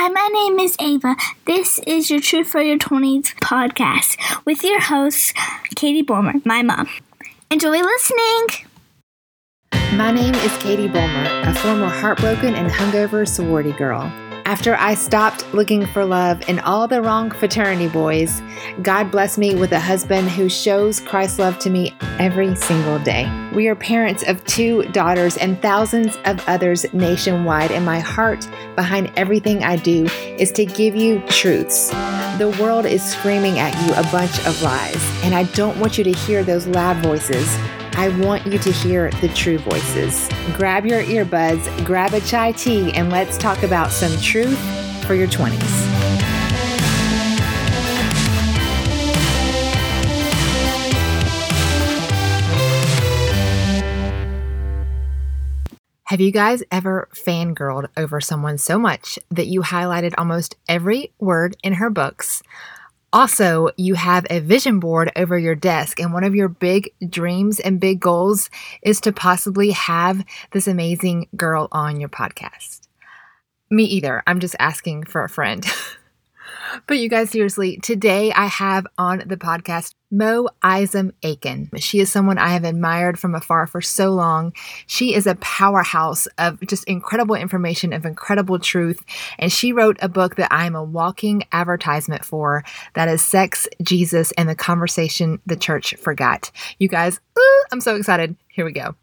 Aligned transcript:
Hi, 0.00 0.06
my 0.10 0.28
name 0.32 0.60
is 0.60 0.76
Ava. 0.80 1.16
This 1.44 1.80
is 1.84 2.08
your 2.08 2.20
Truth 2.20 2.50
for 2.50 2.60
Your 2.60 2.78
20s 2.78 3.34
podcast 3.40 4.16
with 4.44 4.62
your 4.62 4.80
host, 4.80 5.34
Katie 5.74 6.02
Bulmer, 6.02 6.34
my 6.44 6.62
mom. 6.62 6.88
Enjoy 7.50 7.80
listening. 7.80 8.46
My 9.98 10.12
name 10.12 10.36
is 10.36 10.56
Katie 10.58 10.86
Bulmer, 10.86 11.40
a 11.44 11.52
former 11.52 11.88
heartbroken 11.88 12.54
and 12.54 12.70
hungover 12.70 13.26
sorority 13.26 13.72
girl. 13.72 14.02
After 14.48 14.76
I 14.76 14.94
stopped 14.94 15.44
looking 15.52 15.84
for 15.84 16.06
love 16.06 16.48
in 16.48 16.58
all 16.60 16.88
the 16.88 17.02
wrong 17.02 17.30
fraternity 17.30 17.86
boys, 17.86 18.40
God 18.80 19.10
blessed 19.10 19.36
me 19.36 19.54
with 19.54 19.72
a 19.72 19.78
husband 19.78 20.30
who 20.30 20.48
shows 20.48 21.00
Christ's 21.00 21.38
love 21.38 21.58
to 21.58 21.68
me 21.68 21.94
every 22.18 22.56
single 22.56 22.98
day. 23.00 23.30
We 23.54 23.68
are 23.68 23.74
parents 23.74 24.26
of 24.26 24.42
two 24.46 24.84
daughters 24.84 25.36
and 25.36 25.60
thousands 25.60 26.16
of 26.24 26.42
others 26.48 26.90
nationwide, 26.94 27.72
and 27.72 27.84
my 27.84 28.00
heart 28.00 28.48
behind 28.74 29.12
everything 29.16 29.64
I 29.64 29.76
do 29.76 30.06
is 30.38 30.50
to 30.52 30.64
give 30.64 30.96
you 30.96 31.20
truths. 31.26 31.90
The 32.38 32.56
world 32.58 32.86
is 32.86 33.04
screaming 33.04 33.58
at 33.58 33.74
you 33.86 33.92
a 33.92 34.10
bunch 34.10 34.38
of 34.46 34.62
lies, 34.62 34.96
and 35.24 35.34
I 35.34 35.42
don't 35.42 35.78
want 35.78 35.98
you 35.98 36.04
to 36.04 36.12
hear 36.12 36.42
those 36.42 36.66
loud 36.66 36.96
voices. 37.02 37.54
I 37.98 38.10
want 38.10 38.46
you 38.46 38.60
to 38.60 38.70
hear 38.70 39.10
the 39.10 39.26
true 39.30 39.58
voices. 39.58 40.28
Grab 40.54 40.86
your 40.86 41.02
earbuds, 41.02 41.84
grab 41.84 42.14
a 42.14 42.20
chai 42.20 42.52
tea, 42.52 42.92
and 42.92 43.10
let's 43.10 43.36
talk 43.36 43.64
about 43.64 43.90
some 43.90 44.16
truth 44.20 44.56
for 45.04 45.14
your 45.14 45.26
20s. 45.26 45.58
Have 56.04 56.20
you 56.20 56.30
guys 56.30 56.62
ever 56.70 57.08
fangirled 57.12 57.88
over 57.96 58.20
someone 58.20 58.58
so 58.58 58.78
much 58.78 59.18
that 59.32 59.48
you 59.48 59.62
highlighted 59.62 60.14
almost 60.16 60.54
every 60.68 61.12
word 61.18 61.56
in 61.64 61.72
her 61.74 61.90
books? 61.90 62.44
Also, 63.12 63.70
you 63.76 63.94
have 63.94 64.26
a 64.28 64.40
vision 64.40 64.80
board 64.80 65.10
over 65.16 65.38
your 65.38 65.54
desk, 65.54 65.98
and 65.98 66.12
one 66.12 66.24
of 66.24 66.34
your 66.34 66.48
big 66.48 66.90
dreams 67.08 67.58
and 67.58 67.80
big 67.80 68.00
goals 68.00 68.50
is 68.82 69.00
to 69.00 69.12
possibly 69.12 69.70
have 69.70 70.24
this 70.52 70.68
amazing 70.68 71.26
girl 71.34 71.68
on 71.72 72.00
your 72.00 72.10
podcast. 72.10 72.86
Me 73.70 73.84
either. 73.84 74.22
I'm 74.26 74.40
just 74.40 74.56
asking 74.58 75.04
for 75.04 75.24
a 75.24 75.28
friend. 75.28 75.66
But 76.86 76.98
you 76.98 77.08
guys, 77.08 77.30
seriously, 77.30 77.78
today 77.78 78.32
I 78.32 78.46
have 78.46 78.86
on 78.96 79.22
the 79.26 79.36
podcast 79.36 79.94
Mo 80.10 80.48
Isom 80.62 81.12
Aiken. 81.22 81.70
She 81.76 82.00
is 82.00 82.10
someone 82.10 82.38
I 82.38 82.48
have 82.48 82.64
admired 82.64 83.18
from 83.18 83.34
afar 83.34 83.66
for 83.66 83.80
so 83.80 84.10
long. 84.10 84.52
She 84.86 85.14
is 85.14 85.26
a 85.26 85.34
powerhouse 85.36 86.26
of 86.38 86.60
just 86.66 86.84
incredible 86.84 87.34
information, 87.34 87.92
of 87.92 88.06
incredible 88.06 88.58
truth. 88.58 89.02
And 89.38 89.52
she 89.52 89.72
wrote 89.72 89.98
a 90.00 90.08
book 90.08 90.36
that 90.36 90.52
I 90.52 90.66
am 90.66 90.74
a 90.74 90.84
walking 90.84 91.44
advertisement 91.52 92.24
for 92.24 92.64
that 92.94 93.08
is 93.08 93.22
Sex, 93.22 93.68
Jesus, 93.82 94.32
and 94.32 94.48
the 94.48 94.54
Conversation 94.54 95.40
the 95.46 95.56
Church 95.56 95.94
Forgot. 95.96 96.50
You 96.78 96.88
guys, 96.88 97.20
ooh, 97.38 97.64
I'm 97.70 97.80
so 97.80 97.96
excited. 97.96 98.36
Here 98.48 98.64
we 98.64 98.72
go. 98.72 98.94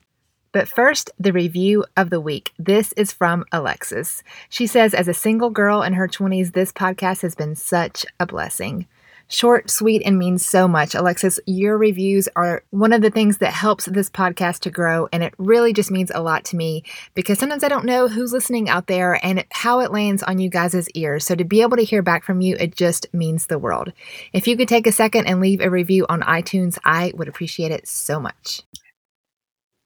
But 0.56 0.70
first, 0.70 1.09
the 1.20 1.34
review 1.34 1.84
of 1.98 2.09
the 2.09 2.22
week. 2.22 2.53
This 2.58 2.94
is 2.94 3.11
from 3.11 3.44
Alexis. 3.52 4.23
She 4.48 4.67
says, 4.67 4.94
As 4.94 5.09
a 5.09 5.14
single 5.14 5.50
girl 5.50 5.81
in 5.81 5.92
her 5.92 6.08
20s, 6.08 6.53
this 6.53 6.72
podcast 6.72 7.23
has 7.23 7.36
been 7.36 7.58
such 7.58 8.06
a 8.22 8.25
blessing. 8.25 8.88
Short, 9.28 9.70
sweet, 9.70 10.02
and 10.06 10.17
means 10.17 10.45
so 10.45 10.66
much. 10.66 10.95
Alexis, 10.95 11.42
your 11.45 11.78
reviews 11.78 12.30
are 12.38 12.64
one 12.70 12.94
of 12.94 13.02
the 13.02 13.09
things 13.09 13.39
that 13.39 13.52
helps 13.52 13.84
this 13.84 14.09
podcast 14.09 14.59
to 14.59 14.70
grow. 14.70 15.09
And 15.12 15.23
it 15.23 15.34
really 15.38 15.73
just 15.73 15.92
means 15.92 16.09
a 16.16 16.22
lot 16.22 16.45
to 16.45 16.56
me 16.56 16.86
because 17.16 17.38
sometimes 17.38 17.66
I 17.66 17.67
don't 17.67 17.84
know 17.84 18.08
who's 18.08 18.31
listening 18.31 18.69
out 18.69 18.88
there 18.88 19.19
and 19.25 19.44
how 19.52 19.81
it 19.81 19.92
lands 19.92 20.23
on 20.23 20.40
you 20.40 20.50
guys' 20.50 20.90
ears. 20.92 21.25
So 21.25 21.36
to 21.36 21.44
be 21.44 21.64
able 21.64 21.75
to 21.75 21.84
hear 21.84 22.02
back 22.02 22.23
from 22.23 22.40
you, 22.40 22.56
it 22.58 22.78
just 22.78 23.14
means 23.14 23.47
the 23.47 23.59
world. 23.59 23.92
If 24.31 24.47
you 24.47 24.56
could 24.56 24.69
take 24.69 24.88
a 24.88 24.94
second 24.94 25.25
and 25.25 25.42
leave 25.42 25.59
a 25.59 25.69
review 25.69 26.06
on 26.08 26.22
iTunes, 26.22 26.78
I 26.86 27.12
would 27.14 27.28
appreciate 27.28 27.73
it 27.73 27.90
so 27.90 28.22
much. 28.22 28.62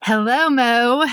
Hello, 0.01 0.49
Mo. 0.49 1.05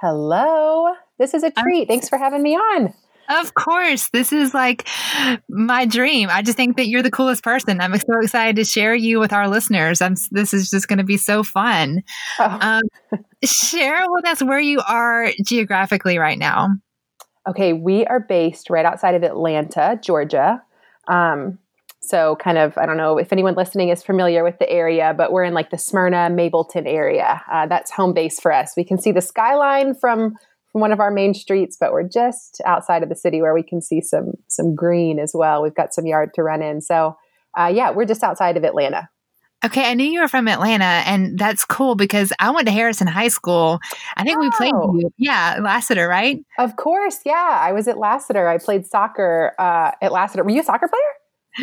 Hello. 0.00 0.94
This 1.18 1.32
is 1.32 1.42
a 1.42 1.50
treat. 1.50 1.82
I'm, 1.82 1.86
Thanks 1.86 2.08
for 2.08 2.18
having 2.18 2.42
me 2.42 2.54
on. 2.54 2.92
Of 3.28 3.54
course. 3.54 4.10
This 4.10 4.32
is 4.32 4.54
like 4.54 4.86
my 5.48 5.86
dream. 5.86 6.28
I 6.30 6.42
just 6.42 6.56
think 6.56 6.76
that 6.76 6.86
you're 6.86 7.02
the 7.02 7.10
coolest 7.10 7.42
person. 7.42 7.80
I'm 7.80 7.96
so 7.98 8.20
excited 8.22 8.56
to 8.56 8.64
share 8.64 8.94
you 8.94 9.18
with 9.18 9.32
our 9.32 9.48
listeners. 9.48 10.00
I'm, 10.00 10.14
this 10.30 10.54
is 10.54 10.70
just 10.70 10.86
going 10.86 10.98
to 10.98 11.04
be 11.04 11.16
so 11.16 11.42
fun. 11.42 12.02
Oh. 12.38 12.58
Um, 12.60 13.20
share 13.42 14.04
with 14.06 14.26
us 14.26 14.42
where 14.42 14.60
you 14.60 14.80
are 14.86 15.32
geographically 15.44 16.18
right 16.18 16.38
now. 16.38 16.68
Okay, 17.48 17.72
we 17.72 18.04
are 18.06 18.20
based 18.20 18.70
right 18.70 18.84
outside 18.84 19.14
of 19.14 19.22
Atlanta, 19.22 19.98
Georgia. 20.02 20.62
Um, 21.08 21.58
so, 22.06 22.36
kind 22.36 22.58
of, 22.58 22.76
I 22.78 22.86
don't 22.86 22.96
know 22.96 23.18
if 23.18 23.32
anyone 23.32 23.54
listening 23.54 23.88
is 23.88 24.02
familiar 24.02 24.44
with 24.44 24.58
the 24.58 24.68
area, 24.70 25.14
but 25.16 25.32
we're 25.32 25.44
in 25.44 25.54
like 25.54 25.70
the 25.70 25.78
Smyrna, 25.78 26.28
Mableton 26.30 26.86
area. 26.86 27.42
Uh, 27.50 27.66
that's 27.66 27.90
home 27.90 28.14
base 28.14 28.38
for 28.38 28.52
us. 28.52 28.74
We 28.76 28.84
can 28.84 28.98
see 28.98 29.12
the 29.12 29.20
skyline 29.20 29.94
from 29.94 30.36
from 30.72 30.80
one 30.82 30.92
of 30.92 31.00
our 31.00 31.10
main 31.10 31.32
streets, 31.32 31.76
but 31.78 31.92
we're 31.92 32.06
just 32.06 32.60
outside 32.66 33.02
of 33.02 33.08
the 33.08 33.14
city 33.16 33.40
where 33.40 33.54
we 33.54 33.62
can 33.62 33.80
see 33.80 34.00
some 34.00 34.32
some 34.48 34.74
green 34.74 35.18
as 35.18 35.32
well. 35.34 35.62
We've 35.62 35.74
got 35.74 35.94
some 35.94 36.06
yard 36.06 36.34
to 36.34 36.42
run 36.42 36.62
in. 36.62 36.80
So, 36.82 37.16
uh, 37.58 37.72
yeah, 37.74 37.90
we're 37.90 38.04
just 38.04 38.22
outside 38.22 38.56
of 38.56 38.64
Atlanta. 38.64 39.08
Okay, 39.64 39.90
I 39.90 39.94
knew 39.94 40.04
you 40.04 40.20
were 40.20 40.28
from 40.28 40.48
Atlanta, 40.48 40.84
and 40.84 41.38
that's 41.38 41.64
cool 41.64 41.94
because 41.94 42.32
I 42.38 42.50
went 42.50 42.66
to 42.66 42.72
Harrison 42.72 43.06
High 43.06 43.28
School. 43.28 43.80
I 44.16 44.22
think 44.22 44.38
oh. 44.38 44.40
we 44.42 44.50
played 44.50 44.74
oh. 44.74 44.94
you. 44.94 45.10
Yeah, 45.16 45.58
Lassiter, 45.62 46.06
right? 46.06 46.44
Of 46.58 46.76
course, 46.76 47.20
yeah. 47.24 47.58
I 47.60 47.72
was 47.72 47.88
at 47.88 47.96
Lassiter. 47.96 48.46
I 48.46 48.58
played 48.58 48.86
soccer 48.86 49.54
uh, 49.58 49.92
at 50.02 50.12
Lassiter. 50.12 50.44
Were 50.44 50.50
you 50.50 50.60
a 50.60 50.64
soccer 50.64 50.88
player? 50.88 51.00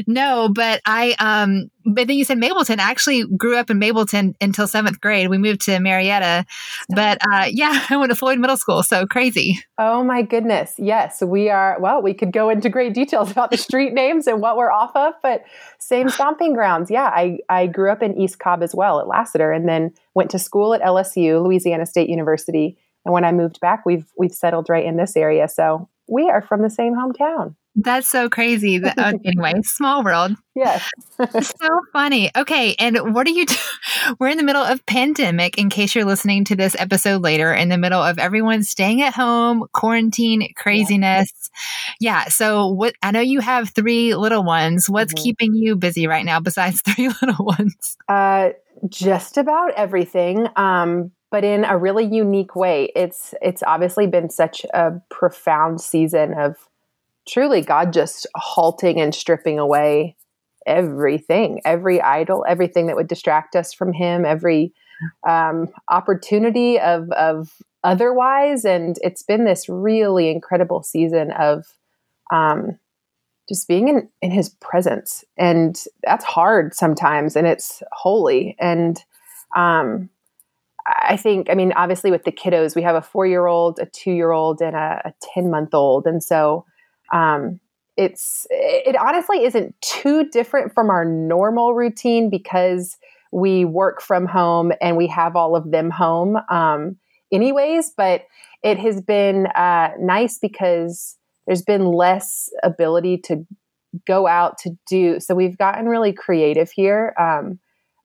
No, 0.07 0.49
but 0.49 0.81
I 0.85 1.15
um 1.19 1.69
but 1.85 2.07
then 2.07 2.17
you 2.17 2.23
said 2.23 2.37
Mableton. 2.37 2.79
I 2.79 2.89
actually 2.89 3.25
grew 3.35 3.57
up 3.57 3.69
in 3.69 3.79
Mableton 3.79 4.35
until 4.39 4.67
seventh 4.67 5.01
grade. 5.01 5.29
We 5.29 5.37
moved 5.37 5.61
to 5.61 5.79
Marietta. 5.79 6.45
But 6.89 7.19
uh 7.31 7.45
yeah, 7.49 7.85
I 7.89 7.97
went 7.97 8.09
to 8.11 8.15
Floyd 8.15 8.39
Middle 8.39 8.57
School, 8.57 8.83
so 8.83 9.05
crazy. 9.05 9.59
Oh 9.77 10.03
my 10.03 10.21
goodness. 10.21 10.75
Yes, 10.77 11.21
we 11.21 11.49
are 11.49 11.77
well, 11.79 12.01
we 12.01 12.13
could 12.13 12.31
go 12.31 12.49
into 12.49 12.69
great 12.69 12.93
details 12.93 13.31
about 13.31 13.51
the 13.51 13.57
street 13.57 13.93
names 14.03 14.27
and 14.27 14.41
what 14.41 14.57
we're 14.57 14.71
off 14.71 14.95
of, 14.95 15.13
but 15.21 15.43
same 15.79 16.09
stomping 16.09 16.53
grounds. 16.53 16.89
Yeah, 16.89 17.05
I 17.13 17.39
I 17.49 17.67
grew 17.67 17.91
up 17.91 18.01
in 18.01 18.17
East 18.17 18.39
Cobb 18.39 18.63
as 18.63 18.73
well 18.73 18.99
at 18.99 19.07
Lassiter 19.07 19.51
and 19.51 19.67
then 19.67 19.93
went 20.13 20.31
to 20.31 20.39
school 20.39 20.73
at 20.73 20.81
LSU, 20.81 21.43
Louisiana 21.43 21.85
State 21.85 22.09
University. 22.09 22.77
And 23.05 23.13
when 23.13 23.25
I 23.25 23.31
moved 23.31 23.59
back, 23.59 23.85
we've 23.85 24.05
we've 24.17 24.33
settled 24.33 24.69
right 24.69 24.85
in 24.85 24.97
this 24.97 25.15
area. 25.15 25.47
So 25.47 25.89
we 26.07 26.29
are 26.29 26.41
from 26.41 26.61
the 26.61 26.69
same 26.69 26.93
hometown. 26.95 27.55
That's 27.75 28.07
so 28.07 28.29
crazy. 28.29 28.77
That, 28.83 28.97
uh, 28.97 29.13
anyway, 29.23 29.53
small 29.63 30.03
world. 30.03 30.35
Yes. 30.55 30.89
so 31.17 31.79
funny. 31.93 32.29
Okay. 32.35 32.75
And 32.77 33.13
what 33.13 33.25
are 33.27 33.31
you? 33.31 33.45
do- 33.45 33.55
We're 34.19 34.27
in 34.27 34.37
the 34.37 34.43
middle 34.43 34.61
of 34.61 34.85
pandemic. 34.85 35.57
In 35.57 35.69
case 35.69 35.95
you're 35.95 36.03
listening 36.03 36.43
to 36.45 36.55
this 36.55 36.75
episode 36.77 37.21
later, 37.21 37.53
in 37.53 37.69
the 37.69 37.77
middle 37.77 38.01
of 38.01 38.19
everyone 38.19 38.63
staying 38.63 39.01
at 39.01 39.13
home, 39.13 39.65
quarantine 39.73 40.53
craziness. 40.57 41.31
Yeah. 42.01 42.23
yeah 42.23 42.29
so 42.29 42.67
what? 42.67 42.95
I 43.01 43.11
know 43.11 43.21
you 43.21 43.39
have 43.39 43.69
three 43.69 44.15
little 44.15 44.43
ones. 44.43 44.89
What's 44.89 45.13
mm-hmm. 45.13 45.23
keeping 45.23 45.53
you 45.53 45.77
busy 45.77 46.07
right 46.07 46.25
now 46.25 46.41
besides 46.41 46.81
three 46.85 47.07
little 47.07 47.45
ones? 47.45 47.95
Uh, 48.09 48.49
just 48.89 49.37
about 49.37 49.71
everything. 49.75 50.47
Um, 50.57 51.11
but 51.31 51.43
in 51.43 51.63
a 51.65 51.77
really 51.77 52.05
unique 52.05 52.55
way. 52.55 52.91
It's 52.95 53.33
it's 53.41 53.63
obviously 53.63 54.05
been 54.07 54.29
such 54.29 54.65
a 54.73 54.91
profound 55.09 55.81
season 55.81 56.33
of 56.33 56.57
truly 57.27 57.61
God 57.61 57.93
just 57.93 58.27
halting 58.35 58.99
and 58.99 59.13
stripping 59.13 59.59
away 59.59 60.15
everything, 60.65 61.61
every 61.65 62.01
idol, 62.01 62.45
everything 62.47 62.87
that 62.87 62.95
would 62.95 63.07
distract 63.07 63.55
us 63.55 63.73
from 63.73 63.93
Him, 63.93 64.25
every 64.25 64.73
um, 65.27 65.69
opportunity 65.89 66.79
of 66.79 67.11
of 67.11 67.51
otherwise, 67.83 68.65
and 68.65 68.97
it's 69.01 69.23
been 69.23 69.45
this 69.45 69.67
really 69.67 70.29
incredible 70.29 70.83
season 70.83 71.31
of 71.31 71.65
um, 72.31 72.77
just 73.49 73.67
being 73.67 73.89
in 73.89 74.09
in 74.21 74.31
His 74.31 74.49
presence, 74.49 75.23
and 75.37 75.83
that's 76.03 76.25
hard 76.25 76.73
sometimes, 76.73 77.35
and 77.35 77.47
it's 77.47 77.83
holy, 77.91 78.55
and 78.59 79.03
um, 79.55 80.09
I 80.85 81.15
think, 81.15 81.49
I 81.49 81.55
mean, 81.55 81.71
obviously 81.75 82.11
with 82.11 82.23
the 82.23 82.31
kiddos, 82.31 82.75
we 82.75 82.81
have 82.81 82.95
a 82.95 83.01
four 83.01 83.25
year 83.25 83.47
old, 83.47 83.79
a 83.79 83.85
two 83.85 84.11
year 84.11 84.31
old, 84.31 84.61
and 84.61 84.75
a, 84.75 85.01
a 85.05 85.13
10 85.33 85.49
month 85.49 85.73
old. 85.73 86.05
And 86.05 86.21
so 86.23 86.65
um, 87.13 87.59
it's 87.95 88.47
it 88.49 88.95
honestly 88.95 89.43
isn't 89.45 89.79
too 89.81 90.27
different 90.29 90.73
from 90.73 90.89
our 90.89 91.05
normal 91.05 91.75
routine 91.75 92.29
because 92.29 92.97
we 93.31 93.65
work 93.65 94.01
from 94.01 94.25
home 94.25 94.71
and 94.81 94.97
we 94.97 95.07
have 95.07 95.35
all 95.35 95.55
of 95.55 95.71
them 95.71 95.89
home 95.89 96.37
um, 96.49 96.97
anyways 97.31 97.91
but 97.95 98.25
it 98.63 98.79
has 98.79 99.01
been 99.01 99.47
uh, 99.47 99.89
nice 99.99 100.39
because 100.39 101.17
there's 101.45 101.61
been 101.61 101.85
less 101.85 102.49
ability 102.63 103.17
to 103.17 103.45
go 104.07 104.25
out 104.25 104.57
to 104.57 104.71
do 104.87 105.19
so 105.19 105.35
we've 105.35 105.57
gotten 105.57 105.85
really 105.85 106.13
creative 106.13 106.71
here 106.71 107.13
um, 107.19 107.59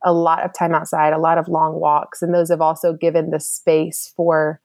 a 0.05 0.13
lot 0.13 0.45
of 0.45 0.53
time 0.53 0.75
outside 0.75 1.15
a 1.15 1.19
lot 1.19 1.39
of 1.39 1.49
long 1.49 1.81
walks 1.81 2.21
and 2.21 2.35
those 2.35 2.51
have 2.51 2.61
also 2.61 2.93
given 2.93 3.31
the 3.31 3.41
space 3.41 4.13
for 4.15 4.61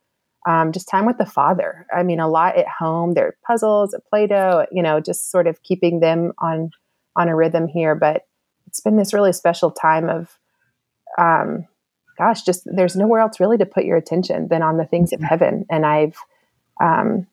um, 0.45 0.71
just 0.71 0.89
time 0.89 1.05
with 1.05 1.17
the 1.17 1.25
father. 1.25 1.85
I 1.95 2.03
mean, 2.03 2.19
a 2.19 2.27
lot 2.27 2.57
at 2.57 2.67
home. 2.67 3.13
There 3.13 3.27
are 3.27 3.37
puzzles, 3.45 3.93
at 3.93 4.05
Play-Doh, 4.09 4.65
you 4.71 4.83
know, 4.83 4.99
just 4.99 5.31
sort 5.31 5.47
of 5.47 5.61
keeping 5.63 5.99
them 5.99 6.33
on 6.37 6.71
on 7.15 7.29
a 7.29 7.35
rhythm 7.35 7.67
here. 7.67 7.95
But 7.95 8.25
it's 8.67 8.79
been 8.79 8.97
this 8.97 9.13
really 9.13 9.33
special 9.33 9.71
time 9.71 10.09
of, 10.09 10.37
um, 11.17 11.67
gosh, 12.17 12.41
just 12.41 12.63
there's 12.65 12.95
nowhere 12.95 13.21
else 13.21 13.39
really 13.39 13.57
to 13.57 13.65
put 13.65 13.85
your 13.85 13.97
attention 13.97 14.47
than 14.47 14.61
on 14.61 14.77
the 14.77 14.85
things 14.85 15.13
of 15.13 15.19
mm-hmm. 15.19 15.27
heaven. 15.27 15.65
And 15.69 15.85
I've, 15.85 16.17
um, 16.81 17.27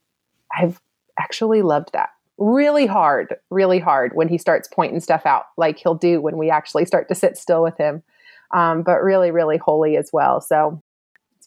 I've 0.56 0.80
actually 1.18 1.62
loved 1.62 1.90
that 1.92 2.10
really 2.40 2.86
hard, 2.86 3.36
really 3.50 3.78
hard 3.78 4.12
when 4.14 4.28
he 4.28 4.38
starts 4.38 4.66
pointing 4.66 5.00
stuff 5.00 5.26
out, 5.26 5.44
like 5.58 5.78
he'll 5.78 5.94
do 5.94 6.20
when 6.20 6.38
we 6.38 6.50
actually 6.50 6.86
start 6.86 7.06
to 7.08 7.14
sit 7.14 7.36
still 7.36 7.62
with 7.62 7.76
him. 7.76 8.02
Um, 8.52 8.82
but 8.82 9.02
really, 9.02 9.30
really 9.30 9.58
holy 9.58 9.96
as 9.96 10.10
well. 10.12 10.40
So 10.40 10.82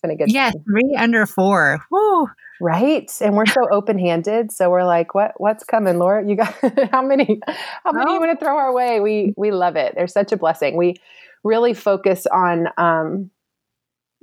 been 0.04 0.12
a 0.12 0.16
good. 0.16 0.32
Yeah, 0.32 0.52
time. 0.52 0.64
three 0.64 0.96
under 0.96 1.26
four. 1.26 1.84
Woo. 1.90 2.28
Right, 2.62 3.12
and 3.20 3.36
we're 3.36 3.48
so 3.48 3.68
open-handed. 3.72 4.52
So 4.52 4.70
we're 4.70 4.86
like, 4.86 5.16
"What? 5.16 5.34
What's 5.38 5.64
coming, 5.64 5.98
Lord? 5.98 6.30
You 6.30 6.36
got 6.36 6.54
how 6.92 7.02
many? 7.02 7.40
How 7.84 7.92
many 7.92 8.06
oh. 8.08 8.14
you 8.14 8.20
want 8.20 8.40
to 8.40 8.46
throw 8.46 8.56
our 8.56 8.74
way?" 8.74 9.00
We 9.00 9.34
we 9.36 9.52
love 9.52 9.76
it. 9.76 9.94
They're 9.96 10.08
such 10.08 10.32
a 10.32 10.38
blessing. 10.38 10.78
We 10.78 10.96
really 11.44 11.74
focus 11.74 12.28
on 12.28 12.68
um, 12.78 13.32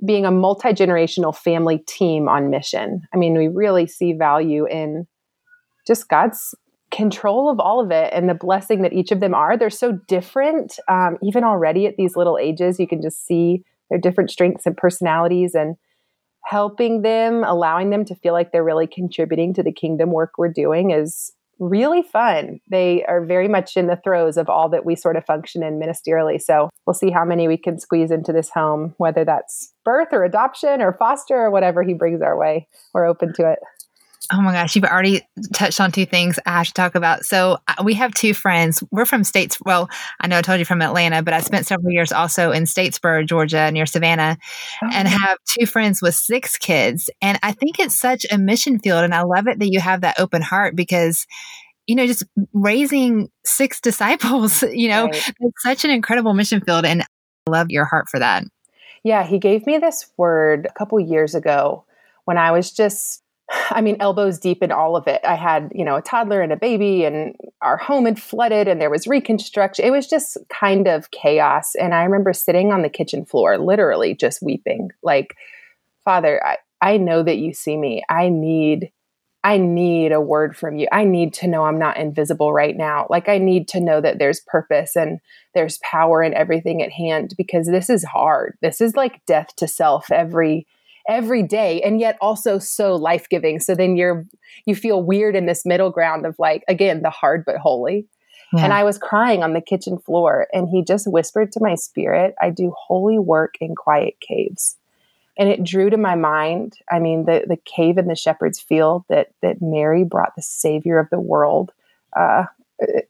being 0.03 0.25
a 0.25 0.31
multi-generational 0.31 1.35
family 1.35 1.79
team 1.79 2.27
on 2.29 2.49
mission. 2.49 3.01
I 3.13 3.17
mean, 3.17 3.37
we 3.37 3.47
really 3.47 3.85
see 3.85 4.13
value 4.13 4.65
in 4.65 5.07
just 5.85 6.07
God's 6.09 6.55
control 6.91 7.49
of 7.49 7.59
all 7.59 7.79
of 7.79 7.91
it 7.91 8.11
and 8.13 8.29
the 8.29 8.33
blessing 8.33 8.81
that 8.81 8.93
each 8.93 9.11
of 9.11 9.19
them 9.19 9.33
are. 9.33 9.57
They're 9.57 9.69
so 9.69 9.93
different. 10.07 10.77
Um, 10.87 11.17
even 11.23 11.43
already 11.43 11.87
at 11.87 11.95
these 11.97 12.15
little 12.15 12.37
ages, 12.37 12.79
you 12.79 12.87
can 12.87 13.01
just 13.01 13.25
see 13.25 13.63
their 13.91 13.99
different 13.99 14.31
strengths 14.31 14.65
and 14.65 14.75
personalities 14.75 15.53
and 15.53 15.75
helping 16.45 17.03
them, 17.03 17.43
allowing 17.43 17.91
them 17.91 18.03
to 18.05 18.15
feel 18.15 18.33
like 18.33 18.51
they're 18.51 18.63
really 18.63 18.87
contributing 18.87 19.53
to 19.53 19.61
the 19.61 19.71
kingdom 19.71 20.11
work 20.11 20.31
we're 20.37 20.51
doing 20.51 20.89
is 20.89 21.31
really 21.59 22.01
fun. 22.01 22.59
They 22.71 23.05
are 23.05 23.23
very 23.23 23.47
much 23.47 23.77
in 23.77 23.85
the 23.85 23.99
throes 24.03 24.37
of 24.37 24.49
all 24.49 24.67
that 24.69 24.83
we 24.83 24.95
sort 24.95 25.15
of 25.15 25.25
function 25.25 25.61
in 25.61 25.79
ministerially. 25.79 26.41
So 26.41 26.69
we'll 26.87 26.95
see 26.95 27.11
how 27.11 27.23
many 27.23 27.47
we 27.47 27.57
can 27.57 27.79
squeeze 27.79 28.09
into 28.09 28.33
this 28.33 28.49
home, 28.49 28.95
whether 28.97 29.23
that's 29.23 29.71
birth 29.85 30.07
or 30.11 30.23
adoption 30.23 30.81
or 30.81 30.93
foster 30.93 31.35
or 31.35 31.51
whatever 31.51 31.83
he 31.83 31.93
brings 31.93 32.21
our 32.21 32.35
way. 32.35 32.67
We're 32.93 33.05
open 33.05 33.33
to 33.33 33.51
it. 33.51 33.59
Oh 34.33 34.41
my 34.41 34.53
gosh, 34.53 34.75
you've 34.75 34.85
already 34.85 35.21
touched 35.53 35.81
on 35.81 35.91
two 35.91 36.05
things 36.05 36.39
I 36.45 36.51
have 36.51 36.67
to 36.67 36.73
talk 36.73 36.95
about. 36.95 37.25
So 37.25 37.57
uh, 37.67 37.83
we 37.83 37.93
have 37.95 38.13
two 38.13 38.33
friends. 38.33 38.83
We're 38.89 39.05
from 39.05 39.23
states. 39.23 39.57
Well, 39.65 39.89
I 40.19 40.27
know 40.27 40.37
I 40.37 40.41
told 40.41 40.59
you 40.59 40.65
from 40.65 40.81
Atlanta, 40.81 41.21
but 41.21 41.33
I 41.33 41.41
spent 41.41 41.67
several 41.67 41.91
years 41.91 42.11
also 42.11 42.51
in 42.51 42.63
Statesboro, 42.63 43.27
Georgia, 43.27 43.69
near 43.71 43.85
Savannah, 43.85 44.37
oh. 44.81 44.89
and 44.93 45.07
have 45.07 45.37
two 45.45 45.65
friends 45.65 46.01
with 46.01 46.15
six 46.15 46.57
kids. 46.57 47.09
And 47.21 47.37
I 47.43 47.51
think 47.51 47.79
it's 47.79 47.95
such 47.95 48.25
a 48.31 48.37
mission 48.37 48.79
field, 48.79 49.03
and 49.03 49.13
I 49.13 49.23
love 49.23 49.47
it 49.47 49.59
that 49.59 49.71
you 49.71 49.79
have 49.79 50.01
that 50.01 50.19
open 50.19 50.41
heart 50.41 50.75
because 50.75 51.27
you 51.87 51.95
know, 51.95 52.07
just 52.07 52.23
raising 52.53 53.29
six 53.45 53.81
disciples, 53.81 54.63
you 54.63 54.87
know, 54.87 55.05
right. 55.05 55.33
it's 55.39 55.63
such 55.63 55.83
an 55.83 55.91
incredible 55.91 56.33
mission 56.33 56.61
field. 56.61 56.85
And 56.85 57.01
I 57.01 57.05
love 57.49 57.69
your 57.69 57.85
heart 57.85 58.07
for 58.07 58.19
that. 58.19 58.45
Yeah, 59.03 59.25
he 59.25 59.39
gave 59.39 59.65
me 59.65 59.77
this 59.77 60.09
word 60.15 60.67
a 60.69 60.73
couple 60.73 60.99
years 60.99 61.33
ago 61.33 61.85
when 62.25 62.37
I 62.37 62.51
was 62.51 62.71
just 62.71 63.23
I 63.71 63.81
mean, 63.81 63.97
elbows 63.99 64.39
deep 64.39 64.63
in 64.63 64.71
all 64.71 64.95
of 64.95 65.07
it. 65.07 65.21
I 65.23 65.35
had, 65.35 65.71
you 65.73 65.85
know, 65.85 65.95
a 65.95 66.01
toddler 66.01 66.41
and 66.41 66.51
a 66.51 66.57
baby, 66.57 67.03
and 67.03 67.35
our 67.61 67.77
home 67.77 68.05
had 68.05 68.21
flooded, 68.21 68.67
and 68.67 68.81
there 68.81 68.89
was 68.89 69.07
reconstruction. 69.07 69.85
It 69.85 69.91
was 69.91 70.07
just 70.07 70.37
kind 70.49 70.87
of 70.87 71.11
chaos. 71.11 71.75
And 71.75 71.93
I 71.93 72.03
remember 72.03 72.33
sitting 72.33 72.71
on 72.71 72.81
the 72.81 72.89
kitchen 72.89 73.25
floor, 73.25 73.57
literally 73.57 74.15
just 74.15 74.41
weeping, 74.41 74.89
like, 75.03 75.35
Father, 76.03 76.43
I, 76.45 76.57
I 76.81 76.97
know 76.97 77.23
that 77.23 77.37
you 77.37 77.53
see 77.53 77.77
me. 77.77 78.03
I 78.09 78.29
need, 78.29 78.91
I 79.43 79.57
need 79.57 80.11
a 80.11 80.21
word 80.21 80.57
from 80.57 80.77
you. 80.77 80.87
I 80.91 81.03
need 81.03 81.33
to 81.35 81.47
know 81.47 81.63
I'm 81.63 81.77
not 81.77 81.97
invisible 81.97 82.51
right 82.53 82.75
now. 82.75 83.05
Like, 83.09 83.29
I 83.29 83.37
need 83.37 83.67
to 83.69 83.79
know 83.79 84.01
that 84.01 84.17
there's 84.17 84.39
purpose 84.39 84.95
and 84.95 85.19
there's 85.53 85.79
power 85.83 86.21
and 86.23 86.33
everything 86.33 86.81
at 86.81 86.91
hand 86.91 87.35
because 87.37 87.67
this 87.67 87.89
is 87.89 88.03
hard. 88.03 88.57
This 88.61 88.81
is 88.81 88.95
like 88.95 89.23
death 89.27 89.55
to 89.57 89.67
self 89.67 90.11
every 90.11 90.65
every 91.07 91.43
day 91.43 91.81
and 91.81 91.99
yet 91.99 92.17
also 92.21 92.59
so 92.59 92.95
life-giving. 92.95 93.59
So 93.59 93.75
then 93.75 93.95
you're 93.95 94.25
you 94.65 94.75
feel 94.75 95.03
weird 95.03 95.35
in 95.35 95.45
this 95.45 95.65
middle 95.65 95.89
ground 95.89 96.25
of 96.25 96.35
like 96.39 96.63
again 96.67 97.01
the 97.01 97.09
hard 97.09 97.43
but 97.45 97.57
holy. 97.57 98.07
Yeah. 98.53 98.65
and 98.65 98.73
i 98.73 98.83
was 98.83 98.97
crying 98.97 99.43
on 99.43 99.53
the 99.53 99.61
kitchen 99.61 99.97
floor 99.97 100.47
and 100.51 100.67
he 100.67 100.83
just 100.83 101.09
whispered 101.09 101.53
to 101.53 101.61
my 101.61 101.75
spirit 101.75 102.35
i 102.41 102.49
do 102.49 102.73
holy 102.77 103.17
work 103.17 103.55
in 103.61 103.75
quiet 103.75 104.15
caves. 104.19 104.75
And 105.37 105.47
it 105.47 105.63
drew 105.63 105.89
to 105.89 105.97
my 105.97 106.15
mind 106.15 106.73
i 106.91 106.99
mean 106.99 107.25
the 107.25 107.45
the 107.47 107.57
cave 107.65 107.97
in 107.97 108.07
the 108.07 108.15
shepherd's 108.15 108.59
field 108.59 109.05
that 109.07 109.27
that 109.41 109.61
mary 109.61 110.03
brought 110.03 110.35
the 110.35 110.41
savior 110.41 110.99
of 110.99 111.09
the 111.09 111.19
world 111.19 111.71
uh, 112.13 112.43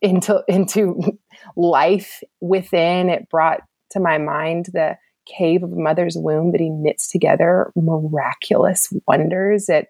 into 0.02 0.44
into 0.48 1.18
life 1.56 2.22
within. 2.40 3.10
It 3.10 3.30
brought 3.30 3.62
to 3.92 4.00
my 4.00 4.18
mind 4.18 4.68
the 4.74 4.98
cave 5.26 5.64
of 5.64 5.72
a 5.72 5.76
mother's 5.76 6.18
womb 6.18 6.52
that 6.52 6.62
he 6.62 6.70
knits 6.70 7.08
together 7.08 7.72
miraculous 7.76 8.92
wonders. 9.08 9.70
It 9.70 9.88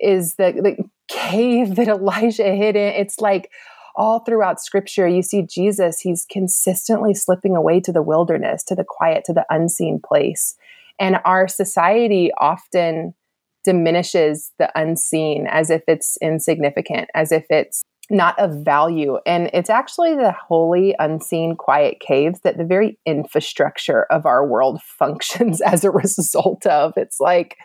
is 0.00 0.36
the, 0.36 0.52
the 0.52 0.84
cave 1.08 1.76
that 1.76 1.88
Elijah 1.88 2.54
hid 2.54 2.76
in. 2.76 2.94
It's 2.94 3.20
like 3.20 3.50
all 3.96 4.20
throughout 4.20 4.60
scripture, 4.60 5.06
you 5.06 5.22
see 5.22 5.42
Jesus, 5.42 6.00
he's 6.00 6.26
consistently 6.28 7.14
slipping 7.14 7.56
away 7.56 7.80
to 7.80 7.92
the 7.92 8.02
wilderness, 8.02 8.64
to 8.64 8.74
the 8.74 8.84
quiet, 8.86 9.24
to 9.26 9.32
the 9.32 9.46
unseen 9.50 10.00
place. 10.04 10.56
And 10.98 11.18
our 11.24 11.48
society 11.48 12.30
often 12.38 13.14
diminishes 13.64 14.52
the 14.58 14.70
unseen 14.78 15.46
as 15.48 15.70
if 15.70 15.82
it's 15.88 16.18
insignificant, 16.20 17.08
as 17.14 17.32
if 17.32 17.46
it's 17.50 17.84
not 18.10 18.38
of 18.38 18.64
value. 18.64 19.18
And 19.26 19.50
it's 19.52 19.70
actually 19.70 20.14
the 20.14 20.32
holy, 20.32 20.94
unseen, 20.98 21.56
quiet 21.56 22.00
caves 22.00 22.40
that 22.40 22.58
the 22.58 22.64
very 22.64 22.98
infrastructure 23.06 24.04
of 24.04 24.26
our 24.26 24.46
world 24.46 24.80
functions 24.98 25.60
as 25.60 25.84
a 25.84 25.90
result 25.90 26.66
of. 26.66 26.94
It's 26.96 27.20
like 27.20 27.56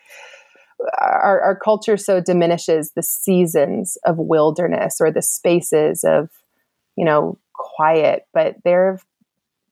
our, 1.00 1.41
our 1.41 1.56
culture 1.56 1.97
so 1.97 2.21
diminishes 2.21 2.91
the 2.91 3.03
seasons 3.03 3.97
of 4.06 4.18
wilderness 4.18 4.97
or 5.01 5.12
the 5.12 5.21
spaces 5.21 6.03
of, 6.03 6.30
you 6.95 7.03
know, 7.03 7.38
quiet, 7.53 8.25
but 8.33 8.56
they're 8.63 8.89
of 8.89 9.06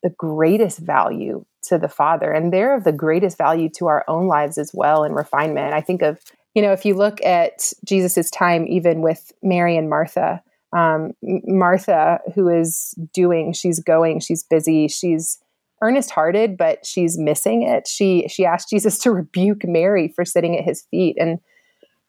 the 0.03 0.09
greatest 0.09 0.79
value 0.79 1.45
to 1.63 1.77
the 1.77 1.87
Father. 1.87 2.31
And 2.31 2.51
they're 2.51 2.75
of 2.75 2.83
the 2.83 2.91
greatest 2.91 3.37
value 3.37 3.69
to 3.77 3.87
our 3.87 4.03
own 4.07 4.27
lives 4.27 4.57
as 4.57 4.71
well 4.73 5.03
in 5.03 5.13
refinement. 5.13 5.73
I 5.73 5.81
think 5.81 6.01
of, 6.01 6.19
you 6.53 6.61
know, 6.61 6.71
if 6.71 6.85
you 6.85 6.93
look 6.93 7.23
at 7.23 7.71
Jesus's 7.85 8.29
time, 8.29 8.67
even 8.67 9.01
with 9.01 9.31
Mary 9.41 9.77
and 9.77 9.89
Martha, 9.89 10.41
um, 10.75 11.11
Martha, 11.21 12.19
who 12.35 12.49
is 12.49 12.93
doing, 13.13 13.53
she's 13.53 13.79
going, 13.79 14.19
she's 14.19 14.43
busy, 14.43 14.87
she's 14.87 15.39
earnest 15.81 16.11
hearted, 16.11 16.57
but 16.57 16.85
she's 16.85 17.17
missing 17.17 17.63
it. 17.63 17.87
She 17.87 18.27
she 18.27 18.45
asked 18.45 18.69
Jesus 18.69 18.97
to 18.99 19.11
rebuke 19.11 19.65
Mary 19.65 20.07
for 20.07 20.25
sitting 20.25 20.57
at 20.57 20.65
his 20.65 20.85
feet, 20.91 21.15
and 21.19 21.39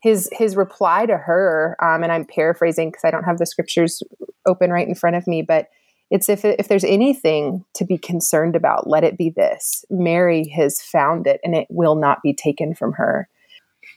his 0.03 0.29
his 0.33 0.57
reply 0.57 1.07
to 1.07 1.17
her, 1.17 1.77
um, 1.83 2.03
and 2.03 2.13
I'm 2.13 2.25
paraphrasing 2.25 2.89
because 2.89 3.05
I 3.05 3.11
don't 3.11 3.25
have 3.25 3.39
the 3.39 3.47
scriptures 3.47 4.03
open 4.47 4.71
right 4.71 4.89
in 4.89 4.95
front 4.95 5.17
of 5.17 5.27
me, 5.27 5.43
but 5.43 5.69
it's 6.11 6.29
if 6.29 6.45
if 6.45 6.69
there's 6.69 6.85
anything 6.85 7.65
to 7.75 7.85
be 7.85 7.99
concerned 7.99 8.57
about, 8.57 8.89
let 8.89 9.05
it 9.05 9.19
be 9.19 9.31
this: 9.31 9.85
Mary 9.91 10.49
has 10.49 10.81
found 10.81 11.27
it, 11.27 11.41
and 11.45 11.55
it 11.55 11.67
will 11.71 11.95
not 11.95 12.23
be 12.23 12.33
taken 12.33 12.75
from 12.75 12.93
her. 12.93 13.29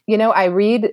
You 0.08 0.18
know, 0.18 0.32
I 0.32 0.46
read 0.46 0.92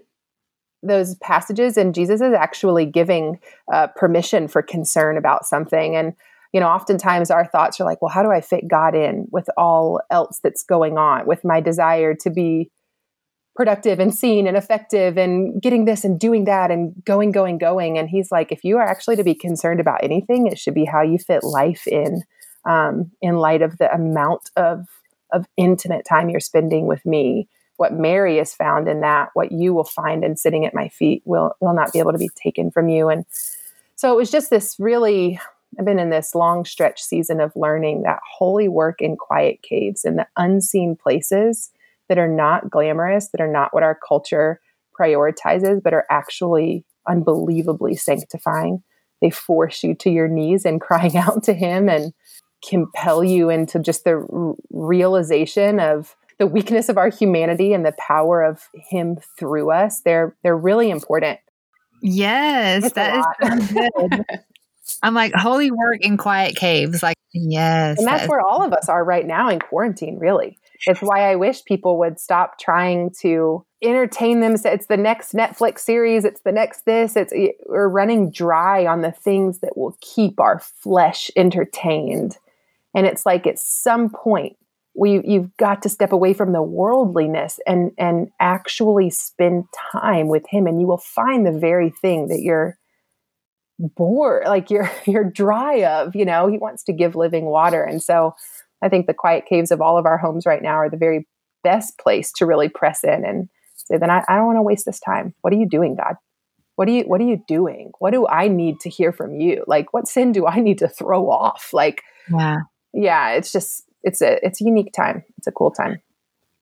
those 0.82 1.16
passages 1.16 1.76
and 1.76 1.94
jesus 1.94 2.20
is 2.20 2.32
actually 2.32 2.86
giving 2.86 3.38
uh, 3.72 3.88
permission 3.96 4.46
for 4.48 4.62
concern 4.62 5.16
about 5.16 5.44
something. 5.44 5.96
And 5.96 6.14
you 6.52 6.60
know 6.60 6.68
oftentimes 6.68 7.30
our 7.30 7.44
thoughts 7.44 7.80
are 7.80 7.84
like 7.84 8.00
well 8.00 8.10
how 8.10 8.22
do 8.22 8.30
i 8.30 8.40
fit 8.40 8.66
god 8.66 8.94
in 8.94 9.26
with 9.30 9.48
all 9.56 10.00
else 10.10 10.40
that's 10.42 10.62
going 10.62 10.96
on 10.96 11.26
with 11.26 11.44
my 11.44 11.60
desire 11.60 12.14
to 12.14 12.30
be 12.30 12.70
productive 13.58 13.98
and 13.98 14.14
seen 14.14 14.46
and 14.46 14.56
effective 14.56 15.18
and 15.18 15.60
getting 15.60 15.84
this 15.84 16.04
and 16.04 16.20
doing 16.20 16.44
that 16.44 16.70
and 16.70 16.94
going 17.04 17.32
going 17.32 17.58
going? 17.58 17.98
And 17.98 18.08
he's 18.08 18.30
like 18.30 18.52
if 18.52 18.62
you 18.62 18.78
are 18.78 18.86
actually 18.86 19.16
to 19.16 19.24
be 19.24 19.34
concerned 19.34 19.80
about 19.80 20.04
anything 20.04 20.46
it 20.46 20.58
should 20.58 20.74
be 20.74 20.84
how 20.84 21.02
you 21.02 21.18
fit 21.18 21.42
life 21.42 21.86
in 21.86 22.22
um, 22.68 23.10
in 23.20 23.36
light 23.36 23.62
of 23.62 23.76
the 23.78 23.92
amount 23.92 24.50
of 24.56 24.86
of 25.32 25.44
intimate 25.56 26.06
time 26.08 26.30
you're 26.30 26.40
spending 26.40 26.86
with 26.86 27.04
me 27.04 27.48
what 27.78 27.94
Mary 27.94 28.36
has 28.36 28.54
found 28.54 28.88
in 28.88 29.00
that, 29.00 29.30
what 29.34 29.52
you 29.52 29.72
will 29.72 29.84
find 29.84 30.24
in 30.24 30.36
sitting 30.36 30.66
at 30.66 30.74
my 30.74 30.88
feet 30.88 31.22
will 31.24 31.56
will 31.60 31.74
not 31.74 31.92
be 31.92 32.00
able 32.00 32.12
to 32.12 32.18
be 32.18 32.30
taken 32.40 32.70
from 32.70 32.88
you. 32.88 33.08
And 33.08 33.24
so 33.94 34.12
it 34.12 34.16
was 34.16 34.30
just 34.30 34.50
this 34.50 34.76
really 34.78 35.40
I've 35.78 35.84
been 35.84 35.98
in 35.98 36.10
this 36.10 36.34
long 36.34 36.64
stretch 36.64 37.00
season 37.02 37.40
of 37.40 37.52
learning 37.54 38.02
that 38.02 38.20
holy 38.28 38.68
work 38.68 39.00
in 39.00 39.16
quiet 39.16 39.62
caves 39.62 40.04
and 40.04 40.18
the 40.18 40.26
unseen 40.36 40.96
places 40.96 41.70
that 42.08 42.18
are 42.18 42.28
not 42.28 42.70
glamorous, 42.70 43.28
that 43.28 43.40
are 43.40 43.52
not 43.52 43.72
what 43.72 43.82
our 43.82 43.98
culture 44.06 44.60
prioritizes, 44.98 45.82
but 45.82 45.92
are 45.92 46.06
actually 46.10 46.84
unbelievably 47.08 47.96
sanctifying. 47.96 48.82
They 49.20 49.30
force 49.30 49.84
you 49.84 49.94
to 49.96 50.10
your 50.10 50.26
knees 50.26 50.64
and 50.64 50.80
crying 50.80 51.16
out 51.16 51.44
to 51.44 51.54
Him 51.54 51.88
and 51.88 52.12
compel 52.68 53.22
you 53.22 53.50
into 53.50 53.78
just 53.78 54.02
the 54.02 54.54
realization 54.70 55.78
of 55.78 56.16
the 56.38 56.46
weakness 56.46 56.88
of 56.88 56.96
our 56.96 57.10
humanity 57.10 57.72
and 57.72 57.84
the 57.84 57.94
power 57.98 58.42
of 58.42 58.68
him 58.74 59.16
through 59.38 59.70
us 59.70 60.00
they're 60.00 60.36
they're 60.42 60.56
really 60.56 60.90
important. 60.90 61.40
Yes 62.02 62.84
It's 62.84 62.94
that 62.94 63.24
is 63.42 63.72
good. 63.72 64.24
I'm 65.02 65.14
like 65.14 65.32
holy 65.34 65.70
work 65.70 66.00
in 66.00 66.16
quiet 66.16 66.56
caves 66.56 67.02
like 67.02 67.18
yes 67.32 67.98
and 67.98 68.06
that's 68.06 68.22
that 68.22 68.30
where 68.30 68.40
all 68.40 68.64
of 68.64 68.72
us 68.72 68.88
are 68.88 69.04
right 69.04 69.26
now 69.26 69.48
in 69.48 69.58
quarantine 69.58 70.18
really. 70.18 70.58
It's 70.86 71.00
why 71.00 71.30
i 71.30 71.34
wish 71.34 71.64
people 71.64 71.98
would 71.98 72.20
stop 72.20 72.58
trying 72.60 73.10
to 73.20 73.64
entertain 73.82 74.40
them 74.40 74.54
it's 74.64 74.86
the 74.86 74.96
next 74.96 75.32
netflix 75.32 75.80
series 75.80 76.24
it's 76.24 76.40
the 76.42 76.52
next 76.52 76.84
this 76.84 77.16
it's 77.16 77.32
we're 77.66 77.88
running 77.88 78.30
dry 78.30 78.86
on 78.86 79.02
the 79.02 79.12
things 79.12 79.58
that 79.58 79.76
will 79.76 79.96
keep 80.00 80.40
our 80.40 80.58
flesh 80.58 81.30
entertained. 81.36 82.38
And 82.94 83.06
it's 83.06 83.26
like 83.26 83.46
at 83.46 83.58
some 83.58 84.10
point 84.10 84.56
we 84.98 85.22
you've 85.24 85.56
got 85.56 85.82
to 85.82 85.88
step 85.88 86.12
away 86.12 86.34
from 86.34 86.52
the 86.52 86.62
worldliness 86.62 87.60
and 87.66 87.92
and 87.96 88.30
actually 88.40 89.10
spend 89.10 89.64
time 89.92 90.28
with 90.28 90.44
him. 90.48 90.66
And 90.66 90.80
you 90.80 90.86
will 90.86 90.98
find 90.98 91.46
the 91.46 91.52
very 91.52 91.90
thing 91.90 92.28
that 92.28 92.40
you're 92.40 92.76
bored 93.78 94.44
like 94.46 94.70
you're 94.70 94.90
you're 95.06 95.24
dry 95.24 95.84
of 95.84 96.16
you 96.16 96.24
know? 96.24 96.48
He 96.48 96.58
wants 96.58 96.82
to 96.84 96.92
give 96.92 97.14
living 97.14 97.46
water. 97.46 97.82
And 97.82 98.02
so 98.02 98.34
i 98.82 98.88
think 98.88 99.06
the 99.06 99.14
quiet 99.14 99.44
caves 99.46 99.70
of 99.70 99.80
all 99.80 99.98
of 99.98 100.06
our 100.06 100.18
homes 100.18 100.46
right 100.46 100.62
now 100.62 100.74
are 100.74 100.90
the 100.90 100.96
very 100.96 101.26
best 101.64 101.98
place 101.98 102.30
to 102.30 102.46
really 102.46 102.68
press 102.68 103.02
in 103.02 103.24
and 103.24 103.48
say 103.74 103.98
then 103.98 104.10
i, 104.10 104.22
I 104.28 104.36
don't 104.36 104.46
want 104.46 104.58
to 104.58 104.62
waste 104.62 104.84
this 104.84 105.00
time. 105.00 105.34
What 105.40 105.52
are 105.52 105.56
you 105.56 105.68
doing 105.68 105.94
god? 105.94 106.16
What 106.76 106.88
are 106.88 106.92
you 106.92 107.04
what 107.04 107.20
are 107.20 107.24
you 107.24 107.42
doing? 107.46 107.92
What 108.00 108.10
do 108.10 108.26
i 108.26 108.48
need 108.48 108.80
to 108.80 108.90
hear 108.90 109.12
from 109.12 109.40
you? 109.40 109.64
Like 109.68 109.92
what 109.92 110.08
sin 110.08 110.32
do 110.32 110.46
i 110.46 110.58
need 110.58 110.78
to 110.78 110.88
throw 110.88 111.30
off? 111.30 111.70
Like 111.72 112.02
yeah. 112.32 112.56
yeah 112.92 113.30
it's 113.30 113.52
just 113.52 113.87
it's 114.08 114.20
a 114.22 114.44
it's 114.44 114.60
a 114.60 114.64
unique 114.64 114.92
time 114.92 115.22
it's 115.36 115.46
a 115.46 115.52
cool 115.52 115.70
time 115.70 116.00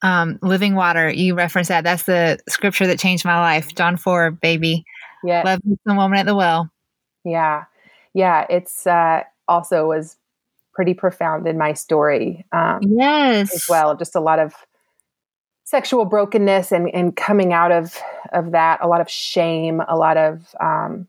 um 0.03 0.39
living 0.43 0.75
water 0.75 1.09
you 1.09 1.35
reference 1.35 1.69
that 1.69 1.85
that's 1.85 2.03
the 2.03 2.39
scripture 2.49 2.87
that 2.87 2.99
changed 2.99 3.25
my 3.25 3.39
life 3.41 3.75
john 3.75 3.97
4 3.97 4.31
baby 4.33 4.85
yeah 5.25 5.43
love 5.45 5.61
the 5.65 5.95
woman 5.95 6.19
at 6.19 6.27
the 6.27 6.35
well 6.35 6.71
Yeah. 7.25 7.65
Yeah. 8.15 8.47
It's 8.49 8.87
uh, 8.87 9.23
also 9.49 9.89
was 9.89 10.17
pretty 10.73 10.95
profound 10.95 11.47
in 11.49 11.59
my 11.59 11.73
story 11.73 12.47
um, 12.53 12.81
yes 12.83 13.53
as 13.53 13.69
well. 13.69 13.97
Just 13.97 14.15
a 14.15 14.21
lot 14.21 14.39
of 14.39 14.55
sexual 15.65 16.05
brokenness 16.05 16.71
and, 16.71 16.89
and 16.95 17.17
coming 17.17 17.53
out 17.53 17.73
of, 17.73 17.99
of 18.33 18.53
that, 18.53 18.79
a 18.81 18.87
lot 18.87 19.01
of 19.01 19.11
shame, 19.11 19.83
a 19.89 19.97
lot 19.97 20.17
of 20.17 20.55
um, 20.61 21.09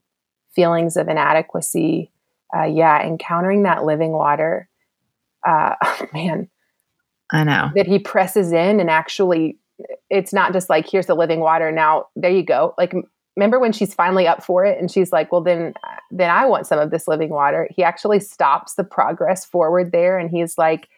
feelings 0.54 0.96
of 0.96 1.06
inadequacy. 1.08 2.10
Uh, 2.56 2.64
yeah. 2.64 3.00
Encountering 3.06 3.62
that 3.62 3.84
living 3.84 4.10
water. 4.10 4.68
Uh, 5.46 5.74
man, 6.12 6.48
i 7.32 7.44
know. 7.44 7.70
That 7.74 7.86
he 7.86 7.98
presses 7.98 8.52
in 8.52 8.80
and 8.80 8.90
actually 8.90 9.58
it's 10.10 10.32
not 10.32 10.52
just 10.52 10.68
like 10.68 10.88
here's 10.88 11.06
the 11.06 11.14
living 11.14 11.40
water 11.40 11.70
now 11.70 12.06
there 12.16 12.30
you 12.30 12.42
go. 12.42 12.74
Like 12.78 12.94
remember 13.36 13.58
when 13.60 13.72
she's 13.72 13.94
finally 13.94 14.26
up 14.26 14.42
for 14.42 14.64
it 14.64 14.78
and 14.80 14.90
she's 14.90 15.12
like 15.12 15.30
well 15.30 15.40
then 15.40 15.72
then 16.10 16.28
i 16.30 16.44
want 16.44 16.66
some 16.66 16.78
of 16.78 16.90
this 16.90 17.06
living 17.06 17.30
water. 17.30 17.68
He 17.74 17.82
actually 17.82 18.20
stops 18.20 18.74
the 18.74 18.84
progress 18.84 19.44
forward 19.44 19.92
there 19.92 20.18
and 20.18 20.30
he's 20.30 20.58
like 20.58 20.88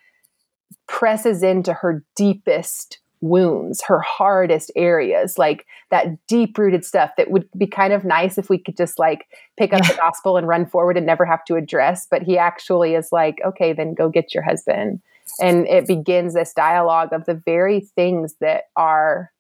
presses 0.87 1.43
into 1.43 1.73
her 1.73 2.05
deepest 2.17 2.99
wounds 3.21 3.83
her 3.83 4.01
hardest 4.01 4.71
areas 4.77 5.37
like 5.37 5.67
that 5.91 6.07
deep 6.27 6.57
rooted 6.57 6.85
stuff 6.85 7.11
that 7.17 7.31
would 7.31 7.47
be 7.57 7.67
kind 7.67 7.93
of 7.93 8.05
nice 8.05 8.39
if 8.39 8.49
we 8.49 8.57
could 8.59 8.77
just 8.77 8.99
like 8.99 9.27
pick 9.59 9.73
up 9.73 9.83
the 9.87 9.95
gospel 9.95 10.37
and 10.37 10.49
run 10.49 10.65
forward 10.65 10.97
and 10.97 11.05
never 11.05 11.27
have 11.27 11.45
to 11.45 11.57
address 11.57 12.07
but 12.11 12.23
he 12.23 12.39
actually 12.39 12.95
is 12.95 13.09
like 13.13 13.37
okay 13.45 13.73
then 13.73 13.93
go 13.95 14.09
get 14.09 14.33
your 14.33 14.43
husband 14.43 15.01
and 15.41 15.67
it 15.69 15.87
begins 15.87 16.35
this 16.35 16.55
dialogue 16.55 17.13
of 17.13 17.27
the 17.27 17.35
very 17.35 17.81
things 17.81 18.35
that 18.41 18.65
are 18.77 19.31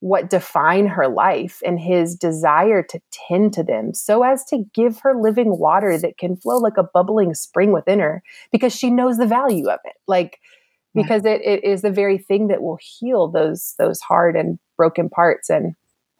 what 0.00 0.28
define 0.28 0.86
her 0.86 1.08
life 1.08 1.60
and 1.64 1.78
his 1.78 2.16
desire 2.16 2.82
to 2.82 3.00
tend 3.28 3.52
to 3.52 3.62
them 3.62 3.94
so 3.94 4.22
as 4.24 4.44
to 4.44 4.64
give 4.74 4.98
her 5.00 5.14
living 5.14 5.58
water 5.58 5.96
that 5.96 6.18
can 6.18 6.36
flow 6.36 6.58
like 6.58 6.76
a 6.76 6.82
bubbling 6.82 7.32
spring 7.34 7.72
within 7.72 8.00
her 8.00 8.22
because 8.50 8.74
she 8.74 8.90
knows 8.90 9.16
the 9.16 9.26
value 9.26 9.68
of 9.68 9.78
it 9.84 9.94
like 10.06 10.40
Yeah. 10.42 10.61
Because 10.94 11.24
it, 11.24 11.40
it 11.42 11.64
is 11.64 11.82
the 11.82 11.90
very 11.90 12.18
thing 12.18 12.48
that 12.48 12.62
will 12.62 12.78
heal 12.80 13.28
those 13.28 13.74
those 13.78 14.00
hard 14.00 14.36
and 14.36 14.58
broken 14.76 15.08
parts. 15.08 15.50
And 15.50 15.74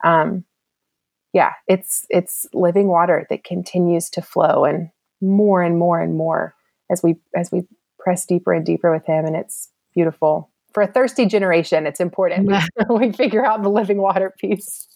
um 0.04 0.44
yeah 1.32 1.52
it's 1.68 2.04
it's 2.10 2.46
living 2.52 2.88
water 2.88 3.26
that 3.30 3.44
continues 3.44 4.10
to 4.10 4.20
flow 4.22 4.64
and 4.64 4.90
more 5.20 5.62
and 5.62 5.78
more 5.78 6.00
and 6.00 6.16
more 6.16 6.54
as 6.90 7.02
we 7.02 7.16
as 7.36 7.50
we 7.52 7.62
press 7.98 8.26
deeper 8.26 8.52
and 8.52 8.66
deeper 8.66 8.92
with 8.92 9.06
him. 9.06 9.24
And 9.24 9.36
it's 9.36 9.68
beautiful. 9.94 10.50
For 10.74 10.82
a 10.82 10.86
thirsty 10.86 11.26
generation 11.26 11.86
it's 11.86 12.00
important. 12.00 12.50
Yeah. 12.50 12.66
we 12.90 13.12
figure 13.12 13.44
out 13.44 13.62
the 13.62 13.70
living 13.70 13.98
water 13.98 14.34
piece 14.38 14.88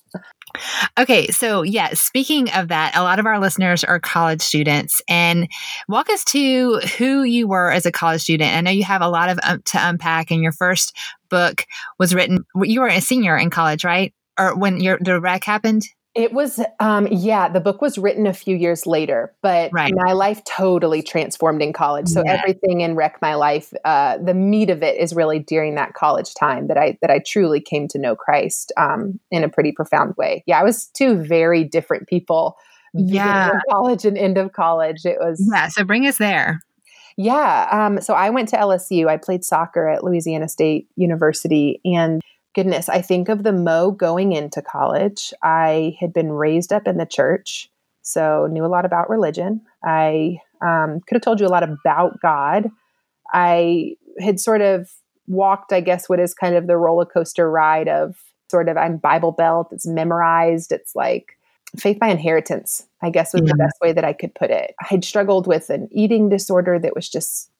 Okay, 0.98 1.28
so 1.28 1.62
yeah, 1.62 1.90
speaking 1.94 2.50
of 2.52 2.68
that, 2.68 2.96
a 2.96 3.02
lot 3.02 3.18
of 3.18 3.26
our 3.26 3.38
listeners 3.38 3.84
are 3.84 4.00
college 4.00 4.42
students, 4.42 5.02
and 5.08 5.48
walk 5.88 6.10
us 6.10 6.24
to 6.24 6.78
who 6.98 7.22
you 7.22 7.48
were 7.48 7.70
as 7.70 7.86
a 7.86 7.92
college 7.92 8.22
student. 8.22 8.54
I 8.54 8.60
know 8.60 8.70
you 8.70 8.84
have 8.84 9.02
a 9.02 9.08
lot 9.08 9.28
of 9.28 9.38
um, 9.42 9.62
to 9.66 9.88
unpack, 9.88 10.30
and 10.30 10.42
your 10.42 10.52
first 10.52 10.96
book 11.28 11.66
was 11.98 12.14
written. 12.14 12.44
You 12.62 12.80
were 12.80 12.88
a 12.88 13.00
senior 13.00 13.36
in 13.36 13.50
college, 13.50 13.84
right? 13.84 14.14
Or 14.38 14.56
when 14.56 14.80
your 14.80 14.98
the 15.00 15.20
wreck 15.20 15.44
happened? 15.44 15.82
It 16.16 16.32
was, 16.32 16.58
um, 16.80 17.06
yeah, 17.10 17.46
the 17.48 17.60
book 17.60 17.82
was 17.82 17.98
written 17.98 18.26
a 18.26 18.32
few 18.32 18.56
years 18.56 18.86
later, 18.86 19.34
but 19.42 19.70
Right. 19.72 19.92
my 19.94 20.12
life 20.12 20.42
totally 20.44 21.02
transformed 21.02 21.60
in 21.62 21.72
college. 21.74 22.08
So 22.08 22.22
Yeah. 22.24 22.32
everything 22.40 22.80
in 22.80 22.96
Wreck 22.96 23.18
My 23.20 23.34
Life, 23.34 23.72
uh, 23.84 24.16
the 24.16 24.32
meat 24.32 24.70
of 24.70 24.82
it 24.82 24.96
is 24.98 25.14
really 25.14 25.38
during 25.38 25.74
that 25.74 25.92
college 25.92 26.34
time 26.34 26.68
that 26.68 26.78
I 26.78 26.96
that 27.02 27.10
I 27.10 27.18
truly 27.24 27.60
came 27.60 27.86
to 27.88 27.98
know 27.98 28.16
Christ 28.16 28.72
um, 28.78 29.20
in 29.30 29.44
a 29.44 29.48
pretty 29.50 29.72
profound 29.72 30.14
way. 30.16 30.42
Yeah, 30.46 30.58
I 30.58 30.64
was 30.64 30.86
two 30.86 31.16
very 31.22 31.62
different 31.64 32.08
people. 32.08 32.56
Yeah. 32.94 33.50
college 33.70 34.06
and 34.06 34.16
end 34.16 34.38
of 34.38 34.52
college. 34.54 35.04
It 35.04 35.18
was 35.20 35.46
Yeah. 35.52 35.68
So 35.68 35.84
bring 35.84 36.06
us 36.06 36.16
there. 36.16 36.60
yeah. 37.18 37.68
Um, 37.70 38.00
so 38.00 38.14
I 38.14 38.30
went 38.30 38.48
to 38.50 38.56
LSU. 38.56 39.08
I 39.08 39.16
played 39.18 39.44
soccer 39.44 39.88
at 39.88 40.02
Louisiana 40.04 40.48
State 40.48 40.88
University. 40.96 41.80
And 41.84 42.20
goodness, 42.56 42.88
I 42.88 43.02
think 43.02 43.28
of 43.28 43.42
the 43.42 43.52
Mo 43.52 43.90
going 43.90 44.32
into 44.32 44.62
college. 44.62 45.32
I 45.42 45.94
had 46.00 46.14
been 46.14 46.32
raised 46.32 46.72
up 46.72 46.88
in 46.88 46.96
the 46.96 47.04
church, 47.04 47.70
so 48.00 48.48
knew 48.50 48.64
a 48.64 48.66
lot 48.66 48.86
about 48.86 49.10
religion. 49.10 49.60
I 49.84 50.38
um, 50.62 51.00
could 51.06 51.16
have 51.16 51.22
told 51.22 51.38
you 51.38 51.46
a 51.46 51.48
lot 51.48 51.62
about 51.62 52.18
God. 52.22 52.70
I 53.32 53.96
had 54.18 54.40
sort 54.40 54.62
of 54.62 54.90
walked, 55.26 55.70
I 55.70 55.80
guess, 55.80 56.08
what 56.08 56.18
is 56.18 56.32
kind 56.32 56.56
of 56.56 56.66
the 56.66 56.78
roller 56.78 57.04
coaster 57.04 57.50
ride 57.50 57.88
of 57.88 58.16
sort 58.50 58.70
of 58.70 58.78
I'm 58.78 58.96
Bible 58.96 59.32
belt, 59.32 59.68
it's 59.70 59.86
memorized, 59.86 60.72
it's 60.72 60.96
like 60.96 61.36
faith 61.76 61.98
by 61.98 62.08
inheritance, 62.08 62.86
I 63.02 63.10
guess 63.10 63.34
was 63.34 63.42
the 63.42 63.56
best 63.56 63.76
way 63.82 63.92
that 63.92 64.04
I 64.04 64.14
could 64.14 64.34
put 64.34 64.50
it. 64.50 64.74
I 64.80 64.86
had 64.86 65.04
struggled 65.04 65.46
with 65.46 65.68
an 65.68 65.88
eating 65.90 66.30
disorder 66.30 66.78
that 66.78 66.94
was 66.94 67.08
just 67.08 67.50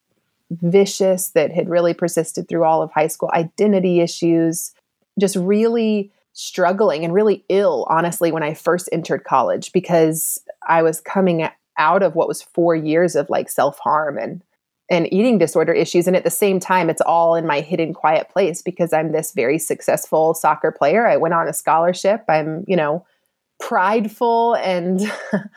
vicious, 0.49 1.31
that 1.31 1.51
had 1.51 1.69
really 1.69 1.93
persisted 1.93 2.47
through 2.47 2.63
all 2.63 2.81
of 2.81 2.89
high 2.91 3.07
school, 3.07 3.29
identity 3.33 3.99
issues, 3.99 4.71
just 5.19 5.35
really 5.35 6.11
struggling 6.33 7.03
and 7.03 7.13
really 7.13 7.43
ill, 7.49 7.85
honestly, 7.89 8.31
when 8.31 8.43
I 8.43 8.53
first 8.53 8.89
entered 8.91 9.23
college 9.23 9.71
because 9.71 10.39
I 10.67 10.83
was 10.83 11.01
coming 11.01 11.49
out 11.77 12.03
of 12.03 12.15
what 12.15 12.27
was 12.27 12.41
four 12.41 12.75
years 12.75 13.15
of 13.15 13.29
like 13.29 13.49
self 13.49 13.79
harm 13.79 14.17
and 14.17 14.41
and 14.89 15.11
eating 15.11 15.37
disorder 15.37 15.73
issues. 15.73 16.07
And 16.07 16.15
at 16.15 16.23
the 16.23 16.29
same 16.29 16.59
time, 16.59 16.89
it's 16.89 17.01
all 17.01 17.35
in 17.35 17.45
my 17.45 17.59
hidden 17.59 17.93
quiet 17.93 18.29
place 18.29 18.61
because 18.61 18.93
I'm 18.93 19.11
this 19.11 19.33
very 19.33 19.59
successful 19.59 20.33
soccer 20.33 20.71
player. 20.71 21.05
I 21.05 21.17
went 21.17 21.33
on 21.33 21.47
a 21.47 21.53
scholarship. 21.53 22.23
I'm, 22.29 22.63
you 22.67 22.75
know, 22.75 23.05
prideful 23.59 24.55
and 24.55 25.01
um, 25.33 25.49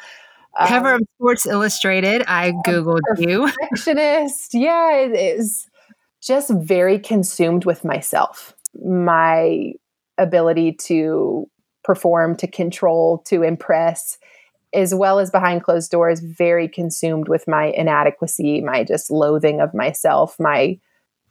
Cover 0.67 0.95
of 0.95 1.03
Sports 1.17 1.47
Illustrated. 1.47 2.25
I 2.27 2.53
googled 2.67 3.01
you. 3.19 3.49
perfectionist. 3.61 4.55
Yeah, 4.55 4.97
it 4.97 5.13
is 5.13 5.69
just 6.21 6.51
very 6.51 6.99
consumed 6.99 7.65
with 7.65 7.85
myself. 7.85 8.55
My 8.75 9.73
ability 10.19 10.73
to 10.73 11.49
perform, 11.83 12.37
to 12.37 12.47
control, 12.47 13.19
to 13.27 13.43
impress, 13.43 14.19
as 14.73 14.95
well 14.95 15.19
as 15.19 15.31
behind 15.31 15.65
closed 15.65 15.91
doors, 15.91 16.21
very 16.21 16.69
consumed 16.69 17.29
with 17.29 17.49
my 17.49 17.67
inadequacy, 17.67 18.61
my 18.61 18.85
just 18.85 19.11
loathing 19.11 19.61
of 19.61 19.75
myself, 19.75 20.37
my 20.39 20.79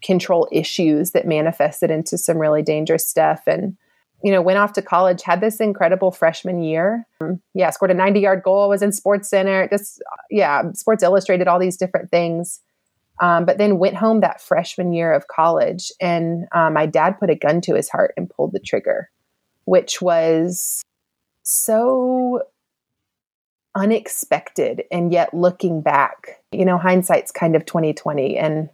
control 0.02 0.48
issues 0.52 1.12
that 1.12 1.28
manifested 1.28 1.92
into 1.92 2.18
some 2.18 2.38
really 2.38 2.62
dangerous 2.62 3.08
stuff. 3.08 3.44
And, 3.48 3.78
you 4.24 4.32
know, 4.32 4.42
went 4.42 4.60
off 4.60 4.74
to 4.74 4.82
college, 4.82 5.22
had 5.24 5.42
this 5.42 5.60
incredible 5.60 6.12
freshman 6.12 6.62
year. 6.62 7.06
Um, 7.22 7.42
yeah, 7.54 7.70
scored 7.70 7.92
a 7.92 7.94
90 7.94 8.20
yard 8.20 8.44
goal, 8.44 8.70
was 8.70 8.82
in 8.82 8.92
Sports 8.92 9.30
Center, 9.30 9.68
just, 9.70 10.02
yeah, 10.30 10.72
Sports 10.74 11.04
Illustrated, 11.04 11.48
all 11.48 11.60
these 11.60 11.78
different 11.78 12.12
things. 12.12 12.62
Um, 13.22 13.46
but 13.46 13.58
then 13.58 13.80
went 13.80 13.96
home 13.96 14.22
that 14.22 14.42
freshman 14.42 14.94
year 14.94 15.12
of 15.12 15.28
college, 15.28 15.92
and 16.00 16.48
um, 16.54 16.74
my 16.74 16.86
dad 16.86 17.20
put 17.20 17.30
a 17.30 17.36
gun 17.36 17.62
to 17.62 17.76
his 17.76 17.90
heart 17.90 18.14
and 18.16 18.30
pulled 18.30 18.54
the 18.54 18.60
trigger, 18.60 19.10
which 19.66 20.02
was 20.02 20.82
so 21.44 22.44
unexpected. 23.76 24.84
And 24.92 25.12
yet, 25.12 25.34
looking 25.34 25.82
back, 25.82 26.42
you 26.52 26.66
know, 26.66 26.78
hindsight's 26.78 27.32
kind 27.32 27.56
of 27.56 27.66
twenty 27.66 27.94
twenty, 27.94 28.38
and 28.38 28.70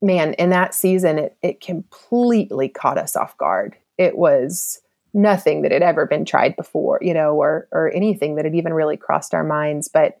man, 0.00 0.34
in 0.34 0.50
that 0.50 0.74
season, 0.74 1.18
it, 1.18 1.36
it 1.42 1.60
completely 1.60 2.68
caught 2.68 2.96
us 2.96 3.16
off 3.16 3.36
guard. 3.36 3.76
It 3.98 4.16
was 4.16 4.80
nothing 5.12 5.62
that 5.62 5.72
had 5.72 5.82
ever 5.82 6.06
been 6.06 6.24
tried 6.24 6.54
before, 6.54 7.00
you 7.02 7.12
know, 7.12 7.34
or 7.34 7.66
or 7.72 7.92
anything 7.92 8.36
that 8.36 8.44
had 8.44 8.54
even 8.54 8.72
really 8.72 8.96
crossed 8.96 9.34
our 9.34 9.44
minds. 9.44 9.88
But 9.88 10.20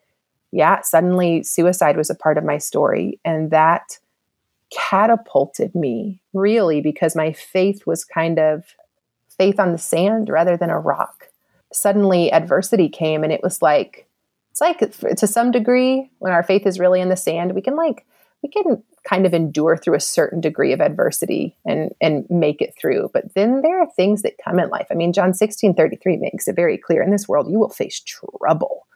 yeah, 0.52 0.80
suddenly 0.82 1.42
suicide 1.42 1.96
was 1.96 2.10
a 2.10 2.14
part 2.14 2.38
of 2.38 2.44
my 2.44 2.58
story. 2.58 3.20
And 3.24 3.50
that 3.50 3.98
catapulted 4.72 5.74
me 5.74 6.22
really 6.32 6.80
because 6.80 7.16
my 7.16 7.32
faith 7.32 7.86
was 7.86 8.04
kind 8.04 8.38
of 8.38 8.64
faith 9.36 9.58
on 9.58 9.72
the 9.72 9.78
sand 9.78 10.28
rather 10.28 10.56
than 10.56 10.70
a 10.70 10.78
rock. 10.78 11.28
Suddenly 11.72 12.32
adversity 12.32 12.88
came 12.88 13.24
and 13.24 13.32
it 13.32 13.42
was 13.42 13.62
like, 13.62 14.08
it's 14.50 14.60
like 14.60 14.78
to 15.16 15.26
some 15.26 15.50
degree 15.50 16.10
when 16.18 16.32
our 16.32 16.42
faith 16.42 16.66
is 16.66 16.78
really 16.78 17.00
in 17.00 17.08
the 17.08 17.16
sand, 17.16 17.54
we 17.54 17.62
can 17.62 17.76
like, 17.76 18.06
we 18.42 18.48
can 18.48 18.82
kind 19.08 19.24
of 19.24 19.32
endure 19.32 19.76
through 19.76 19.94
a 19.94 20.00
certain 20.00 20.40
degree 20.40 20.72
of 20.72 20.80
adversity 20.80 21.56
and 21.64 21.90
and 22.00 22.26
make 22.28 22.60
it 22.60 22.74
through. 22.78 23.10
But 23.12 23.34
then 23.34 23.62
there 23.62 23.80
are 23.80 23.88
things 23.96 24.22
that 24.22 24.38
come 24.44 24.58
in 24.58 24.68
life. 24.68 24.88
I 24.90 24.94
mean, 24.94 25.12
John 25.12 25.32
16 25.34 25.74
33 25.74 26.16
makes 26.16 26.48
it 26.48 26.56
very 26.56 26.76
clear 26.76 27.02
in 27.02 27.10
this 27.10 27.28
world 27.28 27.50
you 27.50 27.58
will 27.58 27.70
face 27.70 28.00
trouble. 28.00 28.86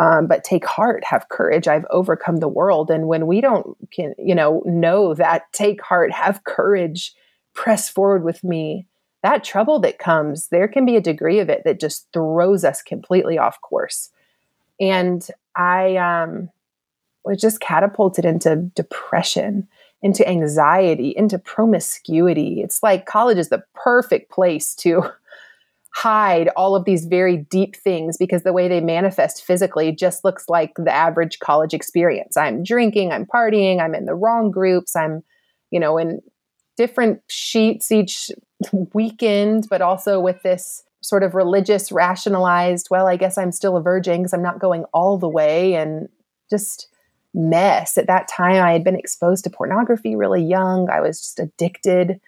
Um, 0.00 0.26
but 0.26 0.44
take 0.44 0.64
heart, 0.64 1.04
have 1.04 1.28
courage. 1.28 1.68
I've 1.68 1.84
overcome 1.90 2.38
the 2.38 2.48
world. 2.48 2.90
And 2.90 3.06
when 3.06 3.26
we 3.26 3.42
don't 3.42 3.76
can, 3.90 4.14
you 4.18 4.34
know, 4.34 4.62
know 4.64 5.12
that 5.12 5.52
take 5.52 5.82
heart, 5.82 6.10
have 6.10 6.44
courage, 6.44 7.14
press 7.52 7.90
forward 7.90 8.24
with 8.24 8.42
me, 8.42 8.86
that 9.22 9.44
trouble 9.44 9.78
that 9.80 9.98
comes, 9.98 10.48
there 10.48 10.68
can 10.68 10.86
be 10.86 10.96
a 10.96 11.02
degree 11.02 11.38
of 11.38 11.50
it 11.50 11.64
that 11.64 11.78
just 11.78 12.08
throws 12.14 12.64
us 12.64 12.80
completely 12.80 13.36
off 13.36 13.60
course. 13.60 14.08
And 14.80 15.28
I 15.54 15.96
um 15.96 16.48
was 17.22 17.38
just 17.38 17.60
catapulted 17.60 18.24
into 18.24 18.56
depression, 18.74 19.68
into 20.00 20.26
anxiety, 20.26 21.12
into 21.14 21.38
promiscuity. 21.38 22.62
It's 22.62 22.82
like 22.82 23.04
college 23.04 23.36
is 23.36 23.50
the 23.50 23.62
perfect 23.74 24.30
place 24.30 24.74
to 24.76 25.02
hide 25.92 26.48
all 26.56 26.76
of 26.76 26.84
these 26.84 27.04
very 27.04 27.36
deep 27.36 27.76
things 27.76 28.16
because 28.16 28.42
the 28.42 28.52
way 28.52 28.68
they 28.68 28.80
manifest 28.80 29.44
physically 29.44 29.92
just 29.92 30.24
looks 30.24 30.48
like 30.48 30.72
the 30.76 30.92
average 30.92 31.38
college 31.40 31.74
experience. 31.74 32.36
I'm 32.36 32.62
drinking, 32.62 33.12
I'm 33.12 33.26
partying, 33.26 33.80
I'm 33.80 33.94
in 33.94 34.04
the 34.04 34.14
wrong 34.14 34.50
groups, 34.50 34.94
I'm, 34.94 35.22
you 35.70 35.80
know, 35.80 35.98
in 35.98 36.20
different 36.76 37.20
sheets 37.28 37.90
each 37.90 38.30
weekend, 38.94 39.66
but 39.68 39.82
also 39.82 40.20
with 40.20 40.42
this 40.42 40.82
sort 41.02 41.22
of 41.22 41.34
religious 41.34 41.90
rationalized, 41.90 42.88
well, 42.90 43.06
I 43.06 43.16
guess 43.16 43.36
I'm 43.36 43.52
still 43.52 43.76
a 43.76 43.82
virgin 43.82 44.18
because 44.18 44.32
I'm 44.32 44.42
not 44.42 44.60
going 44.60 44.84
all 44.92 45.18
the 45.18 45.28
way 45.28 45.74
and 45.74 46.08
just 46.50 46.88
mess. 47.34 47.96
At 47.96 48.06
that 48.06 48.28
time, 48.28 48.62
I 48.62 48.72
had 48.72 48.84
been 48.84 48.98
exposed 48.98 49.44
to 49.44 49.50
pornography 49.50 50.14
really 50.14 50.42
young. 50.42 50.88
I 50.90 51.00
was 51.00 51.20
just 51.20 51.40
addicted 51.40 52.20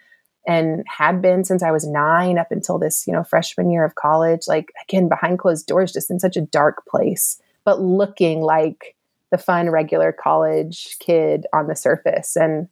and 0.46 0.84
had 0.88 1.22
been 1.22 1.44
since 1.44 1.62
I 1.62 1.70
was 1.70 1.86
nine 1.86 2.38
up 2.38 2.50
until 2.50 2.78
this, 2.78 3.06
you 3.06 3.12
know, 3.12 3.22
freshman 3.22 3.70
year 3.70 3.84
of 3.84 3.94
college. 3.94 4.42
Like, 4.48 4.72
again, 4.82 5.08
behind 5.08 5.38
closed 5.38 5.66
doors, 5.66 5.92
just 5.92 6.10
in 6.10 6.18
such 6.18 6.36
a 6.36 6.40
dark 6.40 6.84
place, 6.86 7.40
but 7.64 7.80
looking 7.80 8.40
like 8.40 8.96
the 9.30 9.38
fun, 9.38 9.70
regular 9.70 10.12
college 10.12 10.96
kid 10.98 11.46
on 11.52 11.66
the 11.68 11.76
surface. 11.76 12.36
And 12.36 12.68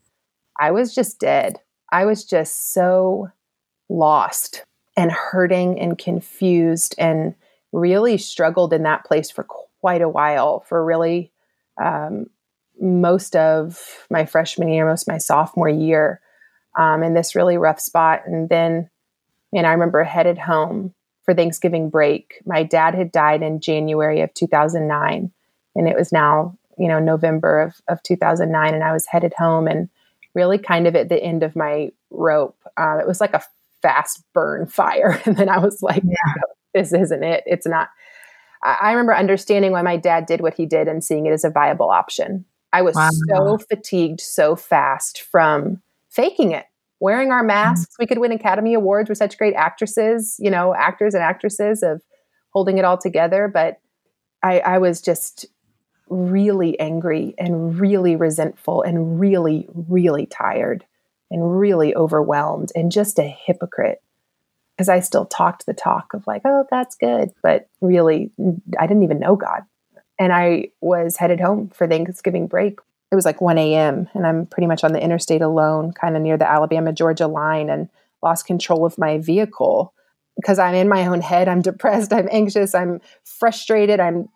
I 0.59 0.73
was 0.73 0.95
just 0.95 1.19
dead. 1.19 1.59
I 1.91 2.05
was 2.05 2.25
just 2.25 2.73
so 2.73 3.31
lost 3.89 4.65
and 4.97 5.11
hurting 5.11 5.81
and 5.81 5.97
confused 5.97 6.95
and 6.99 7.35
really 7.73 8.19
struggled 8.19 8.73
in 8.73 8.83
that 8.83 9.05
place 9.05 9.31
for 9.31 9.45
quite 9.45 10.03
a 10.03 10.09
while 10.09 10.61
for 10.61 10.85
really 10.85 11.31
um, 11.83 12.27
most 12.81 13.37
of 13.37 14.07
my 14.11 14.27
freshman 14.27 14.69
year, 14.69 14.87
most 14.87 15.03
of 15.03 15.12
my 15.12 15.19
sophomore 15.19 15.69
year, 15.69 16.21
um, 16.80 17.02
in 17.02 17.12
this 17.12 17.34
really 17.34 17.58
rough 17.58 17.78
spot. 17.78 18.22
And 18.26 18.49
then, 18.49 18.88
and 19.52 19.66
I 19.66 19.72
remember 19.72 20.02
headed 20.02 20.38
home 20.38 20.94
for 21.25 21.34
Thanksgiving 21.34 21.90
break. 21.90 22.40
My 22.46 22.62
dad 22.62 22.94
had 22.94 23.12
died 23.12 23.42
in 23.42 23.60
January 23.60 24.22
of 24.22 24.32
2009, 24.32 25.30
and 25.76 25.88
it 25.88 25.96
was 25.96 26.10
now, 26.10 26.56
you 26.78 26.88
know, 26.88 26.99
November 26.99 27.60
of, 27.60 27.75
of 27.87 28.02
2009. 28.02 28.75
And 28.75 28.82
I 28.82 28.93
was 28.93 29.06
headed 29.06 29.34
home 29.36 29.69
and 29.69 29.90
really 30.34 30.56
kind 30.56 30.86
of 30.86 30.97
at 30.97 31.10
the 31.10 31.23
end 31.23 31.43
of 31.43 31.54
my 31.54 31.90
rope. 32.08 32.56
Uh, 32.78 32.97
it 32.99 33.06
was 33.06 33.21
like 33.21 33.34
a 33.34 33.45
fast 33.82 34.25
burn 34.32 34.66
fire. 34.66 35.21
and 35.26 35.36
then 35.36 35.50
I 35.50 35.58
was 35.58 35.82
like, 35.82 36.02
yeah. 36.02 36.43
this 36.73 36.95
isn't 36.95 37.23
it. 37.23 37.45
It's 37.45 37.66
not. 37.66 37.90
I 38.62 38.90
remember 38.90 39.14
understanding 39.14 39.73
why 39.73 39.80
my 39.80 39.97
dad 39.97 40.26
did 40.26 40.43
what 40.43 40.52
he 40.54 40.66
did 40.66 40.86
and 40.86 41.02
seeing 41.02 41.25
it 41.25 41.32
as 41.32 41.45
a 41.45 41.50
viable 41.50 41.90
option. 41.90 42.45
I 42.75 42.82
was 42.82 42.95
wow. 42.95 43.08
so 43.28 43.58
fatigued 43.58 44.21
so 44.21 44.54
fast 44.54 45.23
from 45.23 45.80
faking 46.10 46.52
it, 46.52 46.66
wearing 47.00 47.32
our 47.32 47.41
mm-hmm. 47.41 47.49
masks. 47.49 47.97
We 47.99 48.06
could 48.06 48.19
win 48.19 48.32
Academy 48.32 48.75
Awards. 48.75 49.08
We're 49.08 49.15
such 49.15 49.39
great 49.39 49.54
actresses, 49.54 50.36
you 50.39 50.50
know, 50.50 50.75
actors 50.75 51.15
and 51.15 51.23
actresses 51.23 51.82
of 51.82 52.02
holding 52.52 52.78
it 52.78 52.84
all 52.84 52.99
together. 52.99 53.49
But 53.52 53.80
I, 54.43 54.60
I 54.60 54.78
was 54.78 55.00
just 55.00 55.47
really 56.08 56.78
angry 56.78 57.34
and 57.39 57.78
really 57.78 58.17
resentful 58.17 58.82
and 58.82 59.21
really, 59.21 59.69
really 59.73 60.26
tired 60.26 60.84
and 61.30 61.58
really 61.58 61.95
overwhelmed 61.95 62.73
and 62.75 62.91
just 62.91 63.19
a 63.19 63.23
hypocrite 63.23 64.02
because 64.76 64.89
I 64.89 65.00
still 65.00 65.26
talked 65.26 65.67
the 65.67 65.75
talk 65.75 66.15
of 66.15 66.26
like, 66.26 66.43
oh, 66.45 66.65
that's 66.71 66.97
good. 66.97 67.30
But 67.43 67.69
really, 67.80 68.32
I 68.78 68.86
didn't 68.86 69.02
even 69.02 69.21
know 69.21 69.36
God. 69.36 69.63
And 70.19 70.32
I 70.32 70.71
was 70.80 71.17
headed 71.17 71.39
home 71.39 71.69
for 71.69 71.86
Thanksgiving 71.86 72.47
break. 72.47 72.78
It 73.10 73.14
was 73.16 73.25
like 73.25 73.40
1 73.40 73.58
a.m. 73.58 74.08
and 74.14 74.26
I'm 74.26 74.46
pretty 74.46 74.66
much 74.66 74.84
on 74.84 74.92
the 74.92 75.02
interstate 75.02 75.42
alone, 75.42 75.92
kind 75.92 76.16
of 76.16 76.23
near 76.23 76.36
the 76.36 76.49
Alabama 76.49 76.92
Georgia 76.92 77.26
line, 77.26 77.68
and 77.68 77.88
lost 78.23 78.46
control 78.46 78.86
of 78.86 78.99
my 78.99 79.18
vehicle 79.18 79.92
because 80.36 80.58
I'm 80.58 80.75
in 80.75 80.88
my 80.88 81.06
own 81.06 81.20
head. 81.20 81.49
I'm 81.49 81.62
depressed. 81.62 82.12
I'm 82.12 82.28
anxious. 82.30 82.75
I'm 82.75 83.00
frustrated. 83.25 84.00
I'm 84.00 84.28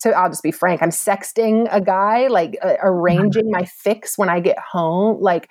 so 0.00 0.10
I'll 0.10 0.28
just 0.28 0.42
be 0.42 0.50
frank. 0.50 0.82
I'm 0.82 0.90
sexting 0.90 1.68
a 1.70 1.80
guy, 1.80 2.26
like 2.26 2.58
uh, 2.62 2.74
arranging 2.82 3.50
my 3.50 3.64
fix 3.64 4.18
when 4.18 4.28
I 4.28 4.40
get 4.40 4.58
home. 4.58 5.22
Like 5.22 5.50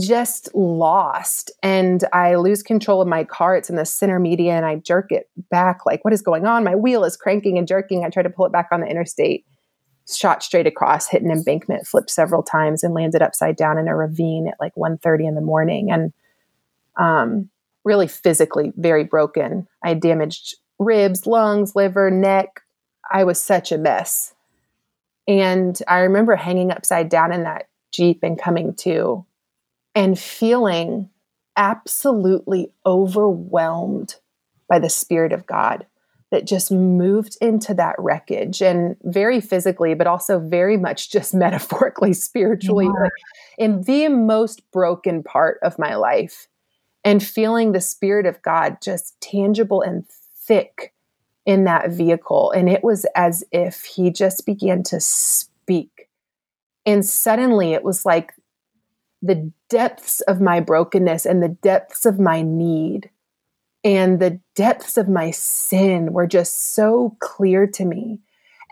just 0.00 0.52
lost 0.54 1.50
and 1.62 2.04
I 2.12 2.34
lose 2.34 2.62
control 2.62 3.00
of 3.00 3.06
my 3.06 3.24
car. 3.24 3.56
It's 3.56 3.70
in 3.70 3.76
the 3.76 3.84
center 3.84 4.18
media 4.18 4.52
and 4.52 4.66
I 4.66 4.76
jerk 4.76 5.12
it 5.12 5.28
back 5.50 5.86
like, 5.86 6.04
what 6.04 6.12
is 6.12 6.22
going 6.22 6.44
on? 6.44 6.64
My 6.64 6.74
wheel 6.74 7.04
is 7.04 7.16
cranking 7.16 7.56
and 7.56 7.68
jerking. 7.68 8.04
I 8.04 8.10
try 8.10 8.22
to 8.22 8.30
pull 8.30 8.46
it 8.46 8.52
back 8.52 8.68
on 8.72 8.80
the 8.80 8.88
interstate, 8.88 9.44
shot 10.08 10.42
straight 10.42 10.66
across, 10.66 11.08
hit 11.08 11.22
an 11.22 11.30
embankment, 11.30 11.86
flipped 11.86 12.10
several 12.10 12.42
times 12.42 12.84
and 12.84 12.94
landed 12.94 13.22
upside 13.22 13.56
down 13.56 13.78
in 13.78 13.88
a 13.88 13.96
ravine 13.96 14.48
at 14.48 14.60
like 14.60 14.74
1.30 14.74 15.28
in 15.28 15.34
the 15.34 15.40
morning. 15.40 15.90
And 15.90 16.12
um, 16.96 17.50
really 17.84 18.08
physically 18.08 18.72
very 18.76 19.04
broken. 19.04 19.66
I 19.82 19.90
had 19.90 20.00
damaged 20.00 20.56
ribs, 20.78 21.26
lungs, 21.26 21.74
liver, 21.74 22.10
neck. 22.10 22.60
I 23.10 23.24
was 23.24 23.40
such 23.40 23.72
a 23.72 23.78
mess. 23.78 24.34
And 25.28 25.78
I 25.88 26.00
remember 26.00 26.36
hanging 26.36 26.70
upside 26.70 27.08
down 27.08 27.32
in 27.32 27.44
that 27.44 27.68
Jeep 27.92 28.20
and 28.22 28.38
coming 28.38 28.74
to 28.80 29.24
and 29.94 30.18
feeling 30.18 31.10
absolutely 31.56 32.70
overwhelmed 32.84 34.16
by 34.68 34.78
the 34.78 34.90
Spirit 34.90 35.32
of 35.32 35.46
God 35.46 35.86
that 36.36 36.46
just 36.46 36.70
moved 36.70 37.34
into 37.40 37.72
that 37.72 37.94
wreckage 37.98 38.60
and 38.60 38.94
very 39.04 39.40
physically, 39.40 39.94
but 39.94 40.06
also 40.06 40.38
very 40.38 40.76
much 40.76 41.10
just 41.16 41.34
metaphorically, 41.34 42.12
spiritually, 42.12 42.84
yeah. 42.84 43.04
like 43.04 43.12
in 43.56 43.82
the 43.82 44.08
most 44.08 44.70
broken 44.70 45.22
part 45.22 45.58
of 45.62 45.78
my 45.78 45.94
life. 45.96 46.46
And 47.04 47.22
feeling 47.22 47.70
the 47.70 47.80
Spirit 47.80 48.26
of 48.26 48.42
God 48.42 48.78
just 48.82 49.18
tangible 49.20 49.80
and 49.80 50.04
thick 50.44 50.92
in 51.46 51.62
that 51.64 51.90
vehicle. 51.90 52.50
And 52.50 52.68
it 52.68 52.82
was 52.82 53.06
as 53.14 53.44
if 53.52 53.84
He 53.84 54.10
just 54.10 54.44
began 54.44 54.82
to 54.84 55.00
speak. 55.00 56.08
And 56.84 57.06
suddenly 57.06 57.72
it 57.72 57.84
was 57.84 58.04
like 58.04 58.34
the 59.22 59.50
depths 59.70 60.20
of 60.22 60.40
my 60.40 60.60
brokenness 60.60 61.24
and 61.24 61.42
the 61.42 61.48
depths 61.48 62.04
of 62.04 62.18
my 62.18 62.42
need 62.42 63.08
and 63.86 64.18
the 64.18 64.40
depths 64.56 64.96
of 64.96 65.08
my 65.08 65.30
sin 65.30 66.12
were 66.12 66.26
just 66.26 66.74
so 66.74 67.16
clear 67.20 67.68
to 67.68 67.84
me. 67.84 68.18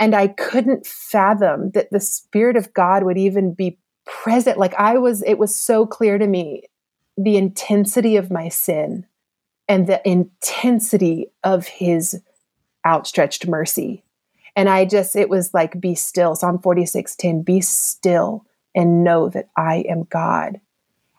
And 0.01 0.13
I 0.13 0.27
couldn't 0.27 0.89
fathom 0.89 1.71
that 1.71 1.93
the 1.93 2.01
Spirit 2.01 2.57
of 2.57 2.75
God 2.75 3.05
would 3.05 3.17
even 3.17 3.55
be 3.55 3.79
present. 4.05 4.59
Like 4.59 4.75
I 4.75 4.99
was, 4.99 5.23
it 5.23 5.39
was 5.39 5.55
so 5.55 5.87
clear 5.87 6.19
to 6.19 6.27
me 6.27 6.65
the 7.17 7.37
intensity 7.37 8.17
of 8.17 8.33
my 8.33 8.49
sin 8.49 9.07
and 9.69 9.87
the 9.87 10.03
intensity 10.05 11.29
of 11.45 11.69
His 11.69 12.21
outstretched 12.85 13.47
mercy. 13.47 14.03
And 14.57 14.69
I 14.69 14.85
just, 14.85 15.15
it 15.15 15.29
was 15.29 15.55
like, 15.55 15.81
be 15.81 15.95
still. 15.95 16.35
Psalm 16.35 16.59
46 16.59 17.15
10, 17.15 17.43
be 17.43 17.61
still 17.61 18.47
and 18.75 19.05
know 19.05 19.29
that 19.29 19.49
I 19.57 19.85
am 19.89 20.09
God. 20.11 20.61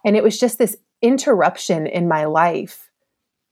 And 0.04 0.18
it 0.18 0.24
was 0.24 0.38
just 0.38 0.58
this 0.58 0.76
interruption 1.02 1.88
in 1.88 2.10
my 2.10 2.26
life 2.26 2.85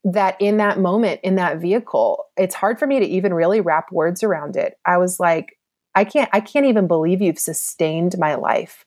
that 0.04 0.36
in 0.40 0.58
that 0.58 0.80
moment, 0.80 1.22
in 1.24 1.36
that 1.36 1.60
vehicle, 1.60 2.26
it's 2.36 2.56
hard 2.56 2.78
for 2.78 2.88
me 2.88 3.00
to 3.00 3.06
even 3.06 3.34
really 3.34 3.62
wrap 3.62 3.92
words 3.92 4.24
around 4.24 4.56
it. 4.56 4.78
I 4.86 4.98
was 4.98 5.20
like, 5.20 5.58
I 5.96 6.04
can't, 6.04 6.30
I 6.34 6.40
can't 6.40 6.66
even 6.66 6.88
believe 6.88 7.22
you've 7.22 7.40
sustained 7.40 8.18
my 8.18 8.36
life 8.36 8.86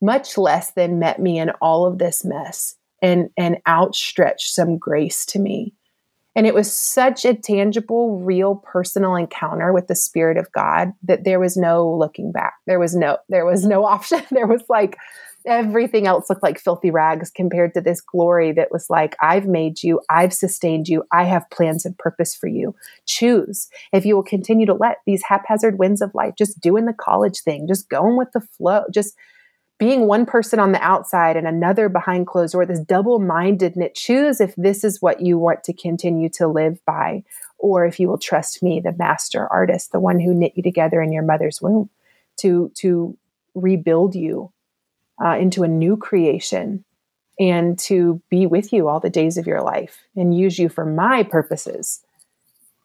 much 0.00 0.36
less 0.36 0.72
than 0.72 0.98
met 0.98 1.20
me 1.20 1.38
in 1.38 1.50
all 1.60 1.86
of 1.86 1.98
this 1.98 2.24
mess 2.24 2.76
and 3.02 3.30
and 3.36 3.58
outstretched 3.66 4.48
some 4.48 4.78
grace 4.78 5.26
to 5.26 5.38
me. 5.38 5.74
And 6.34 6.46
it 6.46 6.54
was 6.54 6.70
such 6.70 7.24
a 7.24 7.32
tangible, 7.32 8.18
real 8.18 8.56
personal 8.56 9.14
encounter 9.14 9.72
with 9.72 9.86
the 9.86 9.94
Spirit 9.94 10.36
of 10.36 10.52
God 10.52 10.92
that 11.02 11.24
there 11.24 11.40
was 11.40 11.56
no 11.56 11.90
looking 11.90 12.30
back. 12.30 12.54
There 12.66 12.78
was 12.78 12.94
no, 12.94 13.16
there 13.30 13.46
was 13.46 13.64
no 13.64 13.84
option. 13.86 14.22
there 14.30 14.46
was 14.46 14.62
like 14.68 14.98
everything 15.46 16.06
else 16.06 16.28
looked 16.28 16.42
like 16.42 16.58
filthy 16.58 16.90
rags 16.90 17.30
compared 17.30 17.72
to 17.74 17.80
this 17.80 18.00
glory 18.00 18.52
that 18.52 18.72
was 18.72 18.90
like, 18.90 19.16
I've 19.20 19.46
made 19.46 19.82
you, 19.82 20.00
I've 20.10 20.32
sustained 20.32 20.88
you, 20.88 21.04
I 21.12 21.24
have 21.24 21.48
plans 21.50 21.84
and 21.84 21.96
purpose 21.96 22.34
for 22.34 22.48
you. 22.48 22.74
Choose 23.06 23.68
if 23.92 24.04
you 24.04 24.16
will 24.16 24.22
continue 24.22 24.66
to 24.66 24.74
let 24.74 24.98
these 25.06 25.22
haphazard 25.22 25.78
winds 25.78 26.02
of 26.02 26.14
life, 26.14 26.34
just 26.36 26.60
doing 26.60 26.86
the 26.86 26.92
college 26.92 27.40
thing, 27.40 27.66
just 27.68 27.88
going 27.88 28.16
with 28.16 28.32
the 28.32 28.40
flow, 28.40 28.84
just 28.92 29.14
being 29.78 30.06
one 30.06 30.26
person 30.26 30.58
on 30.58 30.72
the 30.72 30.82
outside 30.82 31.36
and 31.36 31.46
another 31.46 31.88
behind 31.88 32.26
closed 32.26 32.52
door, 32.52 32.64
this 32.64 32.80
double 32.80 33.18
mindedness, 33.18 33.92
choose 33.94 34.40
if 34.40 34.54
this 34.56 34.82
is 34.82 35.02
what 35.02 35.20
you 35.20 35.38
want 35.38 35.62
to 35.64 35.72
continue 35.72 36.30
to 36.30 36.48
live 36.48 36.78
by, 36.86 37.22
or 37.58 37.84
if 37.84 38.00
you 38.00 38.08
will 38.08 38.18
trust 38.18 38.62
me, 38.62 38.80
the 38.80 38.92
master 38.92 39.46
artist, 39.48 39.92
the 39.92 40.00
one 40.00 40.18
who 40.18 40.34
knit 40.34 40.52
you 40.56 40.62
together 40.62 41.02
in 41.02 41.12
your 41.12 41.22
mother's 41.22 41.60
womb, 41.60 41.90
to, 42.38 42.70
to 42.74 43.16
rebuild 43.54 44.14
you 44.14 44.50
uh, 45.24 45.36
into 45.38 45.62
a 45.62 45.68
new 45.68 45.96
creation 45.96 46.84
and 47.38 47.78
to 47.78 48.22
be 48.30 48.46
with 48.46 48.72
you 48.72 48.88
all 48.88 49.00
the 49.00 49.10
days 49.10 49.36
of 49.36 49.46
your 49.46 49.60
life 49.60 49.98
and 50.14 50.36
use 50.36 50.58
you 50.58 50.68
for 50.68 50.84
my 50.84 51.22
purposes. 51.22 52.00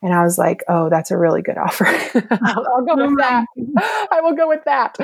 And 0.01 0.13
I 0.13 0.23
was 0.23 0.37
like, 0.37 0.63
oh, 0.67 0.89
that's 0.89 1.11
a 1.11 1.17
really 1.17 1.41
good 1.41 1.57
offer. 1.57 1.85
I'll, 2.41 2.65
I'll, 2.75 2.85
go 2.85 3.07
with 3.07 3.17
that. 3.19 3.45
I 4.11 4.21
will 4.21 4.35
go 4.35 4.47
with 4.47 4.63
that. 4.65 4.97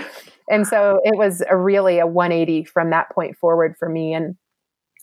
And 0.50 0.66
so 0.68 1.00
it 1.04 1.16
was 1.16 1.44
a 1.48 1.56
really 1.56 2.00
a 2.00 2.08
180 2.08 2.66
from 2.66 2.90
that 2.90 3.12
point 3.12 3.38
forward 3.38 3.76
for 3.78 3.90
me. 3.90 4.14
And 4.14 4.36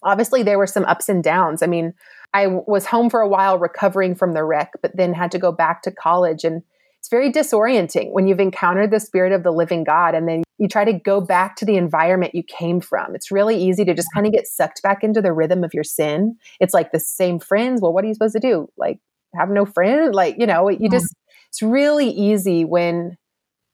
obviously, 0.02 0.42
there 0.42 0.58
were 0.58 0.66
some 0.66 0.84
ups 0.84 1.08
and 1.08 1.22
downs. 1.22 1.62
I 1.62 1.66
mean, 1.66 1.94
I 2.32 2.48
was 2.48 2.86
home 2.86 3.08
for 3.08 3.20
a 3.20 3.28
while 3.28 3.58
recovering 3.58 4.16
from 4.16 4.34
the 4.34 4.42
wreck, 4.42 4.72
but 4.82 4.96
then 4.96 5.14
had 5.14 5.30
to 5.30 5.38
go 5.38 5.52
back 5.52 5.82
to 5.82 5.92
college. 5.92 6.42
And 6.42 6.62
it's 7.04 7.10
very 7.10 7.30
disorienting 7.30 8.12
when 8.12 8.26
you've 8.26 8.40
encountered 8.40 8.90
the 8.90 8.98
spirit 8.98 9.32
of 9.32 9.42
the 9.42 9.50
living 9.50 9.84
God 9.84 10.14
and 10.14 10.26
then 10.26 10.42
you 10.56 10.68
try 10.68 10.84
to 10.84 10.92
go 10.92 11.20
back 11.20 11.54
to 11.56 11.66
the 11.66 11.76
environment 11.76 12.34
you 12.34 12.42
came 12.42 12.80
from. 12.80 13.14
It's 13.14 13.30
really 13.30 13.62
easy 13.62 13.84
to 13.84 13.92
just 13.92 14.08
kind 14.14 14.26
of 14.26 14.32
get 14.32 14.46
sucked 14.46 14.82
back 14.82 15.04
into 15.04 15.20
the 15.20 15.32
rhythm 15.32 15.64
of 15.64 15.74
your 15.74 15.84
sin. 15.84 16.36
It's 16.60 16.72
like 16.72 16.92
the 16.92 17.00
same 17.00 17.38
friends. 17.38 17.82
Well, 17.82 17.92
what 17.92 18.04
are 18.04 18.08
you 18.08 18.14
supposed 18.14 18.34
to 18.36 18.40
do? 18.40 18.68
Like, 18.78 19.00
have 19.36 19.50
no 19.50 19.64
friend 19.64 20.14
like 20.14 20.36
you 20.38 20.46
know 20.46 20.68
you 20.68 20.76
mm-hmm. 20.76 20.92
just 20.92 21.14
it's 21.48 21.62
really 21.62 22.08
easy 22.08 22.64
when 22.64 23.16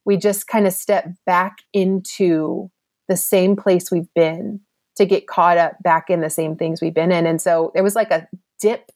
we 0.05 0.17
just 0.17 0.47
kind 0.47 0.67
of 0.67 0.73
step 0.73 1.09
back 1.27 1.59
into 1.73 2.71
the 3.09 3.17
same 3.17 3.57
place 3.57 3.91
we've 3.91 4.13
been 4.15 4.61
to 4.97 5.07
get 5.07 5.27
caught 5.27 5.59
up 5.59 5.75
back 5.83 6.11
in 6.11 6.21
the 6.21 6.31
same 6.31 6.57
things 6.57 6.81
we've 6.81 6.95
been 6.95 7.13
in 7.13 7.27
and 7.27 7.41
so 7.41 7.73
it 7.75 7.83
was 7.83 7.95
like 7.95 8.11
a 8.11 8.29
dip 8.61 8.91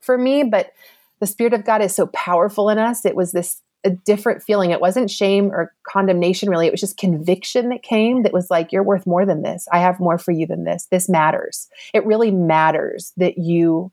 for 0.00 0.16
me 0.16 0.42
but 0.42 0.72
the 1.20 1.26
spirit 1.26 1.52
of 1.52 1.64
god 1.64 1.82
is 1.82 1.94
so 1.94 2.06
powerful 2.08 2.68
in 2.68 2.78
us 2.78 3.04
it 3.04 3.16
was 3.16 3.32
this 3.32 3.60
a 3.84 3.90
different 3.90 4.42
feeling 4.42 4.70
it 4.70 4.80
wasn't 4.80 5.10
shame 5.10 5.50
or 5.52 5.72
condemnation 5.88 6.50
really 6.50 6.66
it 6.66 6.72
was 6.72 6.80
just 6.80 6.98
conviction 6.98 7.70
that 7.70 7.82
came 7.82 8.22
that 8.22 8.32
was 8.32 8.50
like 8.50 8.72
you're 8.72 8.82
worth 8.82 9.06
more 9.06 9.24
than 9.24 9.42
this 9.42 9.66
i 9.72 9.78
have 9.78 9.98
more 9.98 10.18
for 10.18 10.32
you 10.32 10.46
than 10.46 10.64
this 10.64 10.86
this 10.90 11.08
matters 11.08 11.68
it 11.94 12.04
really 12.04 12.30
matters 12.30 13.12
that 13.16 13.38
you 13.38 13.90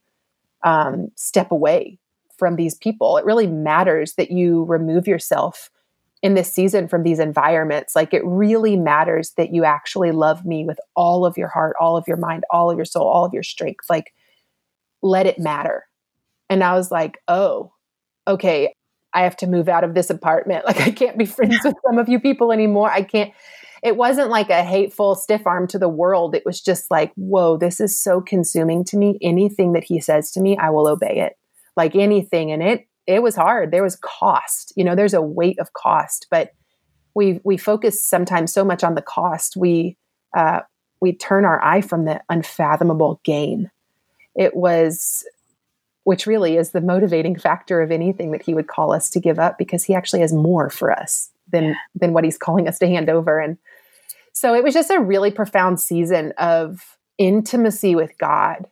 um, 0.64 1.12
step 1.16 1.52
away 1.52 2.00
from 2.38 2.56
these 2.56 2.76
people. 2.76 3.18
It 3.18 3.26
really 3.26 3.48
matters 3.48 4.14
that 4.14 4.32
you 4.32 4.64
remove 4.66 5.08
yourself 5.08 5.70
in 6.24 6.34
this 6.34 6.52
season 6.52 6.88
from 6.88 7.04
these 7.04 7.20
environments. 7.20 7.96
Like 7.96 8.14
it 8.14 8.26
really 8.26 8.76
matters 8.76 9.32
that 9.38 9.54
you 9.54 9.64
actually 9.64 10.12
love 10.12 10.46
me 10.46 10.66
with 10.66 10.80
all 10.96 11.26
of 11.26 11.38
your 11.38 11.48
heart, 11.48 11.76
all 11.80 11.98
of 11.98 12.08
your 12.08 12.18
mind, 12.18 12.44
all 12.50 12.72
of 12.72 12.78
your 12.78 12.86
soul, 12.86 13.08
all 13.08 13.26
of 13.26 13.34
your 13.34 13.44
strength. 13.44 13.90
Like 13.90 14.14
let 15.02 15.26
it 15.26 15.40
matter. 15.40 15.86
And 16.50 16.64
I 16.64 16.74
was 16.74 16.92
like, 16.92 17.20
oh, 17.28 17.72
okay, 18.28 18.74
I 19.18 19.24
have 19.24 19.38
to 19.38 19.48
move 19.48 19.68
out 19.68 19.84
of 19.84 19.94
this 19.94 20.10
apartment. 20.10 20.66
Like 20.66 20.82
I 20.82 20.92
can't 20.92 21.18
be 21.18 21.26
friends 21.26 21.60
with 21.64 21.76
some 21.86 21.98
of 21.98 22.10
you 22.10 22.20
people 22.20 22.52
anymore. 22.52 22.92
I 22.92 23.02
can't. 23.02 23.32
It 23.84 23.96
wasn't 23.96 24.30
like 24.30 24.50
a 24.50 24.64
hateful 24.64 25.16
stiff 25.16 25.46
arm 25.46 25.68
to 25.68 25.80
the 25.80 25.90
world. 25.90 26.36
It 26.36 26.46
was 26.46 26.62
just 26.62 26.90
like, 26.90 27.14
whoa, 27.16 27.58
this 27.58 27.80
is 27.80 28.00
so 28.00 28.22
consuming 28.22 28.84
to 28.86 28.98
me. 28.98 29.18
Anything 29.22 29.74
that 29.74 29.84
he 29.84 30.02
says 30.02 30.32
to 30.32 30.42
me, 30.42 30.58
I 30.58 30.72
will 30.72 30.88
obey 30.88 31.20
it 31.20 31.38
like 31.78 31.96
anything 31.96 32.52
and 32.52 32.62
it 32.62 32.88
it 33.06 33.24
was 33.24 33.36
hard 33.36 33.72
there 33.72 33.84
was 33.84 33.96
cost 33.98 34.74
you 34.76 34.84
know 34.84 34.96
there's 34.96 35.14
a 35.14 35.22
weight 35.22 35.58
of 35.60 35.72
cost 35.72 36.28
but 36.30 36.52
we 37.16 37.40
we 37.46 37.56
focus 37.56 38.04
sometimes 38.04 38.52
so 38.52 38.66
much 38.66 38.84
on 38.84 38.96
the 38.96 39.02
cost 39.02 39.56
we 39.56 39.96
uh, 40.36 40.60
we 41.00 41.14
turn 41.14 41.46
our 41.46 41.64
eye 41.64 41.80
from 41.80 42.04
the 42.04 42.20
unfathomable 42.30 43.22
gain 43.24 43.72
it 44.36 44.56
was 44.56 45.24
which 46.08 46.26
really 46.26 46.56
is 46.56 46.72
the 46.72 46.80
motivating 46.80 47.38
factor 47.38 47.82
of 47.82 47.92
anything 47.92 48.32
that 48.32 48.42
he 48.42 48.54
would 48.54 48.68
call 48.68 48.94
us 48.94 49.10
to 49.10 49.20
give 49.20 49.38
up 49.40 49.58
because 49.58 49.84
he 49.84 49.94
actually 49.94 50.22
has 50.22 50.32
more 50.32 50.70
for 50.70 50.90
us 50.90 51.32
than 51.52 51.76
than 51.96 52.14
what 52.14 52.24
he's 52.24 52.38
calling 52.38 52.66
us 52.66 52.80
to 52.80 52.88
hand 52.88 53.10
over. 53.10 53.42
And 53.42 53.58
so 54.32 54.56
it 54.56 54.64
was 54.64 54.74
just 54.74 54.90
a 54.90 55.02
really 55.02 55.32
profound 55.32 55.82
season 55.82 56.32
of 56.38 56.98
intimacy 57.18 57.94
with 57.94 58.18
god. 58.18 58.68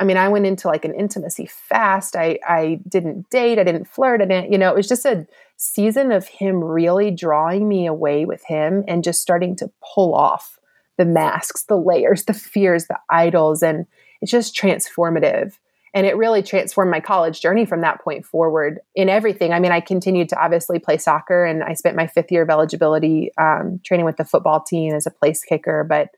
I 0.00 0.04
mean, 0.04 0.16
I 0.16 0.26
went 0.26 0.44
into 0.44 0.66
like 0.66 0.84
an 0.84 0.92
intimacy 0.92 1.46
fast. 1.46 2.16
I 2.16 2.40
I 2.44 2.80
didn't 2.88 3.30
date, 3.30 3.60
I 3.60 3.62
didn't 3.62 3.86
flirt, 3.86 4.20
I 4.20 4.24
didn't, 4.24 4.50
you 4.50 4.58
know, 4.58 4.70
it 4.70 4.76
was 4.76 4.88
just 4.88 5.06
a 5.06 5.28
season 5.56 6.10
of 6.10 6.26
him 6.26 6.64
really 6.64 7.12
drawing 7.12 7.68
me 7.68 7.86
away 7.86 8.24
with 8.24 8.42
him 8.44 8.82
and 8.88 9.04
just 9.04 9.22
starting 9.22 9.54
to 9.58 9.70
pull 9.94 10.16
off 10.16 10.58
the 10.98 11.04
masks, 11.04 11.62
the 11.62 11.78
layers, 11.78 12.24
the 12.24 12.34
fears, 12.34 12.88
the 12.88 12.98
idols. 13.08 13.62
And 13.62 13.86
it's 14.20 14.32
just 14.32 14.56
transformative. 14.56 15.58
And 15.94 16.06
it 16.06 16.16
really 16.16 16.42
transformed 16.42 16.90
my 16.90 16.98
college 16.98 17.40
journey 17.40 17.64
from 17.64 17.82
that 17.82 18.02
point 18.02 18.26
forward 18.26 18.80
in 18.96 19.08
everything. 19.08 19.52
I 19.52 19.60
mean, 19.60 19.70
I 19.70 19.80
continued 19.80 20.28
to 20.30 20.42
obviously 20.42 20.80
play 20.80 20.98
soccer 20.98 21.44
and 21.44 21.62
I 21.62 21.74
spent 21.74 21.96
my 21.96 22.08
fifth 22.08 22.32
year 22.32 22.42
of 22.42 22.50
eligibility 22.50 23.30
um, 23.38 23.80
training 23.84 24.04
with 24.04 24.16
the 24.16 24.24
football 24.24 24.60
team 24.60 24.92
as 24.92 25.06
a 25.06 25.12
place 25.12 25.44
kicker. 25.44 25.86
But 25.88 26.08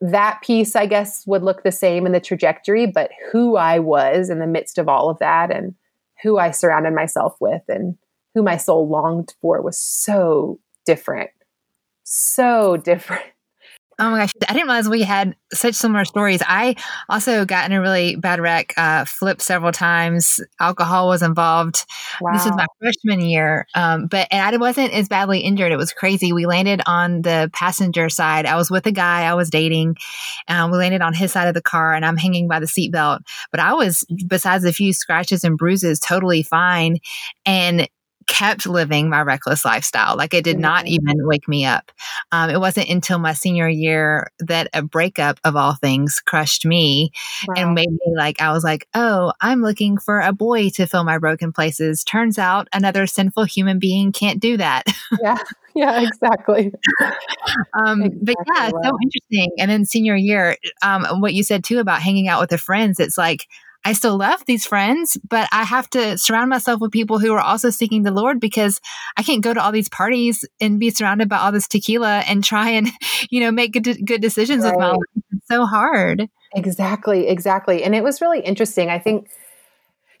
that 0.00 0.40
piece, 0.42 0.74
I 0.74 0.86
guess, 0.86 1.26
would 1.26 1.42
look 1.42 1.62
the 1.62 1.70
same 1.70 2.06
in 2.06 2.12
the 2.12 2.20
trajectory, 2.20 2.86
but 2.86 3.10
who 3.30 3.56
I 3.56 3.78
was 3.78 4.30
in 4.30 4.38
the 4.38 4.46
midst 4.46 4.78
of 4.78 4.88
all 4.88 5.10
of 5.10 5.18
that 5.18 5.54
and 5.54 5.74
who 6.22 6.38
I 6.38 6.50
surrounded 6.50 6.94
myself 6.94 7.36
with 7.40 7.62
and 7.68 7.98
who 8.34 8.42
my 8.42 8.56
soul 8.56 8.88
longed 8.88 9.34
for 9.42 9.60
was 9.60 9.78
so 9.78 10.60
different. 10.86 11.30
So 12.04 12.78
different. 12.78 13.26
Oh 14.00 14.08
my 14.08 14.18
gosh, 14.18 14.32
I 14.48 14.54
didn't 14.54 14.66
realize 14.66 14.88
we 14.88 15.02
had 15.02 15.36
such 15.52 15.74
similar 15.74 16.06
stories. 16.06 16.42
I 16.46 16.74
also 17.10 17.44
got 17.44 17.66
in 17.70 17.76
a 17.76 17.82
really 17.82 18.16
bad 18.16 18.40
wreck, 18.40 18.72
uh, 18.78 19.04
flipped 19.04 19.42
several 19.42 19.72
times. 19.72 20.40
Alcohol 20.58 21.08
was 21.08 21.22
involved. 21.22 21.84
Wow. 22.18 22.32
This 22.32 22.46
was 22.46 22.56
my 22.56 22.66
freshman 22.78 23.20
year, 23.20 23.66
um, 23.74 24.06
but 24.06 24.26
and 24.30 24.42
I 24.42 24.56
wasn't 24.56 24.94
as 24.94 25.06
badly 25.06 25.40
injured. 25.40 25.70
It 25.70 25.76
was 25.76 25.92
crazy. 25.92 26.32
We 26.32 26.46
landed 26.46 26.80
on 26.86 27.20
the 27.22 27.50
passenger 27.52 28.08
side. 28.08 28.46
I 28.46 28.56
was 28.56 28.70
with 28.70 28.86
a 28.86 28.92
guy 28.92 29.24
I 29.24 29.34
was 29.34 29.50
dating. 29.50 29.96
Um, 30.48 30.70
we 30.70 30.78
landed 30.78 31.02
on 31.02 31.12
his 31.12 31.30
side 31.30 31.48
of 31.48 31.54
the 31.54 31.60
car, 31.60 31.92
and 31.92 32.06
I'm 32.06 32.16
hanging 32.16 32.48
by 32.48 32.58
the 32.58 32.66
seatbelt. 32.66 33.20
But 33.50 33.60
I 33.60 33.74
was, 33.74 34.06
besides 34.26 34.64
a 34.64 34.72
few 34.72 34.94
scratches 34.94 35.44
and 35.44 35.58
bruises, 35.58 36.00
totally 36.00 36.42
fine. 36.42 37.00
And 37.44 37.86
kept 38.30 38.64
living 38.64 39.10
my 39.10 39.20
reckless 39.20 39.64
lifestyle. 39.64 40.16
Like 40.16 40.32
it 40.32 40.44
did 40.44 40.58
not 40.58 40.86
even 40.86 41.26
wake 41.26 41.48
me 41.48 41.66
up. 41.66 41.90
Um, 42.30 42.48
it 42.48 42.60
wasn't 42.60 42.88
until 42.88 43.18
my 43.18 43.32
senior 43.32 43.68
year 43.68 44.30
that 44.38 44.68
a 44.72 44.82
breakup 44.82 45.40
of 45.42 45.56
all 45.56 45.74
things 45.74 46.22
crushed 46.24 46.64
me 46.64 47.10
wow. 47.48 47.54
and 47.56 47.74
made 47.74 47.90
me 47.90 48.14
like, 48.16 48.40
I 48.40 48.52
was 48.52 48.62
like, 48.62 48.86
oh, 48.94 49.32
I'm 49.40 49.62
looking 49.62 49.98
for 49.98 50.20
a 50.20 50.32
boy 50.32 50.70
to 50.70 50.86
fill 50.86 51.02
my 51.02 51.18
broken 51.18 51.52
places. 51.52 52.04
Turns 52.04 52.38
out 52.38 52.68
another 52.72 53.08
sinful 53.08 53.44
human 53.44 53.80
being 53.80 54.12
can't 54.12 54.40
do 54.40 54.56
that. 54.56 54.84
yeah. 55.20 55.36
Yeah, 55.72 56.00
exactly. 56.02 56.72
um, 57.74 58.02
exactly 58.02 58.18
but 58.22 58.34
yeah, 58.56 58.70
so 58.70 58.98
interesting. 59.04 59.52
And 59.56 59.70
then 59.70 59.84
senior 59.84 60.16
year, 60.16 60.56
um, 60.82 61.20
what 61.20 61.32
you 61.32 61.44
said 61.44 61.62
too 61.62 61.78
about 61.78 62.02
hanging 62.02 62.26
out 62.26 62.40
with 62.40 62.50
the 62.50 62.58
friends, 62.58 62.98
it's 62.98 63.16
like, 63.16 63.46
I 63.84 63.94
still 63.94 64.18
love 64.18 64.44
these 64.44 64.66
friends, 64.66 65.16
but 65.28 65.48
I 65.52 65.64
have 65.64 65.88
to 65.90 66.18
surround 66.18 66.50
myself 66.50 66.80
with 66.80 66.92
people 66.92 67.18
who 67.18 67.32
are 67.32 67.40
also 67.40 67.70
seeking 67.70 68.02
the 68.02 68.10
Lord 68.10 68.38
because 68.38 68.80
I 69.16 69.22
can't 69.22 69.42
go 69.42 69.54
to 69.54 69.62
all 69.62 69.72
these 69.72 69.88
parties 69.88 70.44
and 70.60 70.78
be 70.78 70.90
surrounded 70.90 71.28
by 71.28 71.38
all 71.38 71.52
this 71.52 71.66
tequila 71.66 72.18
and 72.20 72.44
try 72.44 72.70
and, 72.70 72.88
you 73.30 73.40
know, 73.40 73.50
make 73.50 73.72
good, 73.72 74.04
good 74.04 74.20
decisions 74.20 74.64
right. 74.64 74.72
with 74.72 74.80
my 74.80 74.90
life. 74.90 74.98
It's 75.32 75.48
so 75.48 75.64
hard. 75.64 76.28
Exactly, 76.54 77.28
exactly. 77.28 77.82
And 77.82 77.94
it 77.94 78.04
was 78.04 78.20
really 78.20 78.40
interesting. 78.40 78.90
I 78.90 78.98
think, 78.98 79.30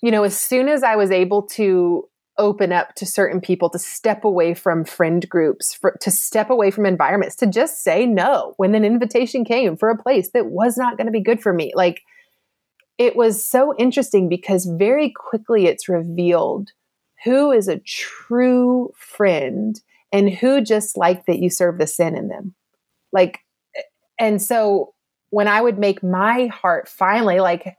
you 0.00 0.10
know, 0.10 0.22
as 0.22 0.36
soon 0.36 0.68
as 0.68 0.82
I 0.82 0.96
was 0.96 1.10
able 1.10 1.42
to 1.48 2.08
open 2.38 2.72
up 2.72 2.94
to 2.94 3.04
certain 3.04 3.40
people, 3.40 3.68
to 3.68 3.78
step 3.78 4.24
away 4.24 4.54
from 4.54 4.84
friend 4.84 5.28
groups, 5.28 5.74
for, 5.74 5.96
to 6.00 6.10
step 6.10 6.48
away 6.48 6.70
from 6.70 6.86
environments, 6.86 7.36
to 7.36 7.46
just 7.46 7.82
say 7.84 8.06
no 8.06 8.54
when 8.56 8.74
an 8.74 8.84
invitation 8.84 9.44
came 9.44 9.76
for 9.76 9.90
a 9.90 9.98
place 9.98 10.30
that 10.30 10.46
was 10.46 10.78
not 10.78 10.96
going 10.96 11.06
to 11.06 11.12
be 11.12 11.20
good 11.20 11.42
for 11.42 11.52
me. 11.52 11.72
Like, 11.74 12.00
it 13.00 13.16
was 13.16 13.42
so 13.42 13.74
interesting 13.78 14.28
because 14.28 14.66
very 14.66 15.10
quickly 15.10 15.64
it's 15.64 15.88
revealed 15.88 16.68
who 17.24 17.50
is 17.50 17.66
a 17.66 17.78
true 17.78 18.92
friend 18.94 19.80
and 20.12 20.28
who 20.28 20.60
just 20.60 20.98
like 20.98 21.24
that 21.24 21.38
you 21.38 21.48
serve 21.48 21.78
the 21.78 21.86
sin 21.86 22.14
in 22.14 22.28
them. 22.28 22.54
Like, 23.10 23.38
and 24.18 24.40
so 24.40 24.92
when 25.30 25.48
I 25.48 25.62
would 25.62 25.78
make 25.78 26.02
my 26.02 26.48
heart 26.48 26.90
finally, 26.90 27.40
like 27.40 27.74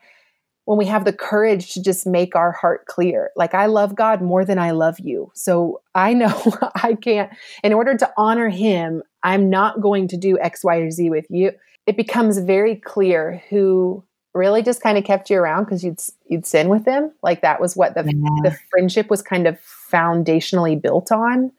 when 0.66 0.80
we 0.80 0.86
have 0.86 1.06
the 1.06 1.14
courage 1.14 1.72
to 1.74 1.84
just 1.84 2.08
make 2.08 2.36
our 2.36 2.52
heart 2.52 2.88
clear, 2.88 3.30
like 3.36 3.54
I 3.54 3.68
love 3.68 3.96
God 3.96 4.24
more 4.24 4.44
than 4.44 4.58
I 4.58 4.72
love 4.72 5.00
you. 5.00 5.32
So 5.36 5.84
I 5.94 6.16
know 6.16 6.34
I 6.76 6.96
can't, 6.96 7.32
in 7.64 7.74
order 7.74 7.96
to 7.96 8.12
honor 8.18 8.50
Him, 8.50 9.04
I'm 9.22 9.52
not 9.52 9.82
going 9.82 10.08
to 10.08 10.18
do 10.18 10.40
X, 10.40 10.64
Y, 10.64 10.78
or 10.78 10.90
Z 10.90 11.12
with 11.12 11.28
you. 11.30 11.52
It 11.86 11.96
becomes 11.96 12.40
very 12.40 12.76
clear 12.76 13.44
who 13.52 14.04
really 14.34 14.64
just 14.64 14.82
kind 14.82 14.98
of 14.98 15.04
kept 15.04 15.30
you 15.30 15.38
around 15.38 15.66
because 15.66 15.84
you'd 15.84 16.00
you'd 16.28 16.46
sin 16.46 16.70
with 16.70 16.86
them. 16.86 17.12
Like 17.22 17.42
that 17.42 17.60
was 17.60 17.76
what 17.76 17.96
the 17.96 18.04
yeah. 18.06 18.50
the 18.50 18.58
friendship 18.70 19.10
was 19.10 19.22
kind 19.22 19.48
of 19.48 19.60
foundationally 19.92 20.82
built 20.82 21.12
on, 21.12 21.52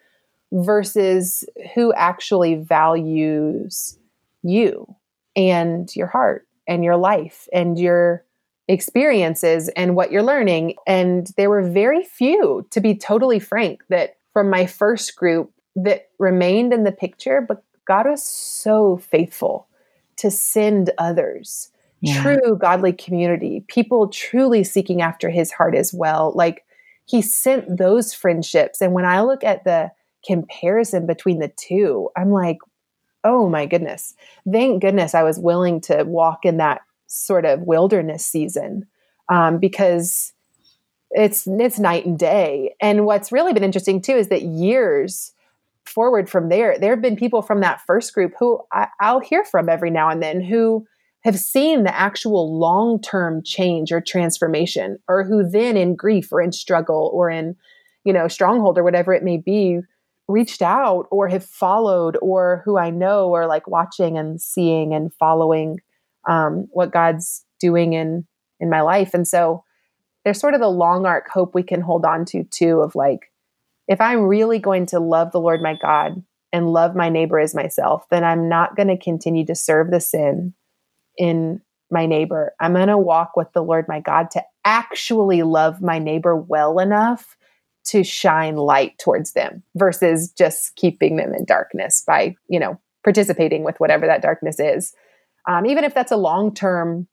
versus 0.52 1.44
who 1.74 1.92
actually 1.94 2.54
values 2.54 3.98
you 4.42 4.94
and 5.34 5.94
your 5.96 6.06
heart 6.06 6.46
and 6.66 6.84
your 6.84 6.96
life 6.96 7.48
and 7.52 7.78
your 7.78 8.24
experiences 8.68 9.68
and 9.70 9.96
what 9.96 10.12
you're 10.12 10.22
learning. 10.22 10.74
And 10.86 11.30
there 11.36 11.50
were 11.50 11.62
very 11.62 12.04
few, 12.04 12.66
to 12.70 12.80
be 12.80 12.94
totally 12.94 13.38
frank, 13.38 13.82
that 13.88 14.16
from 14.32 14.50
my 14.50 14.66
first 14.66 15.16
group 15.16 15.52
that 15.76 16.08
remained 16.18 16.72
in 16.72 16.84
the 16.84 16.92
picture, 16.92 17.40
but 17.40 17.64
God 17.86 18.06
was 18.06 18.22
so 18.22 18.98
faithful 18.98 19.68
to 20.16 20.30
send 20.30 20.90
others. 20.98 21.70
Yeah. 22.02 22.20
True 22.20 22.58
godly 22.58 22.92
community, 22.92 23.64
people 23.68 24.08
truly 24.08 24.64
seeking 24.64 25.00
after 25.00 25.30
his 25.30 25.52
heart 25.52 25.76
as 25.76 25.94
well. 25.94 26.32
Like 26.34 26.64
he 27.06 27.22
sent 27.22 27.78
those 27.78 28.12
friendships. 28.12 28.80
And 28.80 28.92
when 28.92 29.04
I 29.04 29.22
look 29.22 29.44
at 29.44 29.64
the 29.64 29.92
comparison 30.26 31.06
between 31.06 31.38
the 31.38 31.52
two, 31.56 32.10
I'm 32.16 32.30
like, 32.30 32.58
oh 33.22 33.48
my 33.48 33.66
goodness. 33.66 34.14
Thank 34.50 34.82
goodness 34.82 35.14
I 35.14 35.22
was 35.22 35.38
willing 35.38 35.80
to 35.82 36.02
walk 36.02 36.44
in 36.44 36.56
that 36.56 36.80
sort 37.06 37.44
of 37.44 37.60
wilderness 37.60 38.26
season 38.26 38.86
um, 39.28 39.58
because 39.58 40.32
it's 41.12 41.46
it's 41.46 41.78
night 41.78 42.04
and 42.04 42.18
day. 42.18 42.74
And 42.80 43.06
what's 43.06 43.30
really 43.30 43.52
been 43.52 43.62
interesting 43.62 44.02
too 44.02 44.16
is 44.16 44.28
that 44.28 44.42
years 44.42 45.32
forward 45.84 46.28
from 46.28 46.48
there, 46.48 46.78
there 46.78 46.90
have 46.90 47.02
been 47.02 47.16
people 47.16 47.42
from 47.42 47.60
that 47.60 47.80
first 47.82 48.12
group 48.14 48.32
who 48.38 48.60
I, 48.72 48.88
I'll 49.00 49.20
hear 49.20 49.44
from 49.44 49.68
every 49.68 49.90
now 49.90 50.08
and 50.08 50.22
then 50.22 50.40
who 50.40 50.86
have 51.24 51.38
seen 51.38 51.84
the 51.84 51.96
actual 51.96 52.58
long 52.58 53.00
term 53.00 53.42
change 53.44 53.92
or 53.92 54.00
transformation, 54.00 54.98
or 55.08 55.24
who 55.24 55.48
then 55.48 55.76
in 55.76 55.94
grief 55.94 56.32
or 56.32 56.40
in 56.40 56.52
struggle 56.52 57.10
or 57.14 57.30
in, 57.30 57.56
you 58.04 58.12
know, 58.12 58.28
stronghold 58.28 58.76
or 58.76 58.82
whatever 58.82 59.12
it 59.12 59.22
may 59.22 59.36
be, 59.36 59.80
reached 60.28 60.62
out 60.62 61.06
or 61.10 61.28
have 61.28 61.44
followed, 61.44 62.16
or 62.20 62.62
who 62.64 62.76
I 62.76 62.90
know 62.90 63.34
are 63.34 63.46
like 63.46 63.68
watching 63.68 64.18
and 64.18 64.40
seeing 64.40 64.94
and 64.94 65.12
following 65.14 65.78
um, 66.28 66.66
what 66.70 66.92
God's 66.92 67.44
doing 67.60 67.92
in 67.92 68.26
in 68.58 68.70
my 68.70 68.80
life. 68.80 69.14
And 69.14 69.26
so 69.26 69.64
there's 70.24 70.40
sort 70.40 70.54
of 70.54 70.60
the 70.60 70.68
long 70.68 71.04
arc 71.04 71.28
hope 71.28 71.54
we 71.54 71.64
can 71.64 71.80
hold 71.80 72.04
on 72.04 72.24
to 72.26 72.44
too 72.44 72.80
of 72.80 72.94
like, 72.94 73.32
if 73.88 74.00
I'm 74.00 74.22
really 74.22 74.60
going 74.60 74.86
to 74.86 75.00
love 75.00 75.32
the 75.32 75.40
Lord 75.40 75.60
my 75.60 75.74
God 75.74 76.22
and 76.52 76.72
love 76.72 76.94
my 76.94 77.08
neighbor 77.08 77.40
as 77.40 77.54
myself, 77.54 78.04
then 78.10 78.22
I'm 78.22 78.48
not 78.48 78.76
going 78.76 78.88
to 78.88 78.96
continue 78.96 79.44
to 79.46 79.54
serve 79.54 79.90
the 79.90 80.00
sin 80.00 80.54
in 81.18 81.60
my 81.90 82.06
neighbor. 82.06 82.54
I'm 82.58 82.72
going 82.72 82.88
to 82.88 82.98
walk 82.98 83.36
with 83.36 83.52
the 83.52 83.62
Lord 83.62 83.86
my 83.88 84.00
God 84.00 84.30
to 84.32 84.42
actually 84.64 85.42
love 85.42 85.82
my 85.82 85.98
neighbor 85.98 86.34
well 86.34 86.78
enough 86.78 87.36
to 87.84 88.04
shine 88.04 88.56
light 88.56 88.98
towards 88.98 89.32
them 89.32 89.62
versus 89.76 90.32
just 90.32 90.74
keeping 90.76 91.16
them 91.16 91.34
in 91.34 91.44
darkness 91.44 92.02
by, 92.06 92.34
you 92.48 92.58
know, 92.58 92.80
participating 93.04 93.64
with 93.64 93.78
whatever 93.78 94.06
that 94.06 94.22
darkness 94.22 94.58
is. 94.60 94.94
Um, 95.48 95.66
even 95.66 95.84
if 95.84 95.92
that's 95.92 96.12
a 96.12 96.16
long 96.16 96.54
term, 96.54 97.08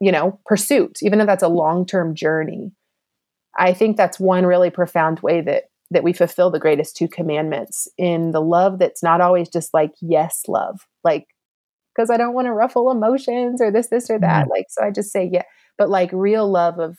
you 0.00 0.12
know, 0.12 0.40
pursuit, 0.46 0.98
even 1.02 1.20
if 1.20 1.26
that's 1.26 1.42
a 1.42 1.48
long 1.48 1.86
term 1.86 2.14
journey. 2.14 2.72
I 3.58 3.72
think 3.72 3.96
that's 3.96 4.20
one 4.20 4.46
really 4.46 4.70
profound 4.70 5.20
way 5.20 5.40
that 5.40 5.64
that 5.90 6.02
we 6.02 6.12
fulfill 6.12 6.50
the 6.50 6.58
greatest 6.58 6.96
two 6.96 7.08
commandments 7.08 7.88
in 7.96 8.32
the 8.32 8.40
love 8.40 8.78
that's 8.78 9.02
not 9.02 9.20
always 9.20 9.48
just 9.48 9.72
like 9.72 9.92
yes 10.00 10.42
love 10.48 10.80
like 11.04 11.28
because 11.96 12.10
I 12.10 12.16
don't 12.16 12.34
want 12.34 12.46
to 12.46 12.52
ruffle 12.52 12.90
emotions 12.90 13.60
or 13.60 13.70
this, 13.70 13.88
this, 13.88 14.10
or 14.10 14.18
that. 14.18 14.42
Mm-hmm. 14.42 14.50
Like, 14.50 14.66
so 14.68 14.84
I 14.84 14.90
just 14.90 15.10
say, 15.10 15.28
yeah. 15.32 15.44
But 15.78 15.88
like 15.90 16.10
real 16.12 16.48
love 16.50 16.78
of 16.78 16.98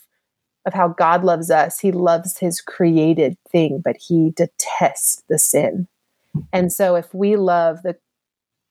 of 0.65 0.73
how 0.73 0.89
God 0.89 1.23
loves 1.23 1.49
us. 1.49 1.79
He 1.79 1.93
loves 1.93 2.39
his 2.39 2.59
created 2.59 3.37
thing, 3.49 3.81
but 3.81 3.95
he 3.95 4.31
detests 4.35 5.23
the 5.29 5.39
sin. 5.39 5.87
And 6.51 6.73
so 6.73 6.95
if 6.95 7.13
we 7.13 7.37
love 7.37 7.83
the 7.83 7.95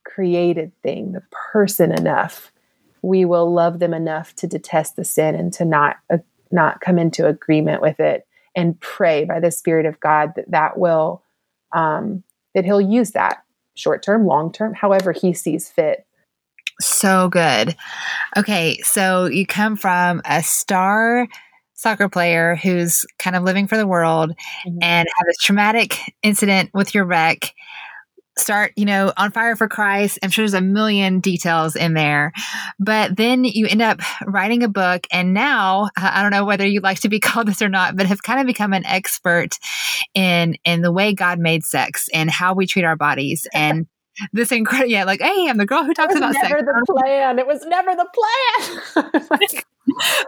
created 0.04 0.72
thing, 0.82 1.12
the 1.12 1.22
person 1.52 1.92
enough, 1.92 2.52
we 3.00 3.24
will 3.24 3.50
love 3.50 3.78
them 3.78 3.94
enough 3.94 4.34
to 4.34 4.46
detest 4.46 4.96
the 4.96 5.04
sin 5.04 5.34
and 5.34 5.54
to 5.54 5.64
not 5.64 5.96
uh, 6.10 6.18
not 6.50 6.82
come 6.82 6.98
into 6.98 7.26
agreement 7.26 7.80
with 7.80 7.98
it 7.98 8.26
and 8.54 8.78
pray 8.80 9.24
by 9.24 9.40
the 9.40 9.50
spirit 9.50 9.86
of 9.86 9.98
God 10.00 10.34
that 10.36 10.50
that 10.50 10.78
will 10.78 11.22
um, 11.72 12.22
that 12.54 12.66
he'll 12.66 12.80
use 12.80 13.12
that 13.12 13.42
short 13.74 14.02
term, 14.02 14.26
long 14.26 14.52
term, 14.52 14.74
however 14.74 15.12
he 15.12 15.32
sees 15.32 15.68
fit 15.70 16.05
so 16.80 17.28
good. 17.28 17.76
Okay, 18.36 18.78
so 18.82 19.26
you 19.26 19.46
come 19.46 19.76
from 19.76 20.20
a 20.24 20.42
star 20.42 21.26
soccer 21.74 22.08
player 22.08 22.56
who's 22.56 23.04
kind 23.18 23.36
of 23.36 23.42
living 23.42 23.66
for 23.66 23.76
the 23.76 23.86
world 23.86 24.30
mm-hmm. 24.30 24.78
and 24.82 25.08
have 25.16 25.26
a 25.28 25.42
traumatic 25.42 25.98
incident 26.22 26.70
with 26.72 26.94
your 26.94 27.04
wreck 27.04 27.52
start, 28.38 28.72
you 28.76 28.84
know, 28.84 29.12
on 29.16 29.30
fire 29.30 29.56
for 29.56 29.68
Christ. 29.68 30.18
I'm 30.22 30.30
sure 30.30 30.42
there's 30.42 30.54
a 30.54 30.60
million 30.60 31.20
details 31.20 31.74
in 31.74 31.94
there. 31.94 32.32
But 32.78 33.16
then 33.16 33.44
you 33.44 33.66
end 33.66 33.82
up 33.82 34.00
writing 34.26 34.62
a 34.62 34.68
book. 34.68 35.06
And 35.10 35.32
now, 35.32 35.88
I 35.96 36.22
don't 36.22 36.32
know 36.32 36.44
whether 36.44 36.66
you 36.66 36.80
like 36.80 37.00
to 37.00 37.08
be 37.08 37.20
called 37.20 37.48
this 37.48 37.62
or 37.62 37.68
not, 37.68 37.96
but 37.96 38.06
have 38.06 38.22
kind 38.22 38.40
of 38.40 38.46
become 38.46 38.72
an 38.72 38.84
expert 38.86 39.58
in, 40.14 40.56
in 40.64 40.82
the 40.82 40.92
way 40.92 41.14
God 41.14 41.38
made 41.38 41.64
sex 41.64 42.08
and 42.12 42.30
how 42.30 42.54
we 42.54 42.66
treat 42.66 42.84
our 42.84 42.96
bodies 42.96 43.46
and 43.54 43.86
this 44.32 44.52
incredible, 44.52 44.90
yeah, 44.90 45.04
like, 45.04 45.20
hey, 45.20 45.48
I'm 45.48 45.58
the 45.58 45.66
girl 45.66 45.84
who 45.84 45.94
talks 45.94 46.14
about 46.14 46.34
never 46.34 46.58
sex. 46.58 46.64
the 46.64 46.84
plan. 46.94 47.38
It 47.38 47.46
was 47.46 47.64
never 47.66 47.94
the 47.94 48.06
plan. 48.14 49.04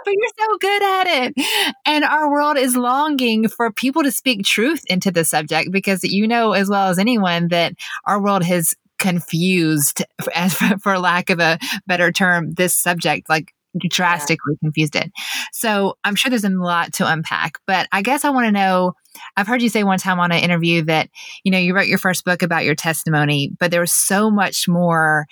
but 0.05 0.13
you're 0.13 0.29
so 0.39 0.59
good 0.59 0.83
at 0.83 1.07
it. 1.07 1.75
And 1.87 2.05
our 2.05 2.31
world 2.31 2.57
is 2.57 2.77
longing 2.77 3.49
for 3.49 3.73
people 3.73 4.03
to 4.03 4.13
speak 4.13 4.45
truth 4.45 4.83
into 4.87 5.11
the 5.11 5.25
subject 5.25 5.71
because 5.73 6.05
you 6.05 6.29
know 6.29 6.53
as 6.53 6.69
well 6.69 6.89
as 6.89 6.99
anyone 6.99 7.49
that 7.49 7.75
our 8.05 8.21
world 8.21 8.45
has 8.45 8.75
confused, 8.99 10.03
as 10.35 10.55
for 10.55 10.99
lack 10.99 11.31
of 11.31 11.41
a 11.41 11.59
better 11.87 12.13
term, 12.13 12.53
this 12.53 12.75
subject. 12.75 13.29
Like 13.29 13.55
drastically 13.79 14.55
yeah. 14.55 14.67
confused 14.67 14.97
it. 14.97 15.11
So 15.53 15.97
I'm 16.05 16.15
sure 16.15 16.31
there's 16.31 16.45
a 16.45 16.51
lot 16.51 16.93
to 16.95 17.11
unpack, 17.11 17.59
but 17.67 17.87
I 17.93 18.03
guess 18.03 18.25
I 18.25 18.31
want 18.31 18.47
to 18.47 18.53
know. 18.53 18.95
I've 19.37 19.49
heard 19.49 19.63
you 19.63 19.69
say 19.69 19.83
one 19.83 19.99
time 19.99 20.21
on 20.21 20.31
an 20.31 20.43
interview 20.43 20.85
that, 20.85 21.09
you 21.43 21.51
know, 21.51 21.59
you 21.59 21.75
wrote 21.75 21.89
your 21.89 21.99
first 21.99 22.25
book 22.25 22.43
about 22.43 22.65
your 22.65 22.77
testimony, 22.77 23.51
but 23.59 23.71
there 23.71 23.81
was 23.81 23.93
so 23.93 24.31
much 24.31 24.69
more 24.69 25.27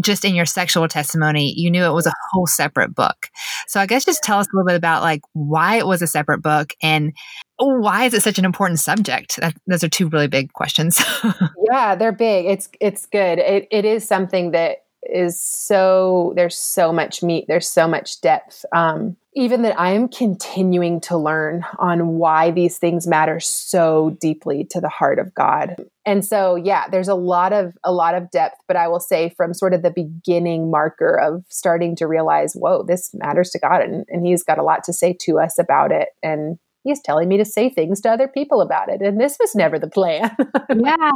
just 0.00 0.24
in 0.24 0.34
your 0.34 0.46
sexual 0.46 0.86
testimony. 0.88 1.52
You 1.56 1.70
knew 1.70 1.84
it 1.84 1.92
was 1.92 2.06
a 2.06 2.12
whole 2.30 2.46
separate 2.46 2.94
book. 2.94 3.28
So 3.66 3.80
I 3.80 3.86
guess 3.86 4.04
just 4.04 4.22
tell 4.22 4.38
us 4.38 4.46
a 4.46 4.56
little 4.56 4.66
bit 4.66 4.76
about 4.76 5.02
like 5.02 5.22
why 5.32 5.76
it 5.76 5.86
was 5.86 6.02
a 6.02 6.06
separate 6.06 6.42
book 6.42 6.72
and 6.82 7.12
why 7.58 8.04
is 8.04 8.14
it 8.14 8.22
such 8.22 8.38
an 8.38 8.44
important 8.44 8.80
subject? 8.80 9.36
That, 9.36 9.54
those 9.66 9.82
are 9.82 9.88
two 9.88 10.08
really 10.08 10.28
big 10.28 10.52
questions. 10.52 11.02
yeah, 11.70 11.94
they're 11.94 12.12
big. 12.12 12.46
It's 12.46 12.68
it's 12.80 13.06
good. 13.06 13.38
It 13.40 13.66
it 13.70 13.84
is 13.84 14.06
something 14.06 14.52
that 14.52 14.84
is 15.02 15.40
so 15.40 16.32
there's 16.36 16.58
so 16.58 16.92
much 16.92 17.22
meat 17.22 17.44
there's 17.48 17.68
so 17.68 17.86
much 17.86 18.20
depth 18.20 18.64
um, 18.72 19.16
even 19.34 19.62
that 19.62 19.78
i 19.78 19.90
am 19.90 20.08
continuing 20.08 21.00
to 21.00 21.16
learn 21.16 21.64
on 21.78 22.18
why 22.18 22.50
these 22.50 22.78
things 22.78 23.06
matter 23.06 23.38
so 23.38 24.16
deeply 24.20 24.64
to 24.64 24.80
the 24.80 24.88
heart 24.88 25.18
of 25.18 25.34
god. 25.34 25.76
And 26.04 26.24
so 26.24 26.56
yeah 26.56 26.88
there's 26.88 27.08
a 27.08 27.14
lot 27.14 27.52
of 27.52 27.76
a 27.84 27.92
lot 27.92 28.14
of 28.14 28.30
depth 28.30 28.56
but 28.66 28.76
i 28.76 28.88
will 28.88 29.00
say 29.00 29.28
from 29.36 29.52
sort 29.52 29.74
of 29.74 29.82
the 29.82 29.90
beginning 29.90 30.70
marker 30.70 31.18
of 31.20 31.44
starting 31.48 31.94
to 31.96 32.06
realize 32.06 32.54
whoa 32.54 32.82
this 32.82 33.14
matters 33.14 33.50
to 33.50 33.58
god 33.58 33.82
and, 33.82 34.06
and 34.08 34.26
he's 34.26 34.42
got 34.42 34.58
a 34.58 34.62
lot 34.62 34.84
to 34.84 34.92
say 34.92 35.12
to 35.20 35.38
us 35.38 35.58
about 35.58 35.92
it. 35.92 36.08
And 36.22 36.58
he's 36.84 37.00
telling 37.02 37.28
me 37.28 37.36
to 37.36 37.44
say 37.44 37.68
things 37.68 38.00
to 38.00 38.10
other 38.10 38.28
people 38.28 38.60
about 38.60 38.88
it. 38.88 39.02
And 39.02 39.20
this 39.20 39.36
was 39.38 39.54
never 39.54 39.78
the 39.78 39.88
plan. 39.88 40.34
Yeah. 40.70 41.10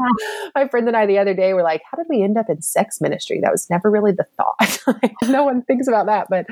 My 0.55 0.66
friend 0.68 0.88
and 0.88 0.96
I 0.96 1.07
the 1.07 1.18
other 1.18 1.35
day 1.35 1.53
were 1.53 1.62
like, 1.62 1.83
how 1.90 1.96
did 1.96 2.07
we 2.09 2.22
end 2.22 2.37
up 2.37 2.48
in 2.48 2.62
sex 2.62 3.01
ministry? 3.01 3.40
That 3.40 3.53
was 3.53 3.68
never 3.70 3.90
really 3.90 4.12
the 4.12 4.27
thought. 4.37 5.11
no 5.29 5.44
one 5.44 5.62
thinks 5.62 5.87
about 5.87 6.07
that. 6.07 6.29
But 6.29 6.46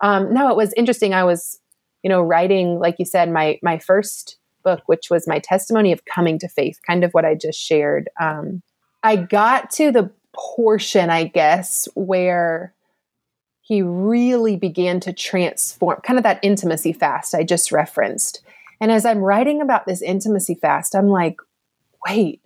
um, 0.00 0.32
no, 0.32 0.48
it 0.48 0.56
was 0.56 0.72
interesting. 0.74 1.12
I 1.12 1.24
was, 1.24 1.58
you 2.02 2.08
know, 2.08 2.22
writing, 2.22 2.78
like 2.78 2.96
you 2.98 3.04
said, 3.04 3.30
my 3.30 3.58
my 3.62 3.78
first 3.78 4.38
book, 4.62 4.82
which 4.86 5.10
was 5.10 5.28
my 5.28 5.38
testimony 5.38 5.92
of 5.92 6.04
coming 6.04 6.38
to 6.40 6.48
faith, 6.48 6.78
kind 6.86 7.04
of 7.04 7.12
what 7.12 7.24
I 7.24 7.34
just 7.34 7.58
shared. 7.58 8.08
Um, 8.20 8.62
I 9.02 9.16
got 9.16 9.70
to 9.72 9.90
the 9.92 10.10
portion, 10.32 11.10
I 11.10 11.24
guess, 11.24 11.88
where 11.94 12.74
he 13.60 13.82
really 13.82 14.56
began 14.56 15.00
to 15.00 15.12
transform 15.12 16.00
kind 16.02 16.18
of 16.18 16.22
that 16.22 16.38
intimacy 16.42 16.92
fast 16.92 17.34
I 17.34 17.42
just 17.42 17.72
referenced. 17.72 18.42
And 18.80 18.92
as 18.92 19.06
I'm 19.06 19.18
writing 19.18 19.60
about 19.60 19.86
this 19.86 20.02
intimacy 20.02 20.54
fast, 20.54 20.94
I'm 20.94 21.08
like, 21.08 21.36
wait, 22.06 22.42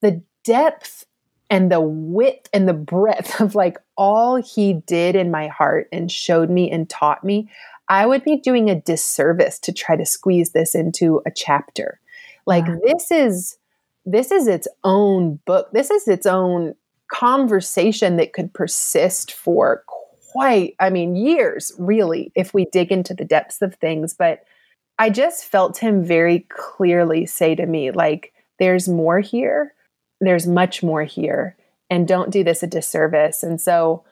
the 0.00 0.22
depth 0.44 1.04
and 1.50 1.70
the 1.70 1.80
width 1.80 2.48
and 2.52 2.68
the 2.68 2.74
breadth 2.74 3.40
of 3.40 3.54
like 3.54 3.78
all 3.96 4.36
he 4.36 4.74
did 4.86 5.16
in 5.16 5.30
my 5.30 5.48
heart 5.48 5.88
and 5.92 6.10
showed 6.10 6.50
me 6.50 6.70
and 6.70 6.88
taught 6.88 7.24
me, 7.24 7.50
I 7.88 8.06
would 8.06 8.24
be 8.24 8.36
doing 8.36 8.70
a 8.70 8.80
disservice 8.80 9.58
to 9.60 9.72
try 9.72 9.96
to 9.96 10.06
squeeze 10.06 10.50
this 10.50 10.74
into 10.74 11.22
a 11.26 11.30
chapter. 11.30 12.00
Like 12.46 12.66
wow. 12.66 12.78
this 12.84 13.10
is 13.10 13.58
this 14.06 14.30
is 14.30 14.46
its 14.46 14.66
own 14.82 15.40
book. 15.44 15.70
This 15.72 15.90
is 15.90 16.08
its 16.08 16.24
own 16.24 16.74
conversation 17.12 18.16
that 18.16 18.32
could 18.32 18.52
persist 18.54 19.32
for 19.32 19.84
quite, 20.32 20.74
I 20.80 20.90
mean, 20.90 21.16
years 21.16 21.72
really, 21.78 22.32
if 22.34 22.54
we 22.54 22.64
dig 22.66 22.92
into 22.92 23.14
the 23.14 23.24
depths 23.24 23.60
of 23.60 23.74
things. 23.74 24.14
But 24.14 24.44
I 25.00 25.10
just 25.10 25.44
felt 25.44 25.78
him 25.78 26.04
very 26.04 26.46
clearly 26.50 27.26
say 27.26 27.56
to 27.56 27.66
me, 27.66 27.90
like, 27.90 28.32
there's 28.60 28.88
more 28.88 29.18
here 29.18 29.74
there's 30.20 30.46
much 30.46 30.82
more 30.82 31.02
here 31.02 31.56
and 31.88 32.06
don't 32.06 32.30
do 32.30 32.44
this 32.44 32.62
a 32.62 32.66
disservice. 32.66 33.42
And 33.42 33.60
so 33.60 34.04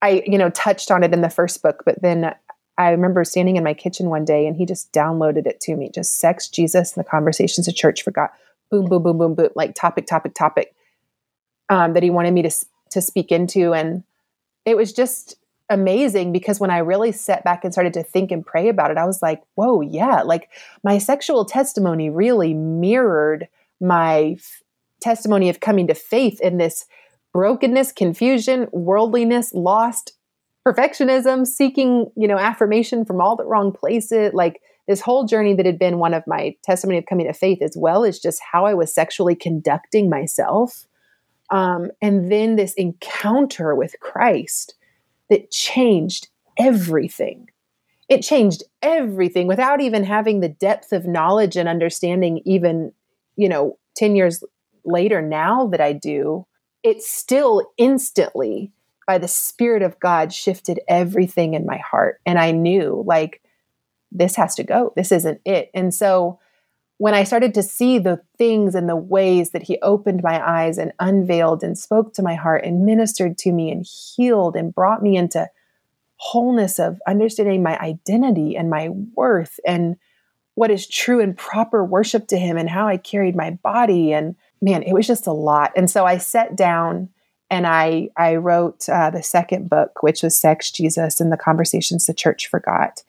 I, 0.00 0.22
you 0.26 0.38
know, 0.38 0.50
touched 0.50 0.90
on 0.90 1.04
it 1.04 1.12
in 1.12 1.20
the 1.20 1.30
first 1.30 1.62
book, 1.62 1.82
but 1.84 2.00
then 2.02 2.34
I 2.78 2.90
remember 2.90 3.22
standing 3.24 3.56
in 3.56 3.64
my 3.64 3.74
kitchen 3.74 4.08
one 4.08 4.24
day 4.24 4.46
and 4.46 4.56
he 4.56 4.66
just 4.66 4.92
downloaded 4.92 5.46
it 5.46 5.60
to 5.62 5.76
me, 5.76 5.90
just 5.94 6.18
sex, 6.18 6.48
Jesus, 6.48 6.96
and 6.96 7.04
the 7.04 7.08
conversations 7.08 7.68
of 7.68 7.74
church 7.74 8.02
forgot. 8.02 8.32
Boom, 8.70 8.86
boom, 8.86 9.02
boom, 9.02 9.18
boom, 9.18 9.34
boom, 9.34 9.50
like 9.54 9.74
topic, 9.74 10.06
topic, 10.06 10.34
topic 10.34 10.74
um, 11.68 11.92
that 11.92 12.02
he 12.02 12.10
wanted 12.10 12.32
me 12.32 12.42
to 12.42 12.50
to 12.90 13.00
speak 13.00 13.32
into, 13.32 13.72
and 13.72 14.04
it 14.66 14.76
was 14.76 14.92
just 14.92 15.36
amazing 15.72 16.32
because 16.32 16.60
when 16.60 16.70
I 16.70 16.78
really 16.78 17.12
sat 17.12 17.44
back 17.44 17.64
and 17.64 17.72
started 17.72 17.94
to 17.94 18.02
think 18.02 18.30
and 18.30 18.46
pray 18.46 18.68
about 18.68 18.90
it, 18.90 18.98
I 18.98 19.04
was 19.04 19.22
like, 19.22 19.42
whoa, 19.54 19.80
yeah, 19.80 20.22
like 20.22 20.48
my 20.84 20.98
sexual 20.98 21.44
testimony 21.44 22.10
really 22.10 22.54
mirrored 22.54 23.48
my 23.80 24.36
testimony 25.00 25.48
of 25.48 25.60
coming 25.60 25.86
to 25.88 25.94
faith 25.94 26.40
in 26.40 26.58
this 26.58 26.86
brokenness, 27.32 27.92
confusion, 27.92 28.68
worldliness, 28.72 29.52
lost, 29.52 30.12
perfectionism, 30.66 31.46
seeking, 31.46 32.10
you 32.16 32.28
know, 32.28 32.38
affirmation 32.38 33.04
from 33.04 33.20
all 33.20 33.36
the 33.36 33.44
wrong 33.44 33.72
places, 33.72 34.32
like 34.32 34.60
this 34.86 35.00
whole 35.00 35.24
journey 35.24 35.54
that 35.54 35.66
had 35.66 35.78
been 35.78 35.98
one 35.98 36.14
of 36.14 36.26
my 36.26 36.54
testimony 36.62 36.98
of 36.98 37.06
coming 37.06 37.26
to 37.26 37.32
faith 37.32 37.62
as 37.62 37.76
well 37.76 38.04
as 38.04 38.18
just 38.18 38.40
how 38.52 38.66
I 38.66 38.74
was 38.74 38.94
sexually 38.94 39.34
conducting 39.34 40.08
myself. 40.08 40.86
Um, 41.50 41.90
and 42.00 42.30
then 42.30 42.56
this 42.56 42.74
encounter 42.74 43.74
with 43.74 43.94
Christ 44.00 44.74
that 45.32 45.50
changed 45.50 46.28
everything. 46.58 47.48
It 48.10 48.20
changed 48.20 48.64
everything 48.82 49.46
without 49.46 49.80
even 49.80 50.04
having 50.04 50.40
the 50.40 50.50
depth 50.50 50.92
of 50.92 51.06
knowledge 51.06 51.56
and 51.56 51.70
understanding, 51.70 52.42
even, 52.44 52.92
you 53.34 53.48
know, 53.48 53.78
10 53.96 54.14
years 54.14 54.44
later 54.84 55.22
now 55.22 55.68
that 55.68 55.80
I 55.80 55.94
do, 55.94 56.46
it 56.82 57.02
still 57.02 57.72
instantly 57.78 58.72
by 59.06 59.16
the 59.16 59.26
Spirit 59.26 59.80
of 59.80 59.98
God 60.00 60.34
shifted 60.34 60.80
everything 60.86 61.54
in 61.54 61.64
my 61.64 61.78
heart. 61.78 62.20
And 62.26 62.38
I 62.38 62.50
knew 62.50 63.02
like, 63.06 63.40
this 64.10 64.36
has 64.36 64.54
to 64.56 64.64
go. 64.64 64.92
This 64.96 65.12
isn't 65.12 65.40
it. 65.46 65.70
And 65.72 65.94
so 65.94 66.40
when 67.02 67.14
I 67.14 67.24
started 67.24 67.52
to 67.54 67.64
see 67.64 67.98
the 67.98 68.20
things 68.38 68.76
and 68.76 68.88
the 68.88 68.94
ways 68.94 69.50
that 69.50 69.64
He 69.64 69.76
opened 69.82 70.22
my 70.22 70.40
eyes 70.40 70.78
and 70.78 70.92
unveiled 71.00 71.64
and 71.64 71.76
spoke 71.76 72.14
to 72.14 72.22
my 72.22 72.36
heart 72.36 72.64
and 72.64 72.86
ministered 72.86 73.36
to 73.38 73.50
me 73.50 73.72
and 73.72 73.84
healed 73.84 74.54
and 74.54 74.72
brought 74.72 75.02
me 75.02 75.16
into 75.16 75.48
wholeness 76.14 76.78
of 76.78 77.00
understanding 77.08 77.60
my 77.60 77.76
identity 77.80 78.56
and 78.56 78.70
my 78.70 78.88
worth 79.16 79.58
and 79.66 79.96
what 80.54 80.70
is 80.70 80.86
true 80.86 81.18
and 81.18 81.36
proper 81.36 81.84
worship 81.84 82.28
to 82.28 82.36
Him 82.36 82.56
and 82.56 82.70
how 82.70 82.86
I 82.86 82.98
carried 82.98 83.34
my 83.34 83.50
body 83.50 84.12
and 84.12 84.36
man, 84.60 84.84
it 84.84 84.92
was 84.92 85.08
just 85.08 85.26
a 85.26 85.32
lot. 85.32 85.72
And 85.74 85.90
so 85.90 86.04
I 86.04 86.18
sat 86.18 86.54
down 86.54 87.08
and 87.50 87.66
I 87.66 88.10
I 88.16 88.36
wrote 88.36 88.88
uh, 88.88 89.10
the 89.10 89.24
second 89.24 89.68
book, 89.68 90.04
which 90.04 90.22
was 90.22 90.36
Sex, 90.36 90.70
Jesus, 90.70 91.20
and 91.20 91.32
the 91.32 91.36
Conversations 91.36 92.06
the 92.06 92.14
Church 92.14 92.46
Forgot. 92.46 93.02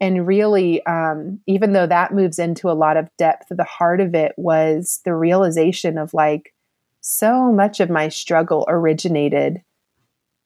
And 0.00 0.26
really, 0.26 0.84
um, 0.84 1.40
even 1.46 1.72
though 1.72 1.86
that 1.86 2.12
moves 2.12 2.38
into 2.38 2.70
a 2.70 2.74
lot 2.74 2.96
of 2.96 3.08
depth, 3.16 3.46
the 3.50 3.64
heart 3.64 4.00
of 4.00 4.14
it 4.14 4.32
was 4.36 5.00
the 5.04 5.14
realization 5.14 5.96
of 5.96 6.12
like 6.12 6.52
so 7.00 7.50
much 7.52 7.80
of 7.80 7.88
my 7.88 8.08
struggle 8.08 8.66
originated 8.68 9.62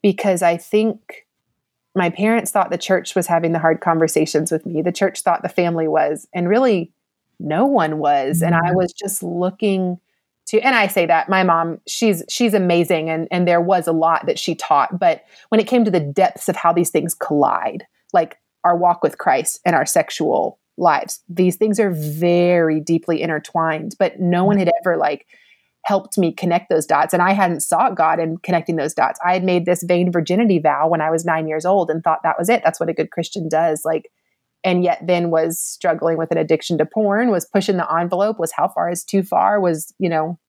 because 0.01 0.41
I 0.41 0.57
think 0.57 1.27
my 1.95 2.09
parents 2.09 2.51
thought 2.51 2.69
the 2.69 2.77
church 2.77 3.15
was 3.15 3.27
having 3.27 3.51
the 3.51 3.59
hard 3.59 3.81
conversations 3.81 4.51
with 4.51 4.65
me. 4.65 4.81
The 4.81 4.91
church 4.91 5.21
thought 5.21 5.43
the 5.43 5.49
family 5.49 5.87
was, 5.87 6.27
and 6.33 6.47
really 6.47 6.93
no 7.39 7.65
one 7.65 7.97
was. 7.97 8.41
And 8.41 8.55
I 8.55 8.59
mm-hmm. 8.59 8.77
was 8.77 8.93
just 8.93 9.21
looking 9.21 9.99
to 10.47 10.59
and 10.61 10.75
I 10.75 10.87
say 10.87 11.05
that 11.05 11.29
my 11.29 11.43
mom 11.43 11.79
she's 11.87 12.23
she's 12.29 12.53
amazing 12.53 13.09
and 13.09 13.27
and 13.31 13.47
there 13.47 13.61
was 13.61 13.87
a 13.87 13.91
lot 13.91 14.25
that 14.25 14.39
she 14.39 14.55
taught 14.55 14.99
but 14.99 15.23
when 15.49 15.61
it 15.61 15.67
came 15.67 15.85
to 15.85 15.91
the 15.91 15.99
depths 15.99 16.49
of 16.49 16.55
how 16.55 16.73
these 16.73 16.89
things 16.89 17.13
collide 17.13 17.85
like 18.11 18.37
our 18.63 18.75
walk 18.75 19.03
with 19.03 19.17
Christ 19.17 19.59
and 19.65 19.75
our 19.75 19.85
sexual 19.85 20.59
lives 20.77 21.21
these 21.29 21.57
things 21.57 21.79
are 21.79 21.91
very 21.91 22.79
deeply 22.79 23.21
intertwined 23.21 23.95
but 23.99 24.19
no 24.19 24.43
one 24.43 24.57
had 24.57 24.71
ever 24.81 24.97
like 24.97 25.27
helped 25.83 26.17
me 26.17 26.31
connect 26.31 26.69
those 26.69 26.85
dots 26.85 27.13
and 27.13 27.21
I 27.21 27.33
hadn't 27.33 27.61
sought 27.61 27.95
God 27.95 28.19
in 28.19 28.37
connecting 28.37 28.77
those 28.77 28.93
dots 28.93 29.19
I 29.25 29.33
had 29.33 29.43
made 29.43 29.65
this 29.65 29.83
vain 29.83 30.11
virginity 30.11 30.59
vow 30.59 30.87
when 30.87 31.01
I 31.01 31.11
was 31.11 31.25
9 31.25 31.47
years 31.47 31.65
old 31.65 31.89
and 31.89 32.03
thought 32.03 32.23
that 32.23 32.37
was 32.39 32.49
it 32.49 32.61
that's 32.63 32.79
what 32.79 32.89
a 32.89 32.93
good 32.93 33.11
Christian 33.11 33.49
does 33.49 33.81
like 33.83 34.11
and 34.63 34.83
yet 34.83 34.99
then 35.05 35.29
was 35.29 35.59
struggling 35.59 36.17
with 36.17 36.31
an 36.31 36.37
addiction 36.37 36.77
to 36.77 36.85
porn 36.85 37.31
was 37.31 37.45
pushing 37.45 37.77
the 37.77 37.93
envelope 37.93 38.39
was 38.39 38.51
how 38.51 38.67
far 38.67 38.89
is 38.89 39.03
too 39.03 39.23
far 39.23 39.59
was 39.59 39.93
you 39.99 40.09
know 40.09 40.39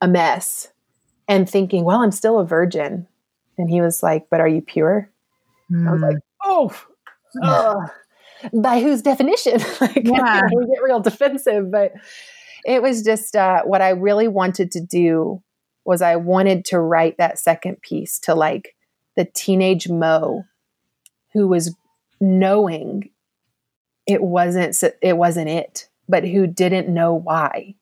a 0.00 0.08
mess 0.08 0.68
and 1.28 1.48
thinking 1.48 1.84
well 1.84 2.02
i'm 2.02 2.12
still 2.12 2.38
a 2.38 2.46
virgin 2.46 3.06
and 3.56 3.70
he 3.70 3.80
was 3.80 4.02
like 4.02 4.26
but 4.30 4.40
are 4.40 4.48
you 4.48 4.62
pure 4.62 5.10
mm. 5.70 5.88
i 5.88 5.92
was 5.92 6.00
like. 6.00 6.16
Oh 6.42 6.74
uh, 7.42 7.74
by 8.52 8.80
whose 8.80 9.02
definition? 9.02 9.60
Like 9.80 9.96
yeah. 10.04 10.42
we 10.54 10.66
get 10.66 10.82
real 10.82 11.00
defensive 11.00 11.70
but 11.70 11.92
it 12.64 12.82
was 12.82 13.02
just 13.02 13.36
uh, 13.36 13.62
what 13.64 13.82
i 13.82 13.90
really 13.90 14.28
wanted 14.28 14.72
to 14.72 14.80
do 14.80 15.42
was 15.84 16.02
i 16.02 16.16
wanted 16.16 16.64
to 16.66 16.80
write 16.80 17.18
that 17.18 17.38
second 17.38 17.80
piece 17.82 18.18
to 18.20 18.34
like 18.34 18.74
the 19.16 19.24
teenage 19.24 19.88
mo 19.88 20.44
who 21.32 21.48
was 21.48 21.74
knowing 22.20 23.10
it 24.06 24.22
wasn't 24.22 24.82
it 25.02 25.16
wasn't 25.16 25.48
it 25.48 25.88
but 26.08 26.26
who 26.26 26.46
didn't 26.46 26.92
know 26.92 27.14
why. 27.14 27.74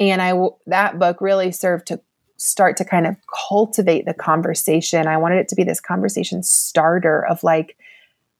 And 0.00 0.20
i 0.20 0.32
that 0.66 0.98
book 0.98 1.20
really 1.20 1.52
served 1.52 1.86
to 1.86 2.00
start 2.36 2.76
to 2.76 2.84
kind 2.84 3.06
of 3.06 3.16
cultivate 3.48 4.04
the 4.04 4.14
conversation. 4.14 5.06
I 5.06 5.16
wanted 5.16 5.38
it 5.38 5.48
to 5.48 5.56
be 5.56 5.64
this 5.64 5.80
conversation 5.80 6.42
starter 6.42 7.24
of 7.26 7.42
like 7.42 7.76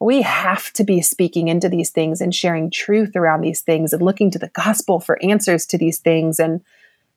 we 0.00 0.22
have 0.22 0.72
to 0.74 0.84
be 0.84 1.00
speaking 1.02 1.48
into 1.48 1.68
these 1.68 1.90
things 1.90 2.20
and 2.20 2.34
sharing 2.34 2.70
truth 2.70 3.16
around 3.16 3.40
these 3.40 3.60
things 3.60 3.92
and 3.92 4.02
looking 4.02 4.30
to 4.30 4.38
the 4.38 4.48
gospel 4.48 5.00
for 5.00 5.22
answers 5.22 5.66
to 5.66 5.78
these 5.78 5.98
things 5.98 6.38
and 6.38 6.60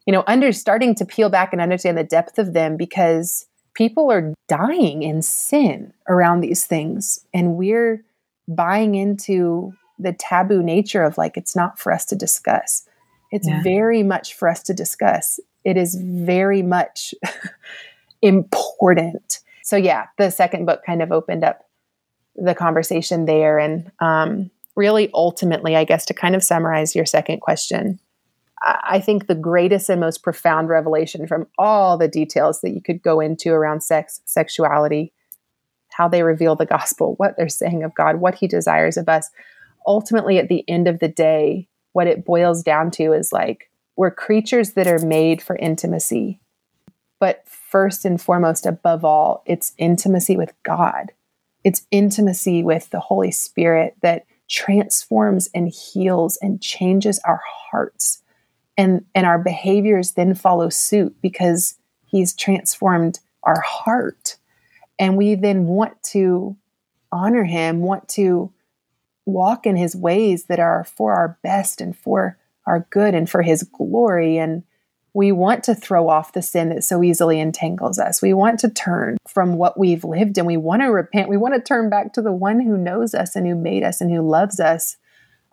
you 0.06 0.14
know 0.14 0.24
under 0.28 0.52
starting 0.52 0.96
to 0.96 1.06
peel 1.06 1.30
back 1.30 1.54
and 1.54 1.62
understand 1.62 1.98
the 1.98 2.04
depth 2.04 2.40
of 2.40 2.54
them 2.54 2.78
because 2.78 3.46
people 3.74 4.12
are 4.12 4.34
dying 4.48 5.04
in 5.04 5.22
sin 5.22 5.94
around 6.10 6.42
these 6.42 6.66
things 6.66 7.26
and 7.34 7.56
we're 7.56 8.04
buying 8.48 8.96
into 8.96 9.74
the 10.00 10.14
taboo 10.14 10.64
nature 10.64 11.04
of 11.04 11.18
like 11.18 11.38
it's 11.38 11.56
not 11.56 11.80
for 11.80 11.92
us 11.92 12.06
to 12.06 12.16
discuss. 12.16 12.88
It's 13.32 13.48
yeah. 13.48 13.62
very 13.64 14.04
much 14.04 14.34
for 14.34 14.50
us 14.50 14.62
to 14.64 14.74
discuss. 14.74 15.40
It 15.64 15.78
is 15.78 15.96
very 15.96 16.62
much 16.62 17.14
important. 18.22 19.40
So 19.64 19.78
yeah, 19.78 20.08
the 20.18 20.32
second 20.32 20.66
book 20.66 20.82
kind 20.86 21.02
of 21.02 21.12
opened 21.12 21.44
up 21.44 21.66
the 22.36 22.56
conversation 22.56 23.26
there 23.26 23.60
and 23.60 23.92
um, 24.00 24.50
really 24.76 25.10
ultimately 25.14 25.76
i 25.76 25.84
guess 25.84 26.06
to 26.06 26.14
kind 26.14 26.36
of 26.36 26.44
summarize 26.44 26.96
your 26.96 27.06
second 27.06 27.42
question 27.42 28.00
i 28.64 29.00
think 29.00 29.28
the 29.28 29.36
greatest 29.36 29.90
and 29.90 30.00
most 30.00 30.24
profound 30.24 30.70
revelation 30.70 31.28
from 31.28 31.46
all 31.58 31.98
the 31.98 32.08
details 32.08 32.62
that 32.62 32.72
you 32.72 32.82
could 32.82 33.02
go 33.02 33.20
into 33.20 33.52
around 33.52 33.82
sex 33.82 34.22
sexuality 34.26 35.12
how 35.92 36.08
they 36.08 36.24
reveal 36.24 36.56
the 36.56 36.66
gospel, 36.66 37.16
what 37.18 37.36
they're 37.38 37.50
saying 37.50 37.84
of 37.84 37.94
God, 37.94 38.18
what 38.18 38.36
He 38.36 38.48
desires 38.48 38.98
of 38.98 39.08
us. 39.10 39.30
Ultimately, 39.86 40.38
at 40.38 40.50
the 40.50 40.68
end 40.70 40.88
of 40.88 41.00
the 41.00 41.08
day, 41.08 41.68
what 41.94 42.08
it 42.08 42.26
boils 42.26 42.64
down 42.64 42.92
to 42.92 43.14
is 43.14 43.32
like 43.32 43.70
we're 43.96 44.12
creatures 44.12 44.72
that 44.72 44.88
are 44.88 45.06
made 45.06 45.42
for 45.42 45.56
intimacy. 45.58 46.40
But 47.20 47.48
first 47.48 48.06
and 48.06 48.20
foremost, 48.20 48.66
above 48.66 49.06
all, 49.06 49.44
it's 49.46 49.74
intimacy 49.78 50.38
with 50.38 50.54
God. 50.64 51.12
It's 51.64 51.86
intimacy 51.92 52.64
with 52.64 52.90
the 52.90 53.00
Holy 53.00 53.32
Spirit 53.32 53.96
that 54.02 54.26
transforms 54.50 55.50
and 55.54 55.70
heals 55.70 56.38
and 56.42 56.62
changes 56.62 57.20
our 57.26 57.42
hearts. 57.72 58.24
And, 58.78 59.06
and 59.14 59.26
our 59.26 59.38
behaviors 59.38 60.14
then 60.14 60.34
follow 60.34 60.70
suit 60.70 61.16
because 61.22 61.78
He's 62.12 62.34
transformed 62.34 63.20
our 63.44 63.62
heart 63.62 64.36
and 65.00 65.18
we 65.18 65.36
then 65.36 65.66
want 65.66 66.04
to 66.04 66.58
honor 67.12 67.46
him, 67.46 67.80
want 67.80 68.10
to 68.10 68.52
walk 69.26 69.66
in 69.66 69.78
his 69.78 69.96
ways 69.96 70.46
that 70.46 70.60
are 70.60 70.84
for 70.84 71.14
our 71.14 71.40
best 71.42 71.80
and 71.80 71.98
for 71.98 72.38
our 72.68 72.86
good 72.92 73.16
and 73.16 73.30
for 73.30 73.42
his 73.42 73.64
glory. 73.64 74.38
And 74.38 74.64
we 75.14 75.32
want 75.32 75.64
to 75.66 75.76
throw 75.76 76.10
off 76.10 76.34
the 76.34 76.42
sin 76.42 76.70
that 76.70 76.84
so 76.84 77.04
easily 77.04 77.40
entangles 77.40 78.00
us. 78.00 78.22
We 78.22 78.34
want 78.34 78.60
to 78.62 78.70
turn 78.70 79.18
from 79.28 79.56
what 79.56 79.78
we've 79.78 80.04
lived 80.04 80.38
and 80.38 80.48
we 80.48 80.58
want 80.58 80.82
to 80.84 80.88
repent. 80.88 81.30
We 81.30 81.38
want 81.38 81.54
to 81.54 81.62
turn 81.62 81.90
back 81.90 82.14
to 82.14 82.22
the 82.22 82.32
one 82.32 82.62
who 82.62 82.78
knows 82.78 83.14
us 83.14 83.36
and 83.36 83.46
who 83.46 83.56
made 83.56 83.84
us 83.84 84.00
and 84.00 84.10
who 84.10 84.22
loves 84.22 84.60
us. 84.60 84.96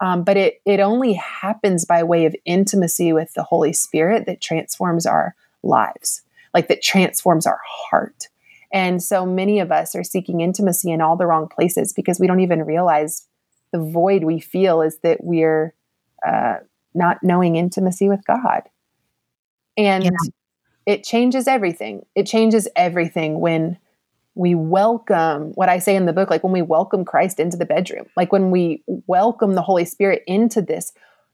Um, 0.00 0.22
but 0.22 0.36
it, 0.36 0.60
it 0.64 0.78
only 0.78 1.14
happens 1.14 1.84
by 1.84 2.04
way 2.04 2.24
of 2.24 2.36
intimacy 2.44 3.12
with 3.12 3.34
the 3.34 3.42
Holy 3.42 3.72
Spirit 3.72 4.26
that 4.26 4.40
transforms 4.40 5.06
our 5.06 5.34
lives, 5.64 6.22
like 6.54 6.68
that 6.68 6.82
transforms 6.82 7.46
our 7.46 7.60
heart. 7.66 8.28
And 8.72 9.02
so 9.02 9.26
many 9.26 9.58
of 9.58 9.72
us 9.72 9.96
are 9.96 10.04
seeking 10.04 10.40
intimacy 10.40 10.92
in 10.92 11.00
all 11.00 11.16
the 11.16 11.26
wrong 11.26 11.48
places 11.48 11.92
because 11.92 12.20
we 12.20 12.28
don't 12.28 12.40
even 12.40 12.62
realize 12.62 13.26
the 13.72 13.80
void 13.80 14.22
we 14.22 14.38
feel 14.38 14.82
is 14.82 14.98
that 14.98 15.18
we're 15.24 15.74
uh, 16.24 16.58
not 16.94 17.18
knowing 17.22 17.56
intimacy 17.56 18.08
with 18.08 18.24
God. 18.24 18.62
And 19.78 20.04
yeah. 20.04 20.10
it 20.84 21.04
changes 21.04 21.48
everything. 21.48 22.04
It 22.14 22.26
changes 22.26 22.68
everything 22.76 23.40
when 23.40 23.78
we 24.34 24.54
welcome 24.54 25.52
what 25.54 25.68
I 25.68 25.78
say 25.78 25.96
in 25.96 26.06
the 26.06 26.12
book, 26.12 26.30
like 26.30 26.44
when 26.44 26.52
we 26.52 26.62
welcome 26.62 27.04
Christ 27.04 27.40
into 27.40 27.56
the 27.56 27.64
bedroom, 27.64 28.06
like 28.16 28.32
when 28.32 28.50
we 28.50 28.82
welcome 28.86 29.54
the 29.54 29.62
Holy 29.62 29.84
Spirit 29.84 30.22
into 30.26 30.60
this 30.60 30.92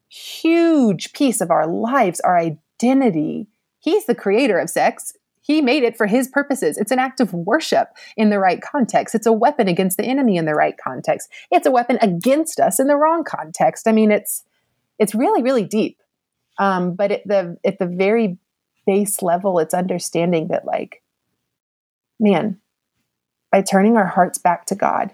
huge 0.09 1.13
piece 1.13 1.41
of 1.41 1.51
our 1.51 1.67
lives, 1.67 2.21
our 2.21 2.39
identity. 2.39 3.47
He's 3.81 4.07
the 4.07 4.15
creator 4.15 4.59
of 4.59 4.71
sex. 4.71 5.15
He 5.41 5.61
made 5.61 5.83
it 5.83 5.97
for 5.97 6.07
his 6.07 6.29
purposes. 6.29 6.79
It's 6.79 6.93
an 6.93 6.99
act 6.99 7.21
of 7.21 7.35
worship 7.35 7.89
in 8.17 8.31
the 8.31 8.39
right 8.39 8.63
context. 8.63 9.15
It's 9.15 9.27
a 9.27 9.33
weapon 9.33 9.69
against 9.69 9.99
the 9.99 10.05
enemy 10.05 10.37
in 10.37 10.47
the 10.47 10.55
right 10.55 10.75
context. 10.83 11.29
It's 11.51 11.67
a 11.67 11.71
weapon 11.71 11.99
against 12.01 12.61
us 12.61 12.81
in 12.81 12.87
the 12.87 12.97
wrong 12.97 13.25
context. 13.25 13.87
I 13.87 13.93
mean, 13.93 14.11
it's 14.11 14.45
it's 14.99 15.15
really 15.15 15.43
really 15.43 15.65
deep. 15.65 15.99
Um, 16.59 16.95
but 16.95 17.11
at 17.11 17.27
the 17.27 17.59
at 17.65 17.79
the 17.79 17.87
very 17.87 18.39
base 18.87 19.23
level, 19.23 19.59
it's 19.59 19.75
understanding 19.75 20.49
that 20.49 20.65
like, 20.65 21.03
man, 22.21 22.61
by 23.51 23.63
turning 23.63 23.97
our 23.97 24.07
hearts 24.07 24.39
back 24.39 24.67
to 24.67 24.75
God, 24.75 25.13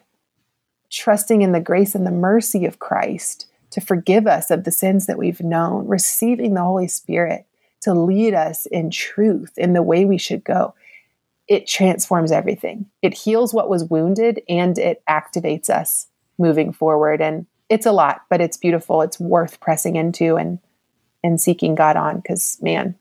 trusting 0.91 1.43
in 1.43 1.53
the 1.53 1.61
grace 1.61 1.95
and 1.95 2.07
the 2.07 2.11
mercy 2.11 2.67
of 2.67 2.79
Christ 2.79 3.47
to 3.71 3.81
forgive 3.81 4.27
us 4.27 4.51
of 4.51 4.65
the 4.65 4.73
sins 4.73 5.07
that 5.07 5.19
we've 5.19 5.41
known, 5.41 5.87
receiving 5.87 6.55
the 6.55 6.63
Holy 6.63 6.89
Spirit 6.89 7.47
to 7.83 7.95
lead 7.95 8.35
us 8.35 8.67
in 8.67 8.91
truth 8.91 9.53
in 9.57 9.73
the 9.73 9.83
way 9.83 10.05
we 10.05 10.19
should 10.19 10.45
go. 10.45 10.75
It 11.49 11.67
transforms 11.67 12.33
everything. 12.33 12.87
It 13.03 13.15
heals 13.15 13.55
what 13.55 13.71
was 13.71 13.85
wounded 13.85 14.43
and 14.49 14.79
it 14.79 15.03
activates 15.09 15.71
us 15.71 16.07
moving 16.39 16.73
forward. 16.73 17.21
And 17.21 17.47
it's 17.69 17.87
a 17.87 17.93
lot, 17.93 18.23
but 18.29 18.41
it's 18.41 18.57
beautiful. 18.57 19.03
It's 19.03 19.21
worth 19.21 19.61
pressing 19.61 19.97
into 19.97 20.37
and 20.37 20.59
and 21.23 21.41
seeking 21.41 21.75
God 21.75 21.97
on 21.97 22.17
because 22.17 22.59
man, 22.63 22.97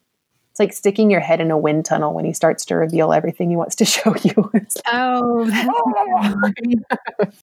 it's 0.52 0.60
like 0.60 0.74
sticking 0.74 1.10
your 1.10 1.22
head 1.22 1.42
in 1.42 1.52
a 1.52 1.58
wind 1.58 1.86
tunnel 1.86 2.14
when 2.14 2.26
he 2.26 2.34
starts 2.34 2.66
to 2.66 2.76
reveal 2.76 3.14
everything 3.14 3.50
he 3.50 3.56
wants 3.56 3.76
to 3.78 3.86
show 3.86 4.16
you. 4.24 4.52
oh, 4.88 5.46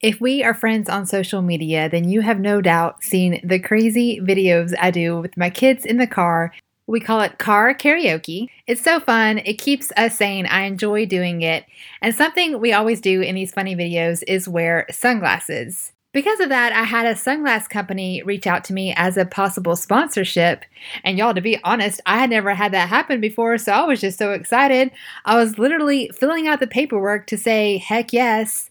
If 0.00 0.20
we 0.20 0.44
are 0.44 0.52
friends 0.52 0.90
on 0.90 1.06
social 1.06 1.40
media, 1.40 1.88
then 1.88 2.10
you 2.10 2.20
have 2.20 2.38
no 2.38 2.60
doubt 2.60 3.02
seen 3.02 3.40
the 3.42 3.58
crazy 3.58 4.20
videos 4.20 4.74
I 4.78 4.90
do 4.90 5.18
with 5.18 5.34
my 5.38 5.48
kids 5.48 5.86
in 5.86 5.96
the 5.96 6.06
car 6.06 6.52
we 6.86 7.00
call 7.00 7.20
it 7.20 7.38
car 7.38 7.74
karaoke. 7.74 8.48
It's 8.66 8.82
so 8.82 9.00
fun. 9.00 9.38
It 9.38 9.54
keeps 9.54 9.90
us 9.96 10.16
sane. 10.16 10.46
I 10.46 10.62
enjoy 10.62 11.06
doing 11.06 11.42
it. 11.42 11.64
And 12.02 12.14
something 12.14 12.60
we 12.60 12.72
always 12.72 13.00
do 13.00 13.22
in 13.22 13.34
these 13.34 13.52
funny 13.52 13.74
videos 13.74 14.22
is 14.26 14.48
wear 14.48 14.86
sunglasses. 14.90 15.93
Because 16.14 16.38
of 16.38 16.48
that, 16.48 16.72
I 16.72 16.84
had 16.84 17.06
a 17.06 17.14
sunglass 17.14 17.68
company 17.68 18.22
reach 18.22 18.46
out 18.46 18.62
to 18.64 18.72
me 18.72 18.94
as 18.96 19.16
a 19.16 19.24
possible 19.24 19.74
sponsorship. 19.74 20.64
And 21.02 21.18
y'all, 21.18 21.34
to 21.34 21.40
be 21.40 21.58
honest, 21.64 22.00
I 22.06 22.18
had 22.18 22.30
never 22.30 22.54
had 22.54 22.72
that 22.72 22.88
happen 22.88 23.20
before, 23.20 23.58
so 23.58 23.72
I 23.72 23.84
was 23.84 24.00
just 24.00 24.16
so 24.16 24.30
excited. 24.30 24.92
I 25.24 25.34
was 25.34 25.58
literally 25.58 26.12
filling 26.14 26.46
out 26.46 26.60
the 26.60 26.68
paperwork 26.68 27.26
to 27.26 27.36
say, 27.36 27.78
heck 27.78 28.12
yes. 28.12 28.70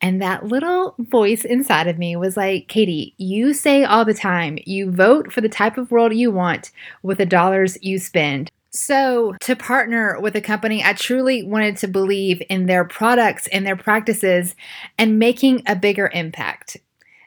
And 0.00 0.20
that 0.20 0.46
little 0.46 0.96
voice 0.98 1.44
inside 1.44 1.86
of 1.86 1.96
me 1.96 2.16
was 2.16 2.36
like, 2.36 2.66
Katie, 2.66 3.14
you 3.18 3.54
say 3.54 3.84
all 3.84 4.04
the 4.04 4.12
time, 4.12 4.58
you 4.66 4.90
vote 4.90 5.32
for 5.32 5.40
the 5.40 5.48
type 5.48 5.78
of 5.78 5.92
world 5.92 6.12
you 6.12 6.32
want 6.32 6.72
with 7.04 7.18
the 7.18 7.26
dollars 7.26 7.78
you 7.82 8.00
spend. 8.00 8.50
So, 8.72 9.34
to 9.40 9.56
partner 9.56 10.20
with 10.20 10.36
a 10.36 10.40
company, 10.40 10.84
I 10.84 10.92
truly 10.92 11.42
wanted 11.42 11.76
to 11.78 11.88
believe 11.88 12.40
in 12.48 12.66
their 12.66 12.84
products 12.84 13.48
and 13.48 13.66
their 13.66 13.76
practices 13.76 14.54
and 14.96 15.18
making 15.18 15.64
a 15.66 15.74
bigger 15.74 16.08
impact. 16.14 16.76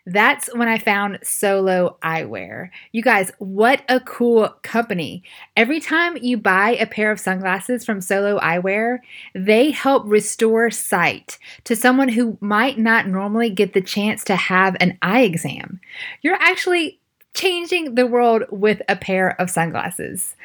That's 0.06 0.54
when 0.54 0.68
I 0.68 0.78
found 0.78 1.20
Solo 1.24 1.98
Eyewear. 2.02 2.70
You 2.92 3.02
guys, 3.02 3.32
what 3.40 3.84
a 3.88 4.02
cool 4.02 4.50
company. 4.62 5.24
Every 5.56 5.80
time 5.80 6.18
you 6.18 6.38
buy 6.38 6.72
a 6.72 6.86
pair 6.86 7.12
of 7.12 7.20
sunglasses 7.20 7.86
from 7.86 8.02
Solo 8.02 8.38
Eyewear, 8.40 9.00
they 9.34 9.72
help 9.72 10.04
restore 10.06 10.72
sight 10.72 11.38
to 11.64 11.76
someone 11.76 12.10
who 12.10 12.38
might 12.42 12.78
not 12.78 13.08
normally 13.08 13.50
get 13.50 13.74
the 13.74 13.82
chance 13.82 14.26
to 14.26 14.36
have 14.36 14.76
an 14.80 14.98
eye 15.02 15.22
exam. 15.22 15.80
You're 16.22 16.36
actually 16.36 17.00
changing 17.34 17.96
the 17.96 18.08
world 18.08 18.44
with 18.52 18.82
a 18.88 18.96
pair 18.96 19.40
of 19.42 19.50
sunglasses. 19.50 20.36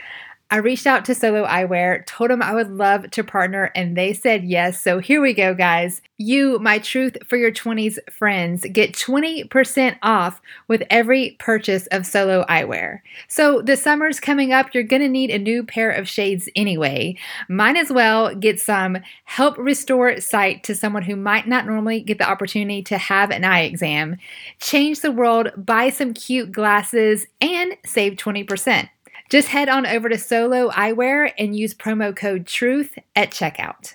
I 0.50 0.56
reached 0.56 0.86
out 0.86 1.04
to 1.04 1.14
Solo 1.14 1.44
Eyewear, 1.44 2.06
told 2.06 2.30
them 2.30 2.40
I 2.40 2.54
would 2.54 2.70
love 2.70 3.10
to 3.10 3.22
partner, 3.22 3.70
and 3.74 3.94
they 3.94 4.14
said 4.14 4.44
yes. 4.44 4.80
So 4.80 4.98
here 4.98 5.20
we 5.20 5.34
go, 5.34 5.52
guys. 5.52 6.00
You, 6.16 6.58
my 6.60 6.78
Truth 6.78 7.18
for 7.26 7.36
Your 7.36 7.52
20s 7.52 7.98
friends, 8.10 8.64
get 8.72 8.94
20% 8.94 9.98
off 10.02 10.40
with 10.66 10.82
every 10.88 11.36
purchase 11.38 11.86
of 11.88 12.06
Solo 12.06 12.46
Eyewear. 12.48 13.00
So 13.28 13.60
the 13.60 13.76
summer's 13.76 14.20
coming 14.20 14.54
up. 14.54 14.72
You're 14.72 14.84
going 14.84 15.02
to 15.02 15.08
need 15.08 15.30
a 15.30 15.38
new 15.38 15.64
pair 15.64 15.90
of 15.90 16.08
shades 16.08 16.48
anyway. 16.56 17.18
Might 17.50 17.76
as 17.76 17.92
well 17.92 18.34
get 18.34 18.58
some 18.58 18.96
help 19.24 19.58
restore 19.58 20.18
sight 20.18 20.64
to 20.64 20.74
someone 20.74 21.02
who 21.02 21.14
might 21.14 21.46
not 21.46 21.66
normally 21.66 22.00
get 22.00 22.16
the 22.16 22.28
opportunity 22.28 22.82
to 22.84 22.96
have 22.96 23.30
an 23.30 23.44
eye 23.44 23.60
exam. 23.60 24.16
Change 24.60 25.02
the 25.02 25.12
world, 25.12 25.50
buy 25.58 25.90
some 25.90 26.14
cute 26.14 26.52
glasses, 26.52 27.26
and 27.42 27.76
save 27.84 28.14
20%. 28.14 28.88
Just 29.28 29.48
head 29.48 29.68
on 29.68 29.86
over 29.86 30.08
to 30.08 30.18
Solo 30.18 30.70
Eyewear 30.70 31.32
and 31.38 31.56
use 31.56 31.74
promo 31.74 32.16
code 32.16 32.46
TRUTH 32.46 32.98
at 33.14 33.30
checkout. 33.30 33.94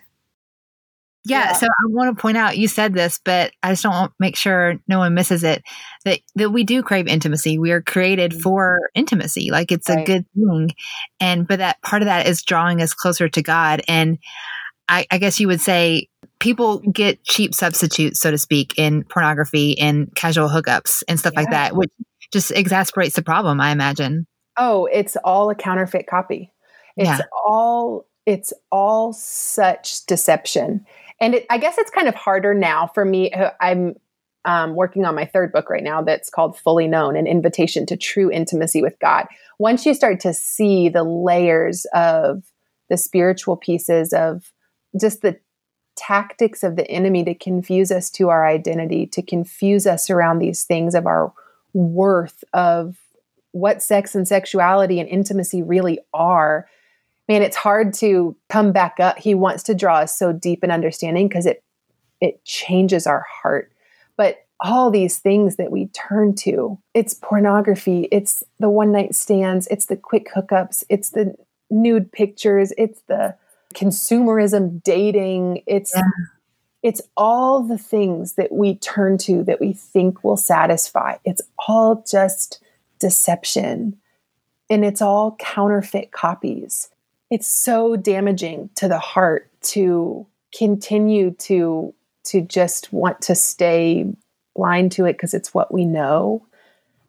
Yeah, 1.25 1.45
yeah, 1.45 1.53
so 1.53 1.67
I 1.67 1.87
want 1.87 2.15
to 2.15 2.21
point 2.21 2.35
out 2.35 2.57
you 2.57 2.67
said 2.67 2.93
this, 2.93 3.19
but 3.23 3.53
I 3.63 3.71
just 3.71 3.83
don't 3.83 3.93
want 3.93 4.11
to 4.11 4.15
make 4.19 4.35
sure 4.35 4.77
no 4.89 4.99
one 4.99 5.13
misses 5.13 5.45
it 5.45 5.63
that 6.03 6.19
that 6.35 6.49
we 6.49 6.65
do 6.65 6.83
crave 6.83 7.07
intimacy. 7.07 7.57
We 7.57 7.71
are 7.71 7.81
created 7.81 8.31
mm-hmm. 8.31 8.41
for 8.41 8.89
intimacy. 8.93 9.49
Like 9.49 9.71
it's 9.71 9.87
right. 9.87 9.99
a 9.99 10.03
good 10.03 10.25
thing. 10.35 10.71
And 11.21 11.47
but 11.47 11.59
that 11.59 11.81
part 11.81 12.01
of 12.01 12.07
that 12.07 12.27
is 12.27 12.43
drawing 12.43 12.81
us 12.81 12.93
closer 12.93 13.29
to 13.29 13.41
God. 13.41 13.81
And 13.87 14.17
I, 14.89 15.07
I 15.09 15.17
guess 15.17 15.39
you 15.39 15.47
would 15.47 15.61
say 15.61 16.09
people 16.39 16.79
get 16.79 17.23
cheap 17.23 17.55
substitutes, 17.55 18.19
so 18.19 18.29
to 18.29 18.37
speak, 18.37 18.77
in 18.77 19.05
pornography 19.05 19.79
and 19.79 20.13
casual 20.15 20.49
hookups 20.49 21.03
and 21.07 21.17
stuff 21.17 21.33
yeah. 21.35 21.39
like 21.39 21.51
that, 21.51 21.73
which 21.73 21.91
just 22.33 22.51
exasperates 22.51 23.15
the 23.15 23.21
problem, 23.21 23.61
I 23.61 23.71
imagine 23.71 24.27
oh, 24.57 24.85
it's 24.91 25.15
all 25.17 25.49
a 25.49 25.55
counterfeit 25.55 26.07
copy. 26.07 26.51
It's 26.97 27.07
yeah. 27.07 27.21
all 27.45 28.05
it's 28.25 28.53
all 28.71 29.13
such 29.13 30.05
deception. 30.05 30.85
And 31.19 31.35
it, 31.35 31.45
I 31.49 31.57
guess 31.57 31.77
it's 31.77 31.91
kind 31.91 32.07
of 32.07 32.15
harder 32.15 32.53
now 32.53 32.87
for 32.87 33.03
me. 33.03 33.31
Uh, 33.31 33.51
I'm 33.59 33.95
um, 34.45 34.75
working 34.75 35.05
on 35.05 35.15
my 35.15 35.25
third 35.25 35.51
book 35.51 35.69
right 35.69 35.83
now 35.83 36.01
that's 36.01 36.29
called 36.29 36.57
Fully 36.57 36.87
Known 36.87 37.15
An 37.15 37.27
Invitation 37.27 37.85
to 37.87 37.97
True 37.97 38.31
Intimacy 38.31 38.81
with 38.81 38.97
God. 38.99 39.25
Once 39.59 39.85
you 39.85 39.93
start 39.93 40.19
to 40.21 40.33
see 40.33 40.89
the 40.89 41.03
layers 41.03 41.85
of 41.93 42.43
the 42.89 42.97
spiritual 42.97 43.55
pieces 43.55 44.13
of 44.13 44.51
just 44.99 45.21
the 45.21 45.39
tactics 45.95 46.63
of 46.63 46.75
the 46.75 46.89
enemy 46.89 47.23
to 47.23 47.35
confuse 47.35 47.91
us 47.91 48.09
to 48.11 48.29
our 48.29 48.45
identity, 48.45 49.05
to 49.07 49.21
confuse 49.21 49.87
us 49.87 50.09
around 50.09 50.39
these 50.39 50.63
things 50.63 50.95
of 50.95 51.05
our 51.05 51.33
worth, 51.73 52.43
of 52.53 52.97
what 53.53 53.81
sex 53.81 54.13
and 54.15 54.27
sexuality 54.27 54.99
and 54.99 55.07
intimacy 55.07 55.63
really 55.63 55.99
are, 56.13 56.67
man, 57.29 57.41
it's 57.41 57.55
hard 57.55 57.93
to 57.93 58.35
come 58.49 58.73
back 58.73 58.99
up. 58.99 59.17
He 59.17 59.33
wants 59.33 59.63
to 59.63 59.75
draw 59.75 59.99
us 59.99 60.17
so 60.17 60.33
deep 60.33 60.63
in 60.63 60.71
understanding 60.71 61.29
because 61.29 61.45
it 61.45 61.63
it 62.19 62.43
changes 62.45 63.05
our 63.05 63.25
heart. 63.41 63.71
But 64.15 64.45
all 64.59 64.89
these 64.89 65.19
things 65.19 65.57
that 65.57 65.71
we 65.71 65.87
turn 65.87 66.35
to, 66.35 66.79
it's 66.93 67.13
pornography, 67.13 68.07
it's 68.11 68.43
the 68.59 68.69
one 68.69 68.91
night 68.91 69.13
stands, 69.13 69.67
it's 69.67 69.87
the 69.87 69.97
quick 69.97 70.29
hookups, 70.33 70.83
it's 70.89 71.09
the 71.09 71.35
nude 71.69 72.11
pictures, 72.11 72.73
it's 72.77 73.01
the 73.07 73.35
consumerism 73.75 74.81
dating, 74.83 75.63
it's 75.67 75.91
yeah. 75.93 76.03
it's 76.81 77.01
all 77.17 77.61
the 77.61 77.77
things 77.77 78.33
that 78.33 78.51
we 78.51 78.75
turn 78.75 79.17
to 79.17 79.43
that 79.43 79.59
we 79.59 79.73
think 79.73 80.23
will 80.23 80.37
satisfy. 80.37 81.17
It's 81.25 81.41
all 81.67 82.03
just 82.09 82.63
deception 83.03 83.97
and 84.69 84.85
it's 84.85 85.01
all 85.01 85.35
counterfeit 85.35 86.11
copies. 86.13 86.89
It's 87.29 87.47
so 87.47 87.97
damaging 87.97 88.69
to 88.75 88.87
the 88.87 88.97
heart 88.97 89.49
to 89.73 90.25
continue 90.57 91.31
to 91.31 91.93
to 92.25 92.41
just 92.41 92.93
want 92.93 93.21
to 93.23 93.35
stay 93.35 94.05
blind 94.55 94.93
to 94.93 95.05
it 95.05 95.13
because 95.13 95.33
it's 95.33 95.53
what 95.53 95.73
we 95.73 95.83
know. 95.83 96.47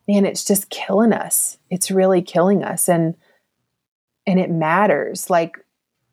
man, 0.08 0.26
it's 0.26 0.44
just 0.44 0.68
killing 0.68 1.12
us. 1.12 1.58
It's 1.70 1.92
really 1.92 2.22
killing 2.22 2.64
us. 2.64 2.88
And 2.88 3.14
and 4.26 4.40
it 4.40 4.50
matters. 4.50 5.30
Like 5.30 5.56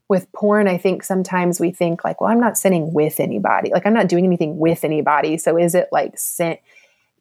with 0.08 0.32
porn, 0.34 0.68
I 0.68 0.78
think 0.78 1.04
sometimes 1.04 1.60
we 1.60 1.72
think 1.72 2.04
like, 2.04 2.22
well, 2.22 2.30
I'm 2.30 2.40
not 2.40 2.58
sinning 2.58 2.94
with 2.94 3.20
anybody. 3.20 3.72
Like 3.72 3.88
I'm 3.88 3.94
not 3.94 4.10
doing 4.10 4.26
anything 4.26 4.60
with 4.60 4.84
anybody. 4.84 5.38
So 5.38 5.58
is 5.58 5.74
it 5.74 5.90
like 5.92 6.20
sin? 6.20 6.58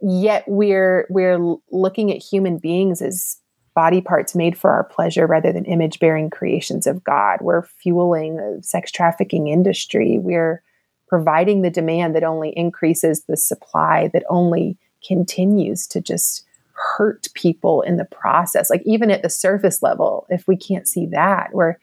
Yet 0.03 0.45
we're 0.47 1.07
we're 1.11 1.39
looking 1.71 2.11
at 2.11 2.23
human 2.23 2.59
beings 2.59 3.03
as 3.03 3.37
body 3.75 4.01
parts 4.01 4.35
made 4.35 4.59
for 4.59 4.71
our 4.71 4.85
pleasure 4.85 5.27
rather 5.27 5.53
than 5.53 5.65
image 5.65 5.99
bearing 6.01 6.31
creations 6.31 6.87
of 6.87 7.05
God. 7.05 7.41
We're 7.41 7.63
fueling 7.63 8.37
the 8.37 8.61
sex 8.63 8.91
trafficking 8.91 9.49
industry. 9.49 10.19
We're 10.19 10.63
providing 11.09 11.63
the 11.63 11.71
demand 11.71 12.15
that 12.15 12.25
only 12.25 12.51
increases 12.57 13.25
the 13.25 13.37
supply, 13.37 14.09
that 14.13 14.25
only 14.29 14.79
continues 15.07 15.87
to 15.89 16.01
just 16.01 16.45
hurt 16.75 17.29
people 17.35 17.83
in 17.83 17.97
the 17.97 18.05
process. 18.05 18.71
Like, 18.71 18.83
even 18.85 19.11
at 19.11 19.23
the 19.23 19.29
surface 19.29 19.83
level, 19.83 20.27
if 20.31 20.47
we 20.47 20.57
can't 20.57 20.89
see 20.89 21.07
that, 21.07 21.51
we're 21.53 21.77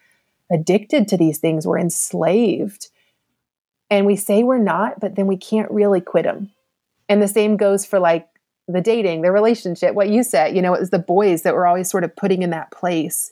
addicted 0.51 1.07
to 1.09 1.17
these 1.17 1.39
things, 1.39 1.67
we're 1.67 1.77
enslaved. 1.77 2.89
And 3.89 4.05
we 4.05 4.15
say 4.15 4.43
we're 4.43 4.57
not, 4.57 4.99
but 4.99 5.15
then 5.15 5.27
we 5.27 5.37
can't 5.37 5.71
really 5.71 6.01
quit 6.01 6.23
them. 6.23 6.51
And 7.09 7.21
the 7.21 7.27
same 7.27 7.57
goes 7.57 7.85
for 7.85 7.99
like 7.99 8.27
the 8.67 8.81
dating, 8.81 9.21
the 9.21 9.31
relationship, 9.31 9.95
what 9.95 10.09
you 10.09 10.23
said, 10.23 10.55
you 10.55 10.61
know, 10.61 10.73
it 10.73 10.79
was 10.79 10.89
the 10.89 10.99
boys 10.99 11.43
that 11.43 11.53
were 11.53 11.65
always 11.65 11.89
sort 11.89 12.03
of 12.03 12.15
putting 12.15 12.41
in 12.41 12.49
that 12.49 12.71
place. 12.71 13.31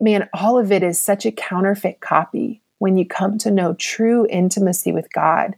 Man, 0.00 0.28
all 0.32 0.58
of 0.58 0.72
it 0.72 0.82
is 0.82 1.00
such 1.00 1.26
a 1.26 1.32
counterfeit 1.32 2.00
copy 2.00 2.62
when 2.78 2.96
you 2.96 3.06
come 3.06 3.38
to 3.38 3.50
know 3.50 3.74
true 3.74 4.26
intimacy 4.28 4.90
with 4.90 5.12
God, 5.12 5.54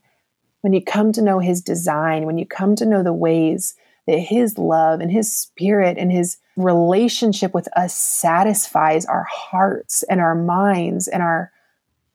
when 0.60 0.72
you 0.72 0.82
come 0.82 1.12
to 1.12 1.22
know 1.22 1.38
His 1.38 1.62
design, 1.62 2.26
when 2.26 2.36
you 2.36 2.44
come 2.44 2.76
to 2.76 2.84
know 2.84 3.02
the 3.02 3.14
ways 3.14 3.74
that 4.06 4.18
His 4.18 4.58
love 4.58 5.00
and 5.00 5.10
His 5.10 5.34
spirit 5.34 5.96
and 5.96 6.12
His 6.12 6.36
relationship 6.56 7.54
with 7.54 7.68
us 7.76 7.94
satisfies 7.94 9.06
our 9.06 9.26
hearts 9.30 10.02
and 10.02 10.20
our 10.20 10.34
minds 10.34 11.08
and 11.08 11.22
our 11.22 11.50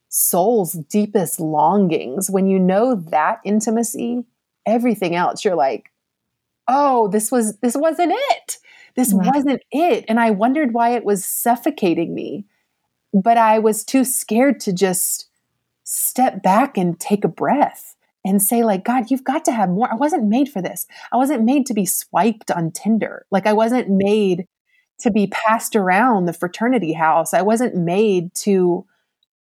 soul's 0.10 0.74
deepest 0.74 1.40
longings. 1.40 2.30
When 2.30 2.48
you 2.48 2.60
know 2.60 2.94
that 2.96 3.40
intimacy, 3.44 4.26
everything 4.66 5.16
else, 5.16 5.44
you're 5.44 5.56
like, 5.56 5.92
oh, 6.68 7.08
this 7.10 7.32
was 7.32 7.58
this 7.58 7.76
wasn't 7.76 8.14
it. 8.14 8.58
This 8.96 9.14
wasn't 9.14 9.62
it. 9.72 10.06
And 10.08 10.20
I 10.20 10.32
wondered 10.32 10.74
why 10.74 10.92
it 10.96 11.06
was 11.06 11.24
suffocating 11.24 12.14
me. 12.14 12.46
But 13.14 13.38
I 13.38 13.60
was 13.60 13.84
too 13.84 14.04
scared 14.04 14.60
to 14.62 14.74
just 14.74 15.30
step 15.84 16.44
back 16.44 16.78
and 16.78 17.00
take 17.00 17.24
a 17.24 17.30
breath 17.30 17.96
and 18.24 18.44
say 18.44 18.64
like 18.64 18.84
god 18.84 19.10
you've 19.10 19.24
got 19.24 19.44
to 19.44 19.52
have 19.52 19.70
more 19.70 19.92
i 19.92 19.96
wasn't 19.96 20.24
made 20.24 20.48
for 20.48 20.62
this 20.62 20.86
i 21.12 21.18
wasn't 21.18 21.44
made 21.44 21.66
to 21.66 21.74
be 21.74 21.86
swiped 21.86 22.52
on 22.52 22.70
tinder 22.70 23.26
like 23.32 23.48
i 23.48 23.54
wasn't 23.54 23.90
made 23.90 24.46
to 25.00 25.10
be 25.10 25.26
passed 25.28 25.76
around 25.76 26.26
the 26.26 26.34
fraternity 26.34 26.94
house 26.94 27.34
i 27.34 27.42
wasn't 27.42 27.76
made 27.76 28.32
to 28.36 28.86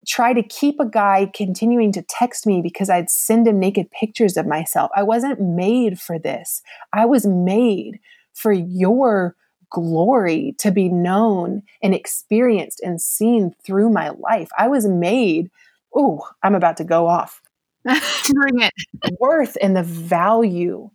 try 0.08 0.34
to 0.34 0.44
keep 0.44 0.80
a 0.80 0.86
guy 0.86 1.30
continuing 1.34 1.92
to 1.94 2.02
text 2.02 2.46
me 2.46 2.62
because 2.62 2.90
I'd 2.90 3.10
send 3.10 3.48
him 3.48 3.60
naked 3.60 3.92
pictures 3.92 4.38
of 4.38 4.48
myself. 4.48 4.92
I 4.96 5.04
wasn't 5.04 5.42
made 5.42 6.00
for 6.00 6.18
this. 6.18 6.62
I 6.94 7.06
was 7.06 7.26
made 7.26 8.00
for 8.34 8.52
your 8.52 9.36
glory 9.70 10.56
to 10.60 10.72
be 10.72 10.90
known 10.90 11.64
and 11.84 11.94
experienced 11.94 12.82
and 12.82 13.02
seen 13.02 13.54
through 13.64 13.90
my 13.90 14.10
life. 14.10 14.50
I 14.58 14.68
was 14.68 14.88
made, 14.88 15.50
oh, 15.96 16.28
I'm 16.42 16.56
about 16.56 16.78
to 16.78 16.84
go 16.84 17.08
off. 17.08 17.42
Bring 17.84 18.62
it. 18.62 18.74
Worth 19.20 19.58
and 19.62 19.76
the 19.76 19.84
value 19.84 20.90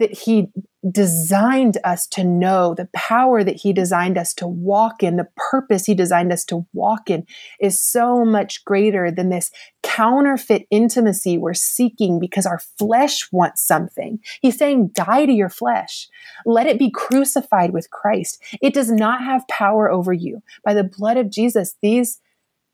that 0.00 0.12
he 0.12 0.50
designed 0.88 1.76
us 1.84 2.06
to 2.06 2.24
know, 2.24 2.74
the 2.74 2.88
power 2.94 3.44
that 3.44 3.56
He 3.56 3.72
designed 3.72 4.16
us 4.16 4.32
to 4.34 4.46
walk 4.46 5.02
in, 5.02 5.16
the 5.16 5.28
purpose 5.36 5.84
He 5.84 5.94
designed 5.94 6.32
us 6.32 6.44
to 6.46 6.66
walk 6.72 7.10
in 7.10 7.26
is 7.60 7.78
so 7.78 8.24
much 8.24 8.64
greater 8.64 9.10
than 9.10 9.28
this 9.28 9.50
counterfeit 9.82 10.66
intimacy 10.70 11.36
we're 11.36 11.54
seeking 11.54 12.18
because 12.18 12.46
our 12.46 12.60
flesh 12.78 13.30
wants 13.30 13.62
something. 13.62 14.20
He's 14.40 14.56
saying, 14.56 14.88
die 14.94 15.26
to 15.26 15.32
your 15.32 15.50
flesh. 15.50 16.08
Let 16.46 16.66
it 16.66 16.78
be 16.78 16.90
crucified 16.90 17.72
with 17.72 17.90
Christ. 17.90 18.42
It 18.62 18.72
does 18.72 18.90
not 18.90 19.22
have 19.22 19.48
power 19.48 19.90
over 19.90 20.12
you. 20.12 20.42
By 20.64 20.74
the 20.74 20.84
blood 20.84 21.16
of 21.16 21.30
Jesus, 21.30 21.76
these 21.82 22.20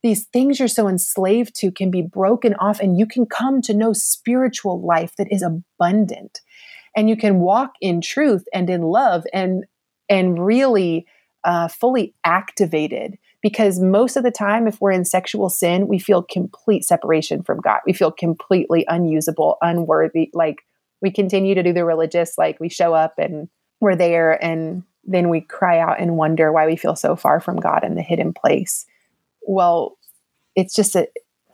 these 0.03 0.27
things 0.27 0.61
you're 0.61 0.69
so 0.69 0.87
enslaved 0.87 1.57
to 1.57 1.73
can 1.73 1.91
be 1.91 2.03
broken 2.03 2.55
off 2.61 2.79
and 2.79 2.97
you 2.97 3.07
can 3.07 3.27
come 3.27 3.61
to 3.63 3.75
know 3.75 3.93
spiritual 3.93 4.81
life 4.81 5.17
that 5.17 5.33
is 5.33 5.43
abundant 5.43 6.43
and 6.97 7.11
you 7.11 7.17
can 7.17 7.39
walk 7.41 7.75
in 7.81 8.01
truth 8.01 8.45
and 8.53 8.69
in 8.69 8.83
love 8.83 9.25
and 9.33 9.65
and 10.09 10.45
really 10.45 11.07
uh, 11.45 11.69
fully 11.69 12.15
activated. 12.25 13.19
Because 13.43 13.79
most 13.79 14.17
of 14.17 14.25
the 14.25 14.31
time 14.33 14.67
if 14.67 14.81
we're 14.81 14.91
in 14.91 15.05
sexual 15.05 15.49
sin 15.49 15.87
we 15.87 15.99
feel 15.99 16.23
complete 16.23 16.85
separation 16.85 17.43
from 17.43 17.61
god. 17.61 17.81
We 17.87 17.93
feel 17.93 18.11
completely 18.11 18.85
unusable 18.89 19.59
unworthy. 19.61 20.31
Like 20.33 20.63
we 21.03 21.11
continue 21.11 21.55
to 21.55 21.63
do 21.63 21.73
the 21.73 21.85
religious 21.85 22.37
like 22.39 22.59
we 22.59 22.69
show 22.69 22.95
up 22.95 23.15
and 23.19 23.49
we're 23.81 23.97
there 23.97 24.43
and 24.43 24.83
then 25.05 25.29
we 25.29 25.43
cry 25.43 25.79
out 25.79 26.01
and 26.01 26.17
wonder 26.17 26.51
why 26.51 26.67
we 26.67 26.75
feel 26.75 26.97
so 26.97 27.15
far 27.15 27.39
from 27.39 27.61
god 27.61 27.85
in 27.85 27.95
the 27.95 28.03
hidden 28.03 28.33
place. 28.33 28.87
Well 29.43 29.99
it's 30.57 30.75
just 30.75 30.97
a 30.97 31.07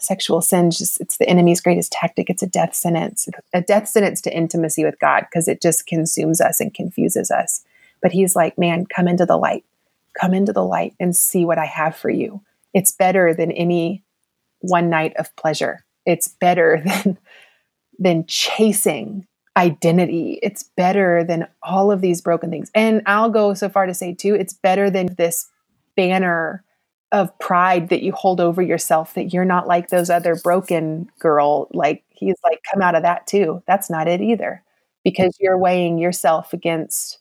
sexual 0.03 0.41
sin 0.41 0.71
just 0.71 1.01
it's 1.01 1.17
the 1.17 1.29
enemy's 1.29 1.61
greatest 1.61 1.93
tactic. 1.93 2.31
It's 2.31 2.43
a 2.43 2.47
death 2.47 2.75
sentence 2.75 3.29
a 3.53 3.61
death 3.61 3.89
sentence 3.89 4.21
to 4.23 4.37
intimacy 4.37 4.85
with 4.85 4.99
god 4.99 5.27
because 5.29 5.49
it 5.49 5.63
just 5.63 5.87
consumes 5.87 6.41
us 6.41 6.61
and 6.61 6.75
confuses 6.75 7.31
us. 7.31 7.65
But 8.01 8.13
he's 8.13 8.37
like 8.37 8.59
man 8.59 8.87
come 8.87 9.09
into 9.09 9.27
the 9.27 9.37
light. 9.37 9.65
Come 10.21 10.35
into 10.35 10.53
the 10.53 10.65
light 10.65 10.95
and 11.01 11.17
see 11.17 11.45
what 11.45 11.59
i 11.59 11.67
have 11.67 11.97
for 11.97 12.11
you. 12.11 12.43
It's 12.75 12.93
better 12.93 13.35
than 13.35 13.53
any 13.53 14.03
one 14.61 14.91
night 14.91 15.15
of 15.17 15.35
pleasure. 15.37 15.85
It's 16.07 16.29
better 16.29 16.83
than 16.85 17.19
than 17.99 18.27
chasing 18.27 19.27
identity. 19.57 20.39
It's 20.43 20.63
better 20.63 21.25
than 21.25 21.47
all 21.63 21.93
of 21.93 22.01
these 22.01 22.21
broken 22.21 22.51
things. 22.51 22.71
And 22.75 23.03
i'll 23.07 23.31
go 23.31 23.55
so 23.55 23.69
far 23.69 23.87
to 23.87 23.95
say 23.95 24.15
too 24.15 24.35
it's 24.35 24.53
better 24.53 24.91
than 24.91 25.15
this 25.17 25.49
banner 25.97 26.65
of 27.13 27.39
pride 27.39 27.91
that 27.91 28.03
you 28.03 28.11
hold 28.13 28.41
over 28.41 28.63
yourself 28.63 29.15
that 29.15 29.33
you're 29.33 29.45
not 29.45 29.69
like 29.69 29.89
those 29.89 30.09
other 30.11 30.35
broken 30.37 31.09
girl 31.21 31.69
like 31.75 32.03
he's 32.11 32.37
like 32.43 32.61
come 32.73 32.83
out 32.83 32.95
of 32.95 33.03
that 33.03 33.27
too. 33.27 33.63
That's 33.67 33.91
not 33.91 34.09
it 34.09 34.21
either 34.23 34.63
because 35.05 35.37
you're 35.39 35.59
weighing 35.59 35.99
yourself 35.99 36.53
against 36.53 37.19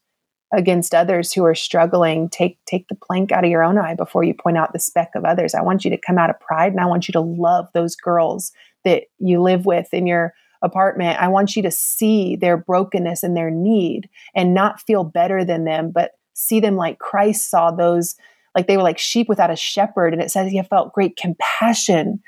against 0.53 0.93
others 0.93 1.31
who 1.33 1.43
are 1.45 1.55
struggling. 1.55 2.29
Take 2.29 2.57
take 2.65 2.87
the 2.87 2.95
plank 2.95 3.31
out 3.31 3.43
of 3.43 3.51
your 3.51 3.63
own 3.63 3.77
eye 3.77 3.95
before 3.95 4.23
you 4.23 4.33
point 4.33 4.57
out 4.57 4.73
the 4.73 4.79
speck 4.79 5.11
of 5.15 5.25
others. 5.25 5.53
I 5.53 5.61
want 5.61 5.83
you 5.83 5.91
to 5.91 5.97
come 5.97 6.17
out 6.17 6.29
of 6.29 6.39
pride 6.39 6.71
and 6.71 6.81
i 6.81 6.85
want 6.85 7.07
you 7.07 7.11
to 7.13 7.21
love 7.21 7.67
those 7.73 7.95
girls 7.95 8.51
that 8.85 9.03
you 9.19 9.41
live 9.41 9.65
with 9.65 9.93
in 9.93 10.07
your 10.07 10.33
apartment. 10.61 11.19
I 11.19 11.27
want 11.27 11.55
you 11.55 11.61
to 11.63 11.71
see 11.71 12.35
their 12.35 12.55
brokenness 12.57 13.23
and 13.23 13.35
their 13.35 13.51
need 13.51 14.09
and 14.35 14.53
not 14.53 14.79
feel 14.81 15.03
better 15.03 15.43
than 15.43 15.65
them 15.65 15.91
but 15.91 16.11
see 16.33 16.59
them 16.59 16.75
like 16.75 16.99
christ 16.99 17.49
saw 17.49 17.71
those 17.71 18.15
like 18.55 18.67
they 18.67 18.77
were 18.77 18.83
like 18.83 18.97
sheep 18.97 19.29
without 19.29 19.51
a 19.51 19.55
shepherd. 19.55 20.13
And 20.13 20.21
it 20.21 20.31
says 20.31 20.51
he 20.51 20.61
felt 20.63 20.93
great 20.93 21.15
compassion 21.15 22.21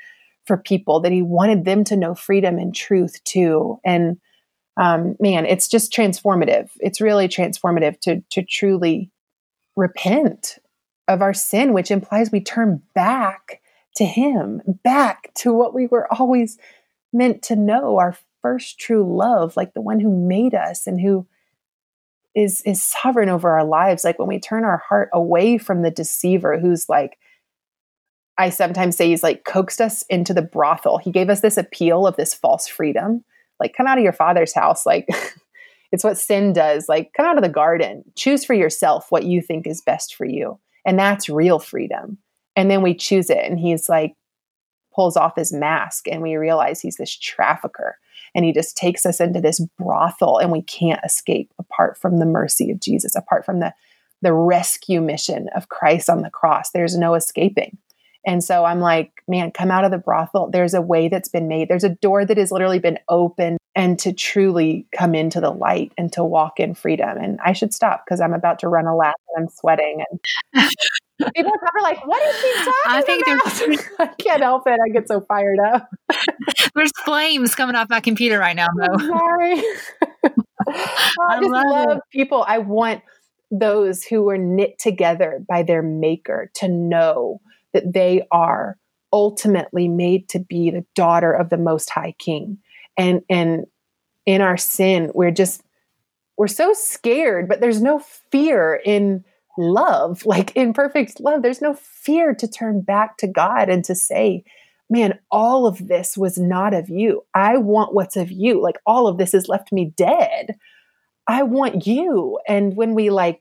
for 0.46 0.56
people, 0.56 1.00
that 1.00 1.12
he 1.12 1.22
wanted 1.22 1.64
them 1.64 1.84
to 1.84 1.96
know 1.96 2.14
freedom 2.14 2.58
and 2.58 2.74
truth 2.74 3.22
too. 3.24 3.78
And 3.84 4.18
um, 4.76 5.16
man, 5.20 5.46
it's 5.46 5.68
just 5.68 5.92
transformative. 5.92 6.70
It's 6.80 7.00
really 7.00 7.28
transformative 7.28 8.00
to 8.00 8.22
to 8.30 8.42
truly 8.42 9.10
repent 9.76 10.58
of 11.08 11.22
our 11.22 11.34
sin, 11.34 11.72
which 11.72 11.90
implies 11.90 12.30
we 12.30 12.40
turn 12.40 12.82
back 12.94 13.60
to 13.96 14.04
Him, 14.04 14.60
back 14.82 15.32
to 15.36 15.52
what 15.52 15.74
we 15.74 15.86
were 15.86 16.12
always 16.12 16.58
meant 17.12 17.42
to 17.44 17.56
know, 17.56 17.98
our 17.98 18.16
first 18.42 18.78
true 18.78 19.16
love, 19.16 19.56
like 19.56 19.74
the 19.74 19.80
one 19.80 20.00
who 20.00 20.10
made 20.10 20.54
us 20.54 20.86
and 20.86 21.00
who 21.00 21.26
is 22.34 22.62
is 22.62 22.82
sovereign 22.82 23.28
over 23.28 23.50
our 23.50 23.64
lives. 23.64 24.04
Like 24.04 24.18
when 24.18 24.28
we 24.28 24.40
turn 24.40 24.64
our 24.64 24.82
heart 24.88 25.10
away 25.12 25.58
from 25.58 25.82
the 25.82 25.90
deceiver 25.90 26.58
who's 26.58 26.88
like 26.88 27.18
i 28.36 28.50
sometimes 28.50 28.96
say 28.96 29.08
he's 29.08 29.22
like 29.22 29.44
coaxed 29.44 29.80
us 29.80 30.02
into 30.10 30.34
the 30.34 30.42
brothel. 30.42 30.98
He 30.98 31.10
gave 31.10 31.30
us 31.30 31.40
this 31.40 31.56
appeal 31.56 32.06
of 32.06 32.16
this 32.16 32.34
false 32.34 32.66
freedom. 32.66 33.24
Like 33.60 33.74
come 33.76 33.86
out 33.86 33.98
of 33.98 34.04
your 34.04 34.12
father's 34.12 34.54
house. 34.54 34.84
Like 34.84 35.08
it's 35.92 36.04
what 36.04 36.18
sin 36.18 36.52
does. 36.52 36.88
Like 36.88 37.12
come 37.16 37.26
out 37.26 37.36
of 37.36 37.44
the 37.44 37.48
garden. 37.48 38.04
Choose 38.16 38.44
for 38.44 38.54
yourself 38.54 39.06
what 39.10 39.24
you 39.24 39.40
think 39.40 39.66
is 39.66 39.80
best 39.80 40.14
for 40.14 40.24
you. 40.24 40.58
And 40.84 40.98
that's 40.98 41.28
real 41.28 41.58
freedom. 41.58 42.18
And 42.56 42.70
then 42.70 42.82
we 42.82 42.94
choose 42.94 43.30
it 43.30 43.44
and 43.44 43.58
he's 43.58 43.88
like 43.88 44.14
pulls 44.94 45.16
off 45.16 45.36
his 45.36 45.52
mask 45.52 46.06
and 46.08 46.22
we 46.22 46.36
realize 46.36 46.80
he's 46.80 46.96
this 46.96 47.16
trafficker 47.16 47.96
and 48.34 48.44
he 48.44 48.52
just 48.52 48.76
takes 48.76 49.06
us 49.06 49.20
into 49.20 49.40
this 49.40 49.60
brothel 49.78 50.38
and 50.38 50.50
we 50.50 50.62
can't 50.62 51.04
escape 51.04 51.52
apart 51.58 51.96
from 51.96 52.18
the 52.18 52.26
mercy 52.26 52.70
of 52.70 52.80
Jesus, 52.80 53.14
apart 53.14 53.44
from 53.44 53.60
the 53.60 53.72
the 54.22 54.32
rescue 54.32 55.02
mission 55.02 55.48
of 55.54 55.68
Christ 55.68 56.08
on 56.08 56.22
the 56.22 56.30
cross. 56.30 56.70
There's 56.70 56.96
no 56.96 57.14
escaping. 57.14 57.76
And 58.26 58.42
so 58.42 58.64
I'm 58.64 58.80
like, 58.80 59.12
man, 59.28 59.50
come 59.50 59.70
out 59.70 59.84
of 59.84 59.90
the 59.90 59.98
brothel. 59.98 60.50
There's 60.50 60.74
a 60.74 60.80
way 60.80 61.08
that's 61.08 61.28
been 61.28 61.48
made. 61.48 61.68
There's 61.68 61.84
a 61.84 61.90
door 61.90 62.24
that 62.24 62.36
has 62.36 62.50
literally 62.50 62.78
been 62.78 62.98
opened 63.08 63.58
and 63.76 63.98
to 63.98 64.12
truly 64.12 64.86
come 64.96 65.14
into 65.14 65.40
the 65.40 65.50
light 65.50 65.92
and 65.98 66.12
to 66.12 66.24
walk 66.24 66.60
in 66.60 66.74
freedom. 66.74 67.18
And 67.18 67.38
I 67.44 67.52
should 67.52 67.74
stop 67.74 68.04
because 68.04 68.20
I'm 68.20 68.32
about 68.32 68.60
to 68.60 68.68
run 68.68 68.86
a 68.86 68.96
lap 68.96 69.16
and 69.28 69.44
I'm 69.44 69.50
sweating. 69.52 70.04
And 70.08 70.20
people 71.34 71.52
are 71.52 71.58
probably 71.58 71.82
like, 71.82 72.06
what 72.06 72.22
is 72.22 72.40
she 72.40 72.52
talking 72.54 72.74
I 72.86 73.02
think 73.02 73.26
about? 73.26 73.98
I 74.08 74.14
can't 74.14 74.42
help 74.42 74.62
it. 74.66 74.78
I 74.84 74.88
get 74.90 75.08
so 75.08 75.20
fired 75.22 75.58
up. 75.58 75.90
There's 76.74 76.92
flames 77.04 77.54
coming 77.54 77.76
off 77.76 77.90
my 77.90 78.00
computer 78.00 78.38
right 78.38 78.56
now, 78.56 78.68
though. 78.76 79.06
sorry. 79.06 79.62
I, 80.66 81.40
just 81.40 81.50
love, 81.50 81.64
love 81.66 81.98
people. 82.12 82.44
I 82.46 82.58
want 82.58 83.02
those 83.50 84.04
who 84.04 84.28
are 84.30 84.38
knit 84.38 84.78
together 84.78 85.44
by 85.48 85.62
their 85.62 85.82
maker 85.82 86.50
to 86.54 86.68
know 86.68 87.40
that 87.74 87.92
they 87.92 88.26
are 88.30 88.78
ultimately 89.12 89.86
made 89.86 90.28
to 90.28 90.40
be 90.40 90.70
the 90.70 90.84
daughter 90.96 91.32
of 91.32 91.50
the 91.50 91.56
most 91.56 91.90
high 91.90 92.14
king. 92.18 92.58
And 92.96 93.22
and 93.28 93.66
in 94.26 94.40
our 94.40 94.56
sin 94.56 95.10
we're 95.14 95.30
just 95.30 95.62
we're 96.38 96.46
so 96.46 96.72
scared 96.72 97.46
but 97.46 97.60
there's 97.60 97.82
no 97.82 97.98
fear 98.30 98.80
in 98.84 99.22
love 99.58 100.24
like 100.26 100.54
in 100.56 100.72
perfect 100.72 101.20
love. 101.20 101.42
There's 101.42 101.62
no 101.62 101.74
fear 101.74 102.34
to 102.34 102.48
turn 102.48 102.80
back 102.80 103.18
to 103.18 103.28
god 103.28 103.68
and 103.68 103.84
to 103.84 103.94
say 103.94 104.44
man 104.90 105.18
all 105.30 105.66
of 105.66 105.86
this 105.88 106.16
was 106.16 106.38
not 106.38 106.74
of 106.74 106.88
you. 106.88 107.24
I 107.34 107.56
want 107.58 107.94
what's 107.94 108.16
of 108.16 108.30
you. 108.30 108.60
Like 108.60 108.78
all 108.86 109.06
of 109.06 109.18
this 109.18 109.32
has 109.32 109.48
left 109.48 109.70
me 109.70 109.92
dead. 109.96 110.56
I 111.26 111.42
want 111.44 111.86
you. 111.86 112.38
And 112.48 112.76
when 112.76 112.94
we 112.94 113.10
like 113.10 113.40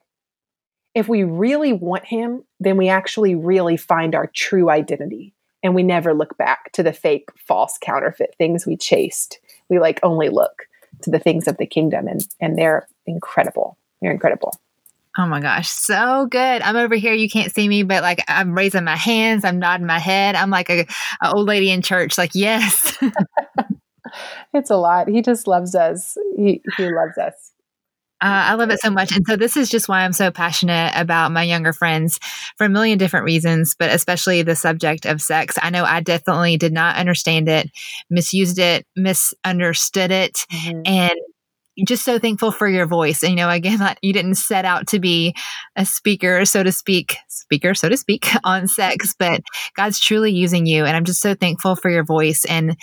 if 0.93 1.07
we 1.07 1.23
really 1.23 1.73
want 1.73 2.05
him, 2.05 2.43
then 2.63 2.77
we 2.77 2.89
actually 2.89 3.35
really 3.35 3.77
find 3.77 4.15
our 4.15 4.27
true 4.27 4.69
identity 4.69 5.33
and 5.61 5.73
we 5.75 5.83
never 5.83 6.13
look 6.13 6.37
back 6.37 6.71
to 6.73 6.83
the 6.83 6.93
fake, 6.93 7.29
false, 7.37 7.77
counterfeit 7.81 8.35
things 8.37 8.65
we 8.65 8.75
chased. 8.75 9.39
We 9.69 9.79
like 9.79 9.99
only 10.03 10.29
look 10.29 10.67
to 11.03 11.09
the 11.09 11.19
things 11.19 11.47
of 11.47 11.57
the 11.57 11.65
kingdom 11.65 12.07
and 12.07 12.25
and 12.39 12.57
they're 12.57 12.87
incredible. 13.05 13.77
They're 14.01 14.11
incredible. 14.11 14.53
Oh 15.17 15.27
my 15.27 15.39
gosh, 15.39 15.69
so 15.69 16.25
good. 16.25 16.61
I'm 16.63 16.75
over 16.75 16.95
here. 16.95 17.13
You 17.13 17.29
can't 17.29 17.53
see 17.53 17.67
me, 17.67 17.83
but 17.83 18.01
like 18.01 18.23
I'm 18.27 18.55
raising 18.55 18.83
my 18.83 18.95
hands, 18.95 19.45
I'm 19.45 19.59
nodding 19.59 19.85
my 19.85 19.99
head. 19.99 20.35
I'm 20.35 20.49
like 20.49 20.69
a, 20.71 20.87
a 21.21 21.33
old 21.33 21.47
lady 21.47 21.69
in 21.69 21.83
church, 21.83 22.17
like, 22.17 22.31
yes. 22.33 22.97
it's 24.53 24.69
a 24.69 24.75
lot. 24.75 25.07
He 25.07 25.21
just 25.21 25.47
loves 25.47 25.75
us. 25.75 26.17
He, 26.35 26.61
he 26.77 26.85
loves 26.85 27.17
us. 27.17 27.52
Uh, 28.23 28.47
I 28.47 28.53
love 28.53 28.69
it 28.69 28.79
so 28.79 28.89
much. 28.89 29.13
And 29.13 29.25
so 29.27 29.35
this 29.35 29.57
is 29.57 29.69
just 29.69 29.89
why 29.89 30.05
I'm 30.05 30.13
so 30.13 30.31
passionate 30.31 30.93
about 30.95 31.33
my 31.33 31.43
younger 31.43 31.73
friends 31.73 32.21
for 32.57 32.63
a 32.63 32.69
million 32.69 32.97
different 32.97 33.25
reasons, 33.25 33.75
but 33.77 33.91
especially 33.91 34.41
the 34.43 34.55
subject 34.55 35.05
of 35.05 35.21
sex. 35.21 35.59
I 35.61 35.69
know 35.69 35.83
I 35.83 35.99
definitely 35.99 36.55
did 36.55 36.71
not 36.71 36.95
understand 36.95 37.49
it, 37.49 37.69
misused 38.09 38.59
it, 38.59 38.87
misunderstood 38.95 40.11
it, 40.11 40.45
mm-hmm. 40.49 40.81
and 40.85 41.19
just 41.85 42.05
so 42.05 42.17
thankful 42.17 42.53
for 42.53 42.69
your 42.69 42.85
voice. 42.85 43.23
And, 43.23 43.31
you 43.31 43.35
know, 43.35 43.49
again, 43.49 43.79
you 44.01 44.13
didn't 44.13 44.35
set 44.35 44.63
out 44.63 44.87
to 44.87 44.99
be 44.99 45.35
a 45.75 45.85
speaker, 45.85 46.45
so 46.45 46.63
to 46.63 46.71
speak, 46.71 47.17
speaker, 47.27 47.73
so 47.73 47.89
to 47.89 47.97
speak, 47.97 48.27
on 48.45 48.69
sex, 48.69 49.13
but 49.19 49.41
God's 49.75 49.99
truly 49.99 50.31
using 50.31 50.65
you. 50.65 50.85
And 50.85 50.95
I'm 50.95 51.03
just 51.03 51.21
so 51.21 51.35
thankful 51.35 51.75
for 51.75 51.89
your 51.89 52.05
voice. 52.05 52.45
And 52.45 52.77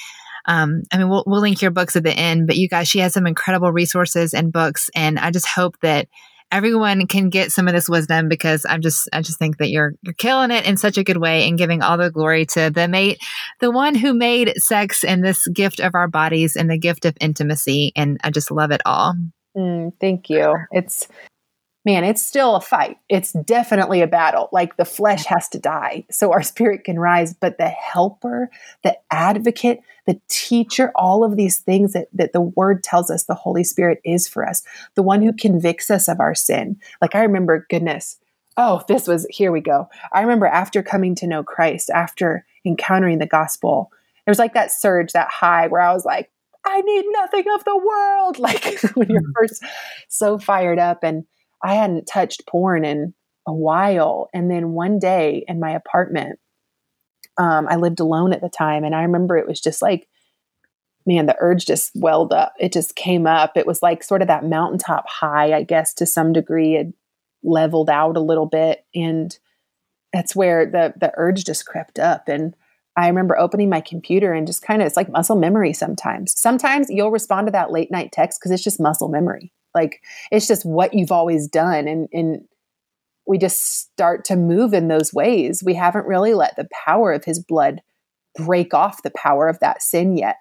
um, 0.46 0.82
I 0.92 0.98
mean, 0.98 1.08
we'll, 1.08 1.24
we'll 1.26 1.40
link 1.40 1.62
your 1.62 1.70
books 1.70 1.96
at 1.96 2.02
the 2.02 2.12
end, 2.12 2.46
but 2.46 2.56
you 2.56 2.68
guys, 2.68 2.88
she 2.88 2.98
has 3.00 3.14
some 3.14 3.26
incredible 3.26 3.72
resources 3.72 4.34
and 4.34 4.52
books. 4.52 4.90
And 4.94 5.18
I 5.18 5.30
just 5.30 5.46
hope 5.46 5.78
that 5.80 6.08
everyone 6.52 7.06
can 7.06 7.28
get 7.30 7.52
some 7.52 7.68
of 7.68 7.74
this 7.74 7.88
wisdom 7.88 8.28
because 8.28 8.66
I'm 8.68 8.80
just, 8.80 9.08
I 9.12 9.22
just 9.22 9.38
think 9.38 9.58
that 9.58 9.70
you're, 9.70 9.94
you're 10.02 10.14
killing 10.14 10.50
it 10.50 10.66
in 10.66 10.76
such 10.76 10.98
a 10.98 11.04
good 11.04 11.18
way 11.18 11.46
and 11.46 11.56
giving 11.56 11.82
all 11.82 11.96
the 11.96 12.10
glory 12.10 12.44
to 12.46 12.70
the 12.70 12.88
mate, 12.88 13.18
the 13.60 13.70
one 13.70 13.94
who 13.94 14.12
made 14.12 14.54
sex 14.56 15.04
and 15.04 15.24
this 15.24 15.46
gift 15.48 15.78
of 15.78 15.94
our 15.94 16.08
bodies 16.08 16.56
and 16.56 16.68
the 16.68 16.78
gift 16.78 17.04
of 17.04 17.16
intimacy. 17.20 17.92
And 17.94 18.18
I 18.24 18.30
just 18.30 18.50
love 18.50 18.72
it 18.72 18.80
all. 18.84 19.14
Mm, 19.56 19.92
thank 20.00 20.28
you. 20.28 20.56
It's, 20.72 21.06
man, 21.84 22.04
it's 22.04 22.26
still 22.26 22.56
a 22.56 22.60
fight. 22.60 22.98
It's 23.08 23.32
definitely 23.32 24.00
a 24.02 24.06
battle. 24.06 24.48
Like 24.52 24.76
the 24.76 24.84
flesh 24.84 25.24
has 25.26 25.48
to 25.50 25.58
die 25.58 26.04
so 26.10 26.32
our 26.32 26.42
spirit 26.42 26.84
can 26.84 26.98
rise. 26.98 27.32
But 27.32 27.58
the 27.58 27.68
helper, 27.68 28.50
the 28.82 28.98
advocate, 29.10 29.80
the 30.10 30.20
teacher, 30.28 30.90
all 30.96 31.22
of 31.22 31.36
these 31.36 31.58
things 31.58 31.92
that, 31.92 32.08
that 32.12 32.32
the 32.32 32.40
word 32.40 32.82
tells 32.82 33.12
us 33.12 33.22
the 33.22 33.34
Holy 33.34 33.62
Spirit 33.62 34.00
is 34.04 34.26
for 34.26 34.44
us, 34.44 34.64
the 34.96 35.04
one 35.04 35.22
who 35.22 35.32
convicts 35.32 35.88
us 35.88 36.08
of 36.08 36.18
our 36.18 36.34
sin. 36.34 36.76
Like 37.00 37.14
I 37.14 37.22
remember, 37.22 37.64
goodness, 37.70 38.18
oh, 38.56 38.82
this 38.88 39.06
was, 39.06 39.24
here 39.30 39.52
we 39.52 39.60
go. 39.60 39.86
I 40.12 40.22
remember 40.22 40.46
after 40.46 40.82
coming 40.82 41.14
to 41.14 41.28
know 41.28 41.44
Christ, 41.44 41.90
after 41.90 42.44
encountering 42.64 43.18
the 43.18 43.26
gospel, 43.26 43.92
there 44.26 44.32
was 44.32 44.40
like 44.40 44.54
that 44.54 44.72
surge, 44.72 45.12
that 45.12 45.28
high 45.30 45.68
where 45.68 45.80
I 45.80 45.92
was 45.92 46.04
like, 46.04 46.28
I 46.66 46.80
need 46.80 47.04
nothing 47.10 47.44
of 47.54 47.64
the 47.64 47.76
world. 47.76 48.38
Like 48.40 48.80
when 48.94 49.08
you're 49.10 49.22
mm. 49.22 49.32
first 49.36 49.62
so 50.08 50.38
fired 50.38 50.80
up 50.80 51.04
and 51.04 51.24
I 51.62 51.74
hadn't 51.74 52.06
touched 52.06 52.48
porn 52.48 52.84
in 52.84 53.14
a 53.46 53.54
while. 53.54 54.28
And 54.34 54.50
then 54.50 54.72
one 54.72 54.98
day 54.98 55.44
in 55.46 55.60
my 55.60 55.70
apartment, 55.70 56.40
um, 57.40 57.66
I 57.70 57.76
lived 57.76 58.00
alone 58.00 58.34
at 58.34 58.42
the 58.42 58.50
time. 58.50 58.84
And 58.84 58.94
I 58.94 59.02
remember 59.02 59.38
it 59.38 59.48
was 59.48 59.60
just 59.60 59.80
like, 59.80 60.06
man, 61.06 61.24
the 61.24 61.36
urge 61.40 61.64
just 61.64 61.90
welled 61.94 62.34
up. 62.34 62.52
It 62.60 62.70
just 62.70 62.94
came 62.94 63.26
up. 63.26 63.56
It 63.56 63.66
was 63.66 63.82
like 63.82 64.04
sort 64.04 64.20
of 64.20 64.28
that 64.28 64.44
mountaintop 64.44 65.08
high, 65.08 65.54
I 65.54 65.62
guess, 65.62 65.94
to 65.94 66.06
some 66.06 66.34
degree. 66.34 66.76
It 66.76 66.88
leveled 67.42 67.88
out 67.88 68.18
a 68.18 68.20
little 68.20 68.44
bit. 68.44 68.84
And 68.94 69.36
that's 70.12 70.36
where 70.36 70.66
the 70.66 70.92
the 71.00 71.12
urge 71.16 71.44
just 71.44 71.64
crept 71.64 71.98
up. 71.98 72.28
And 72.28 72.54
I 72.94 73.08
remember 73.08 73.38
opening 73.38 73.70
my 73.70 73.80
computer 73.80 74.34
and 74.34 74.46
just 74.46 74.60
kind 74.60 74.82
of, 74.82 74.86
it's 74.86 74.96
like 74.96 75.08
muscle 75.08 75.36
memory 75.36 75.72
sometimes. 75.72 76.38
Sometimes 76.38 76.90
you'll 76.90 77.10
respond 77.10 77.46
to 77.46 77.52
that 77.52 77.72
late 77.72 77.90
night 77.90 78.12
text 78.12 78.38
because 78.38 78.50
it's 78.50 78.64
just 78.64 78.80
muscle 78.80 79.08
memory. 79.08 79.50
Like 79.74 80.02
it's 80.30 80.46
just 80.46 80.66
what 80.66 80.92
you've 80.92 81.12
always 81.12 81.48
done. 81.48 81.88
And, 81.88 82.08
and 82.12 82.44
we 83.26 83.38
just 83.38 83.80
start 83.80 84.24
to 84.26 84.36
move 84.36 84.72
in 84.72 84.88
those 84.88 85.12
ways. 85.12 85.62
We 85.64 85.74
haven't 85.74 86.06
really 86.06 86.34
let 86.34 86.56
the 86.56 86.68
power 86.84 87.12
of 87.12 87.24
his 87.24 87.38
blood 87.38 87.80
break 88.36 88.74
off 88.74 89.02
the 89.02 89.10
power 89.10 89.48
of 89.48 89.58
that 89.60 89.82
sin 89.82 90.16
yet. 90.16 90.36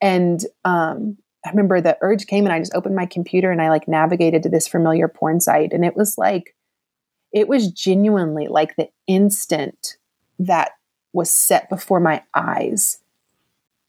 And 0.00 0.44
um, 0.64 1.16
I 1.44 1.50
remember 1.50 1.80
the 1.80 1.98
urge 2.00 2.26
came 2.26 2.44
and 2.44 2.52
I 2.52 2.58
just 2.58 2.74
opened 2.74 2.96
my 2.96 3.06
computer 3.06 3.50
and 3.50 3.62
I 3.62 3.70
like 3.70 3.88
navigated 3.88 4.42
to 4.42 4.48
this 4.48 4.68
familiar 4.68 5.08
porn 5.08 5.40
site. 5.40 5.72
And 5.72 5.84
it 5.84 5.96
was 5.96 6.16
like, 6.18 6.54
it 7.32 7.48
was 7.48 7.70
genuinely 7.70 8.48
like 8.48 8.76
the 8.76 8.88
instant 9.06 9.96
that 10.38 10.72
was 11.12 11.30
set 11.30 11.68
before 11.68 12.00
my 12.00 12.22
eyes. 12.34 13.00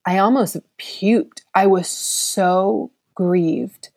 I 0.05 0.17
almost 0.17 0.57
puked. 0.79 1.41
I 1.53 1.67
was 1.67 1.87
so 1.87 2.91
grieved 3.15 3.89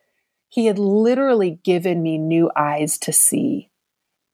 he 0.53 0.67
had 0.67 0.79
literally 0.79 1.59
given 1.65 2.03
me 2.03 2.19
new 2.19 2.51
eyes 2.55 2.99
to 2.99 3.11
see. 3.11 3.71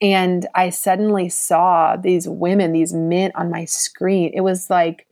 And 0.01 0.47
I 0.55 0.71
suddenly 0.71 1.29
saw 1.29 1.97
these 1.97 2.29
women, 2.29 2.73
these 2.73 2.93
men 2.93 3.33
on 3.35 3.51
my 3.51 3.65
screen. 3.65 4.31
It 4.33 4.43
was 4.43 4.71
like 4.71 5.07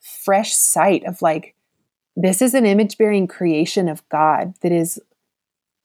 fresh 0.00 0.52
sight 0.54 1.04
of 1.04 1.22
like, 1.22 1.54
this 2.16 2.42
is 2.42 2.54
an 2.54 2.66
image 2.66 2.98
bearing 2.98 3.28
creation 3.28 3.88
of 3.88 4.06
God 4.08 4.54
that 4.62 4.72
is 4.72 5.00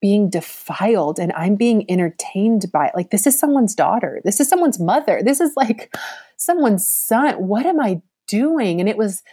being 0.02 0.30
defiled 0.30 1.20
and 1.20 1.32
I'm 1.34 1.56
being 1.56 1.90
entertained 1.90 2.72
by 2.72 2.88
it. 2.88 2.96
Like, 2.96 3.12
this 3.12 3.26
is 3.26 3.38
someone's 3.38 3.76
daughter. 3.76 4.22
This 4.24 4.40
is 4.40 4.50
someone's 4.50 4.80
mother. 4.80 5.22
This 5.24 5.40
is 5.40 5.56
like 5.56 5.96
someone's 6.36 6.88
son. 6.88 7.36
What 7.48 7.66
am 7.66 7.80
I 7.80 8.02
doing? 8.28 8.80
And 8.80 8.90
it 8.90 8.98
was 8.98 9.24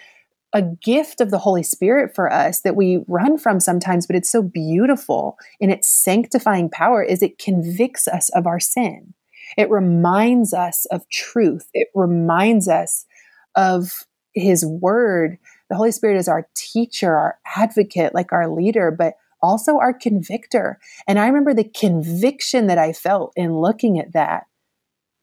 a 0.55 0.63
gift 0.63 1.21
of 1.21 1.33
the 1.33 1.39
Holy 1.39 1.65
Spirit 1.65 2.15
for 2.15 2.33
us 2.33 2.61
that 2.61 2.77
we 2.77 3.05
run 3.09 3.37
from 3.37 3.59
sometimes, 3.59 4.07
but 4.07 4.15
it's 4.15 4.31
so 4.31 4.41
beautiful 4.41 5.37
in 5.59 5.69
its 5.69 5.89
sanctifying 5.89 6.71
power 6.71 7.03
is 7.03 7.23
it 7.23 7.39
convicts 7.39 8.07
us 8.07 8.31
of 8.31 8.47
our 8.47 8.61
sin. 8.61 9.15
It 9.59 9.69
reminds 9.69 10.55
us 10.55 10.87
of 10.87 11.09
truth. 11.11 11.69
It 11.75 11.89
reminds 11.93 12.69
us 12.69 13.05
of 13.57 14.05
his 14.33 14.65
word. 14.65 15.39
The 15.69 15.77
Holy 15.77 15.91
Spirit 15.91 16.19
is 16.19 16.29
our 16.29 16.49
teacher, 16.55 17.15
our 17.15 17.39
advocate, 17.57 18.15
like 18.15 18.33
our 18.33 18.49
leader, 18.49 18.93
but 18.93 19.15
also 19.43 19.79
our 19.79 19.93
convictor. 19.93 20.79
And 21.09 21.19
I 21.19 21.27
remember 21.27 21.53
the 21.53 21.65
conviction 21.65 22.69
that 22.69 22.79
I 22.79 22.93
felt 22.93 23.33
in 23.35 23.59
looking 23.59 23.99
at 23.99 24.13
that 24.13 24.47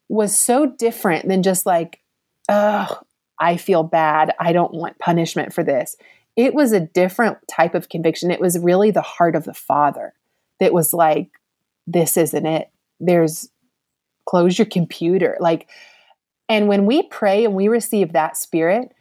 was 0.10 0.38
so 0.38 0.66
different 0.66 1.30
than 1.30 1.42
just 1.42 1.66
like, 1.66 2.02
oh, 2.50 3.00
I 3.42 3.58
feel 3.58 3.84
bad. 3.84 4.34
I 4.40 4.54
don't 4.54 4.74
want 4.74 5.00
punishment 5.00 5.52
for 5.52 5.64
this. 5.64 5.98
It 6.38 6.54
was 6.54 6.72
a 6.72 6.80
different 6.80 7.40
type 7.50 7.76
of 7.76 7.90
conviction. 7.90 8.32
It 8.32 8.40
was 8.40 8.60
really 8.60 8.92
the 8.92 9.02
heart 9.02 9.36
of 9.36 9.44
the 9.44 9.54
Father 9.54 10.14
that 10.60 10.72
was 10.72 10.94
like, 10.94 11.32
this 11.88 12.16
isn't 12.16 12.46
it. 12.46 12.70
There's 13.00 13.50
close 14.26 14.58
your 14.60 14.68
computer. 14.68 15.38
Like, 15.40 15.68
and 16.48 16.68
when 16.68 16.86
we 16.86 17.02
pray 17.02 17.44
and 17.44 17.56
we 17.56 17.68
receive 17.68 18.14
that 18.14 18.38
spirit, 18.38 18.94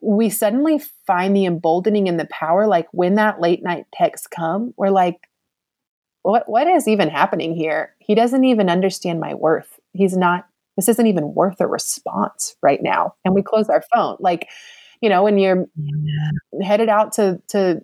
we 0.00 0.28
suddenly 0.28 0.80
find 1.06 1.34
the 1.34 1.46
emboldening 1.46 2.08
and 2.08 2.18
the 2.18 2.26
power. 2.26 2.66
Like 2.66 2.88
when 2.92 3.14
that 3.14 3.40
late 3.40 3.62
night 3.62 3.86
texts 3.92 4.26
come, 4.26 4.74
we're 4.76 4.90
like, 4.90 5.28
what 6.22 6.48
what 6.48 6.66
is 6.66 6.88
even 6.88 7.08
happening 7.08 7.54
here? 7.54 7.94
He 8.00 8.14
doesn't 8.14 8.44
even 8.44 8.68
understand 8.68 9.20
my 9.20 9.34
worth. 9.34 9.78
He's 9.92 10.16
not 10.16 10.46
this 10.78 10.88
isn't 10.88 11.08
even 11.08 11.34
worth 11.34 11.60
a 11.60 11.66
response 11.66 12.54
right 12.62 12.78
now. 12.80 13.14
And 13.24 13.34
we 13.34 13.42
close 13.42 13.68
our 13.68 13.82
phone. 13.92 14.16
Like, 14.20 14.48
you 15.02 15.08
know, 15.08 15.24
when 15.24 15.36
you're 15.36 15.66
yeah. 15.76 16.30
headed 16.64 16.88
out 16.88 17.12
to 17.14 17.42
to 17.48 17.82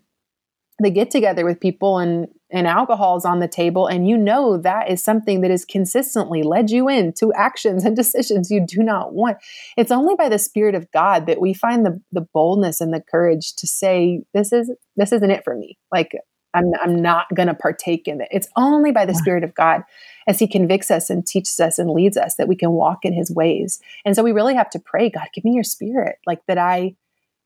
the 0.78 0.90
get 0.90 1.10
together 1.10 1.44
with 1.44 1.60
people 1.60 1.98
and 1.98 2.28
and 2.52 2.68
alcohol 2.68 3.16
is 3.16 3.24
on 3.24 3.40
the 3.40 3.48
table 3.48 3.88
and 3.88 4.08
you 4.08 4.16
know 4.16 4.56
that 4.56 4.90
is 4.90 5.02
something 5.02 5.40
that 5.40 5.50
has 5.50 5.64
consistently 5.64 6.42
led 6.42 6.70
you 6.70 6.88
into 6.88 7.32
actions 7.34 7.84
and 7.84 7.96
decisions 8.02 8.50
you 8.50 8.64
do 8.66 8.82
not 8.82 9.14
want 9.14 9.36
it's 9.76 9.92
only 9.92 10.16
by 10.16 10.28
the 10.28 10.38
spirit 10.38 10.74
of 10.74 10.90
god 10.90 11.26
that 11.26 11.40
we 11.40 11.54
find 11.54 11.86
the 11.86 12.00
the 12.10 12.26
boldness 12.34 12.80
and 12.80 12.92
the 12.92 13.00
courage 13.00 13.54
to 13.54 13.68
say 13.68 14.22
this 14.34 14.52
is 14.52 14.72
this 14.96 15.12
isn't 15.12 15.30
it 15.30 15.44
for 15.44 15.54
me 15.54 15.78
like 15.92 16.10
i'm, 16.54 16.72
I'm 16.82 17.00
not 17.00 17.26
going 17.32 17.48
to 17.48 17.54
partake 17.54 18.08
in 18.08 18.20
it 18.20 18.28
it's 18.32 18.48
only 18.56 18.90
by 18.90 19.06
the 19.06 19.14
spirit 19.14 19.44
of 19.44 19.54
god 19.54 19.82
as 20.26 20.38
he 20.38 20.46
convicts 20.46 20.90
us 20.90 21.10
and 21.10 21.26
teaches 21.26 21.60
us 21.60 21.78
and 21.78 21.90
leads 21.90 22.16
us 22.16 22.36
that 22.36 22.48
we 22.48 22.56
can 22.56 22.72
walk 22.72 23.04
in 23.04 23.12
his 23.12 23.30
ways 23.30 23.80
and 24.04 24.14
so 24.16 24.22
we 24.22 24.32
really 24.32 24.54
have 24.54 24.70
to 24.70 24.78
pray 24.78 25.08
god 25.08 25.28
give 25.34 25.44
me 25.44 25.52
your 25.52 25.64
spirit 25.64 26.16
like 26.26 26.44
that 26.46 26.58
i 26.58 26.94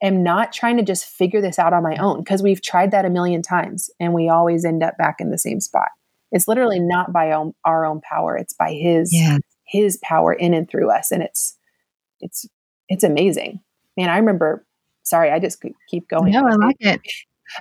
am 0.02 0.22
not 0.22 0.52
trying 0.52 0.76
to 0.76 0.82
just 0.82 1.04
figure 1.04 1.40
this 1.40 1.58
out 1.58 1.72
on 1.72 1.82
my 1.82 1.96
own 1.96 2.18
because 2.22 2.42
we've 2.42 2.62
tried 2.62 2.90
that 2.90 3.04
a 3.04 3.10
million 3.10 3.42
times 3.42 3.90
and 3.98 4.12
we 4.12 4.28
always 4.28 4.64
end 4.64 4.82
up 4.82 4.96
back 4.96 5.16
in 5.20 5.30
the 5.30 5.38
same 5.38 5.60
spot. 5.60 5.88
It's 6.30 6.48
literally 6.48 6.78
not 6.78 7.12
by 7.12 7.32
own, 7.32 7.54
our 7.64 7.86
own 7.86 8.00
power; 8.00 8.36
it's 8.36 8.52
by 8.52 8.72
His 8.72 9.10
yeah. 9.12 9.38
His 9.66 9.98
power 10.02 10.32
in 10.32 10.54
and 10.54 10.68
through 10.68 10.90
us, 10.90 11.10
and 11.10 11.22
it's 11.22 11.56
it's 12.20 12.46
it's 12.88 13.04
amazing. 13.04 13.60
Man, 13.96 14.10
I 14.10 14.18
remember. 14.18 14.64
Sorry, 15.02 15.30
I 15.30 15.38
just 15.38 15.64
keep 15.88 16.06
going. 16.08 16.32
No, 16.32 16.46
I 16.46 16.54
like 16.56 16.76
it. 16.80 17.00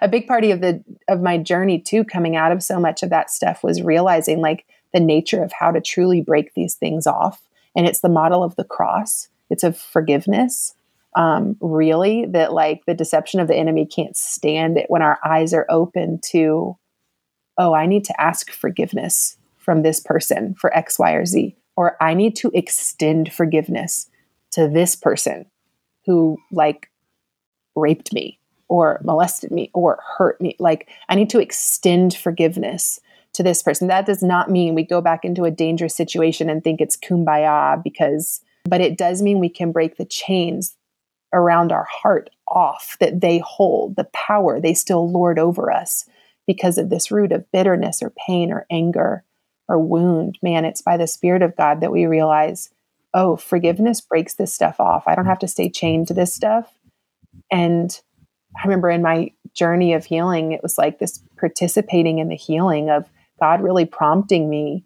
A 0.01 0.09
big 0.09 0.27
part 0.27 0.43
of 0.43 0.59
the 0.59 0.83
of 1.07 1.21
my 1.21 1.37
journey 1.37 1.79
too, 1.79 2.03
coming 2.03 2.35
out 2.35 2.51
of 2.51 2.61
so 2.61 2.77
much 2.77 3.03
of 3.03 3.09
that 3.09 3.29
stuff, 3.29 3.63
was 3.63 3.81
realizing 3.81 4.41
like 4.41 4.65
the 4.93 4.99
nature 4.99 5.43
of 5.43 5.51
how 5.51 5.71
to 5.71 5.81
truly 5.81 6.21
break 6.21 6.53
these 6.53 6.75
things 6.75 7.07
off, 7.07 7.41
and 7.75 7.87
it's 7.87 8.01
the 8.01 8.09
model 8.09 8.43
of 8.43 8.55
the 8.55 8.63
cross. 8.63 9.27
It's 9.49 9.63
of 9.63 9.77
forgiveness 9.77 10.73
um, 11.17 11.57
really 11.61 12.25
that 12.27 12.53
like 12.53 12.85
the 12.85 12.93
deception 12.93 13.39
of 13.39 13.47
the 13.47 13.55
enemy 13.55 13.85
can't 13.85 14.15
stand 14.15 14.77
it 14.77 14.85
when 14.87 15.01
our 15.01 15.19
eyes 15.25 15.53
are 15.53 15.65
open 15.69 16.19
to 16.25 16.77
oh 17.57 17.73
i 17.73 17.87
need 17.87 18.05
to 18.05 18.21
ask 18.21 18.51
forgiveness 18.51 19.35
from 19.57 19.81
this 19.81 19.99
person 19.99 20.53
for 20.53 20.75
x 20.77 20.99
y 20.99 21.13
or 21.13 21.25
z 21.25 21.55
or 21.75 21.97
i 22.01 22.13
need 22.13 22.35
to 22.35 22.51
extend 22.53 23.33
forgiveness 23.33 24.09
to 24.51 24.67
this 24.67 24.95
person 24.95 25.45
who 26.05 26.37
like 26.51 26.91
raped 27.75 28.13
me 28.13 28.39
or 28.67 29.01
molested 29.03 29.49
me 29.49 29.71
or 29.73 29.99
hurt 30.17 30.39
me 30.39 30.55
like 30.59 30.87
i 31.09 31.15
need 31.15 31.31
to 31.31 31.39
extend 31.39 32.13
forgiveness 32.13 32.99
to 33.37 33.43
this 33.43 33.63
person 33.63 33.87
that 33.87 34.05
does 34.05 34.21
not 34.21 34.51
mean 34.51 34.75
we 34.75 34.83
go 34.83 34.99
back 34.99 35.23
into 35.23 35.45
a 35.45 35.51
dangerous 35.51 35.95
situation 35.95 36.49
and 36.49 36.63
think 36.63 36.81
it's 36.81 36.97
kumbaya 36.97 37.81
because 37.83 38.41
but 38.65 38.81
it 38.81 38.97
does 38.97 39.21
mean 39.21 39.39
we 39.39 39.49
can 39.49 39.71
break 39.71 39.95
the 39.95 40.05
chains 40.05 40.75
around 41.33 41.71
our 41.71 41.85
heart 41.85 42.29
off 42.47 42.97
that 42.99 43.21
they 43.21 43.39
hold, 43.39 43.95
the 43.95 44.05
power 44.05 44.59
they 44.59 44.73
still 44.73 45.09
lord 45.09 45.39
over 45.39 45.71
us 45.71 46.05
because 46.45 46.77
of 46.77 46.89
this 46.89 47.11
root 47.11 47.31
of 47.31 47.49
bitterness 47.51 48.01
or 48.01 48.13
pain 48.25 48.51
or 48.51 48.65
anger 48.71 49.23
or 49.67 49.79
wound. 49.79 50.37
Man, 50.41 50.65
it's 50.65 50.81
by 50.81 50.97
the 50.97 51.07
Spirit 51.07 51.41
of 51.41 51.55
God 51.55 51.81
that 51.81 51.91
we 51.91 52.05
realize, 52.05 52.69
oh, 53.13 53.35
forgiveness 53.35 53.99
breaks 54.01 54.35
this 54.35 54.53
stuff 54.53 54.79
off. 54.79 55.03
I 55.07 55.15
don't 55.15 55.25
have 55.25 55.39
to 55.39 55.47
stay 55.47 55.69
chained 55.69 56.07
to 56.07 56.13
this 56.13 56.33
stuff. 56.33 56.73
And 57.51 57.99
I 58.57 58.63
remember 58.63 58.89
in 58.89 59.01
my 59.01 59.31
journey 59.53 59.93
of 59.93 60.05
healing, 60.05 60.53
it 60.53 60.63
was 60.63 60.77
like 60.77 60.99
this 60.99 61.21
participating 61.37 62.19
in 62.19 62.29
the 62.29 62.35
healing 62.35 62.89
of 62.89 63.09
God 63.39 63.61
really 63.61 63.85
prompting 63.85 64.49
me 64.49 64.85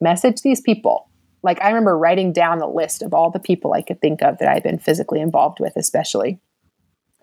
message 0.00 0.42
these 0.42 0.60
people 0.60 1.10
like 1.42 1.60
I 1.62 1.68
remember 1.68 1.96
writing 1.96 2.32
down 2.32 2.58
the 2.58 2.66
list 2.66 3.02
of 3.02 3.14
all 3.14 3.30
the 3.30 3.38
people 3.38 3.72
I 3.72 3.82
could 3.82 4.00
think 4.00 4.22
of 4.22 4.38
that 4.38 4.48
I'd 4.48 4.62
been 4.62 4.78
physically 4.78 5.20
involved 5.20 5.58
with, 5.60 5.72
especially. 5.76 6.38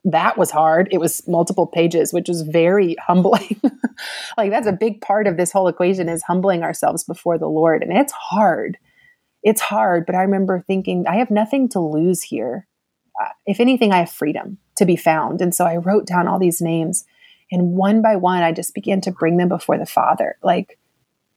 That 0.03 0.38
was 0.38 0.51
hard. 0.51 0.88
It 0.91 0.99
was 0.99 1.28
multiple 1.28 1.68
pages, 1.68 2.14
which 2.14 2.30
was 2.30 2.41
very 2.41 2.95
humbling. 3.08 3.60
like 4.38 4.51
that's 4.51 4.68
a 4.68 4.72
big 4.72 5.01
part 5.01 5.28
of 5.28 5.38
this 5.38 5.51
whole 5.51 5.68
equation 5.68 6.10
is 6.10 6.24
humbling 6.24 6.64
ourselves 6.64 7.03
before 7.03 7.38
the 7.38 7.47
Lord. 7.47 7.84
And 7.84 7.95
it's 7.95 8.14
hard. 8.14 8.78
It's 9.43 9.62
hard, 9.62 10.05
but 10.05 10.16
I 10.16 10.22
remember 10.24 10.64
thinking, 10.66 11.05
I 11.08 11.18
have 11.18 11.32
nothing 11.32 11.70
to 11.70 11.80
lose 11.80 12.24
here. 12.24 12.68
Uh, 13.22 13.30
if 13.45 13.60
anything, 13.60 13.91
I 13.91 13.99
have 13.99 14.10
freedom 14.10 14.58
to 14.78 14.86
be 14.86 14.95
found. 14.95 15.41
And 15.41 15.53
so 15.53 15.66
I 15.66 15.78
wrote 15.78 16.05
down 16.05 16.28
all 16.28 16.39
these 16.39 16.62
names. 16.62 17.05
And 17.52 17.74
one 17.74 18.02
by 18.02 18.16
one, 18.16 18.43
I 18.43 18.52
just 18.52 18.74
began 18.74 19.02
to 19.02 19.12
bring 19.12 19.38
them 19.38 19.50
before 19.50 19.78
the 19.78 19.86
Father. 19.86 20.38
Like, 20.43 20.78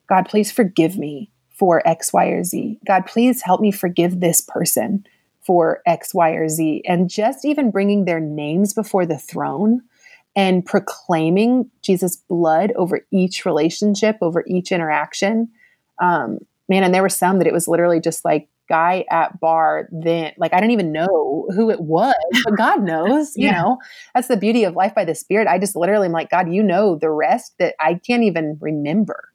God, 0.09 0.29
please 0.29 0.51
forgive 0.51 0.99
me 0.99 1.31
for 1.51 1.87
X, 1.87 2.13
Y, 2.13 2.27
or 2.27 2.43
Z. 2.43 2.79
God, 2.87 3.07
please 3.07 3.43
help 3.43 3.61
me 3.61 3.71
forgive 3.71 4.21
this 4.21 4.41
person 4.41 5.07
for 5.47 5.83
X, 5.87 6.13
Y, 6.15 6.31
or 6.31 6.49
Z. 6.49 6.83
And 6.87 7.09
just 7.09 7.45
even 7.45 7.71
bringing 7.71 8.05
their 8.05 8.21
names 8.21 8.75
before 8.75 9.07
the 9.07 9.19
throne 9.19 9.83
and 10.37 10.65
proclaiming 10.65 11.71
Jesus' 11.83 12.17
blood 12.17 12.73
over 12.77 13.01
each 13.11 13.45
relationship, 13.45 14.17
over 14.21 14.45
each 14.47 14.73
interaction. 14.73 15.49
Um, 16.01 16.39
man, 16.69 16.85
and 16.85 16.95
there 16.95 17.03
were 17.03 17.09
some 17.09 17.39
that 17.39 17.47
it 17.47 17.53
was 17.53 17.69
literally 17.69 18.01
just 18.01 18.25
like 18.25 18.49
guy 18.71 19.05
at 19.11 19.39
bar 19.41 19.89
then 19.91 20.33
like 20.39 20.55
i 20.55 20.61
don't 20.61 20.71
even 20.71 20.93
know 20.93 21.47
who 21.55 21.71
it 21.71 21.81
was 21.81 22.15
but 22.45 22.57
god 22.57 22.83
knows 22.85 23.33
yeah. 23.37 23.47
you 23.47 23.53
know 23.53 23.79
that's 24.15 24.29
the 24.29 24.37
beauty 24.37 24.65
of 24.65 24.75
life 24.75 24.95
by 24.95 25.05
the 25.05 25.15
spirit 25.15 25.47
i 25.49 25.59
just 25.59 25.77
literally 25.77 26.07
am 26.07 26.13
like 26.13 26.31
god 26.31 26.51
you 26.51 26.63
know 26.63 26.97
the 26.97 27.11
rest 27.11 27.53
that 27.59 27.75
i 27.81 27.95
can't 27.95 28.23
even 28.23 28.57
remember 28.61 29.29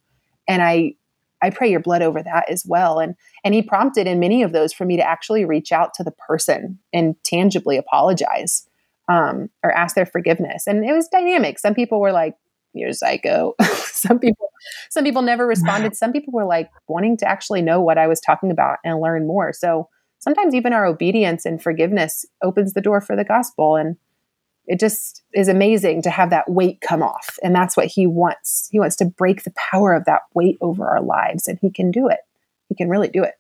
and 0.48 0.64
i 0.64 0.96
I 1.42 1.52
pray 1.52 1.70
your 1.70 1.82
blood 1.82 2.02
over 2.02 2.24
that 2.24 2.50
as 2.50 2.66
well. 2.66 2.98
And 2.98 3.14
and 3.44 3.54
he 3.54 3.62
prompted 3.62 4.08
in 4.08 4.20
many 4.20 4.42
of 4.42 4.52
those 4.52 4.74
for 4.74 4.86
me 4.86 4.98
to 4.98 5.08
actually 5.08 5.46
reach 5.46 5.72
out 5.72 5.94
to 5.96 6.04
the 6.04 6.12
person 6.12 6.80
and 6.92 7.16
tangibly 7.24 7.78
apologize 7.78 8.68
um, 9.10 9.50
or 9.64 9.72
ask 9.72 9.96
their 9.96 10.06
forgiveness. 10.06 10.66
And 10.66 10.84
it 10.84 10.94
was 10.94 11.08
dynamic. 11.08 11.60
Some 11.60 11.76
people 11.76 12.00
were 12.00 12.12
like, 12.12 12.36
"You're 12.76 12.94
psycho." 12.94 13.56
some 13.62 14.20
people, 14.20 14.50
some 14.90 15.04
people 15.04 15.22
never 15.22 15.48
responded. 15.48 15.96
Some 15.96 16.12
people 16.12 16.34
were 16.34 16.46
like 16.46 16.70
wanting 16.88 17.18
to 17.18 17.28
actually 17.28 17.62
know 17.62 17.82
what 17.82 17.98
I 17.98 18.08
was 18.08 18.20
talking 18.20 18.52
about 18.52 18.78
and 18.84 19.02
learn 19.02 19.28
more. 19.28 19.54
So 19.54 19.90
sometimes 20.20 20.54
even 20.54 20.74
our 20.74 20.86
obedience 20.86 21.46
and 21.46 21.62
forgiveness 21.62 22.26
opens 22.44 22.74
the 22.74 22.82
door 22.82 23.02
for 23.02 23.16
the 23.16 23.24
gospel. 23.24 23.76
And 23.76 23.96
it 24.68 24.80
just 24.80 25.24
is 25.34 25.48
amazing 25.48 26.02
to 26.04 26.10
have 26.10 26.30
that 26.30 26.50
weight 26.50 26.82
come 26.82 27.04
off 27.04 27.38
and 27.44 27.54
that's 27.56 27.78
what 27.78 27.88
he 27.88 28.08
wants 28.08 28.68
he 28.72 28.80
wants 28.80 28.96
to 28.96 29.06
break 29.06 29.44
the 29.44 29.54
power 29.72 29.94
of 29.94 30.06
that 30.06 30.22
weight 30.34 30.58
over 30.62 30.88
our 30.88 31.02
lives 31.02 31.48
and 31.48 31.60
he 31.62 31.70
can 31.70 31.92
do 31.92 32.08
it 32.08 32.20
he 32.70 32.76
can 32.76 32.90
really 32.90 33.08
do 33.08 33.24
it 33.24 33.36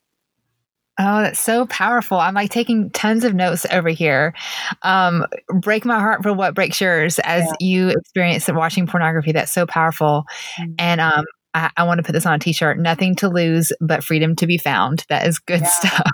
Oh, 0.97 1.21
that's 1.21 1.39
so 1.39 1.65
powerful. 1.65 2.17
I'm 2.17 2.33
like 2.33 2.51
taking 2.51 2.89
tons 2.91 3.25
of 3.25 3.33
notes 3.33 3.65
over 3.69 3.89
here. 3.89 4.33
Um, 4.81 5.25
break 5.49 5.83
my 5.83 5.99
heart 5.99 6.23
for 6.23 6.31
what 6.31 6.55
breaks 6.55 6.79
yours 6.79 7.19
as 7.19 7.43
yeah. 7.43 7.67
you 7.67 7.89
experience 7.89 8.47
watching 8.47 8.87
pornography. 8.87 9.33
That's 9.33 9.51
so 9.51 9.65
powerful. 9.65 10.23
Mm-hmm. 10.57 10.73
And 10.79 11.01
um, 11.01 11.25
I, 11.53 11.69
I, 11.75 11.83
want 11.83 11.99
to 11.99 12.03
put 12.03 12.13
this 12.13 12.25
on 12.25 12.33
a 12.33 12.39
t 12.39 12.53
shirt 12.53 12.79
nothing 12.79 13.15
to 13.17 13.29
lose, 13.29 13.73
but 13.81 14.05
freedom 14.05 14.37
to 14.37 14.47
be 14.47 14.57
found. 14.57 15.03
That 15.09 15.27
is 15.27 15.39
good 15.39 15.61
yeah. 15.61 15.67
stuff. 15.67 16.07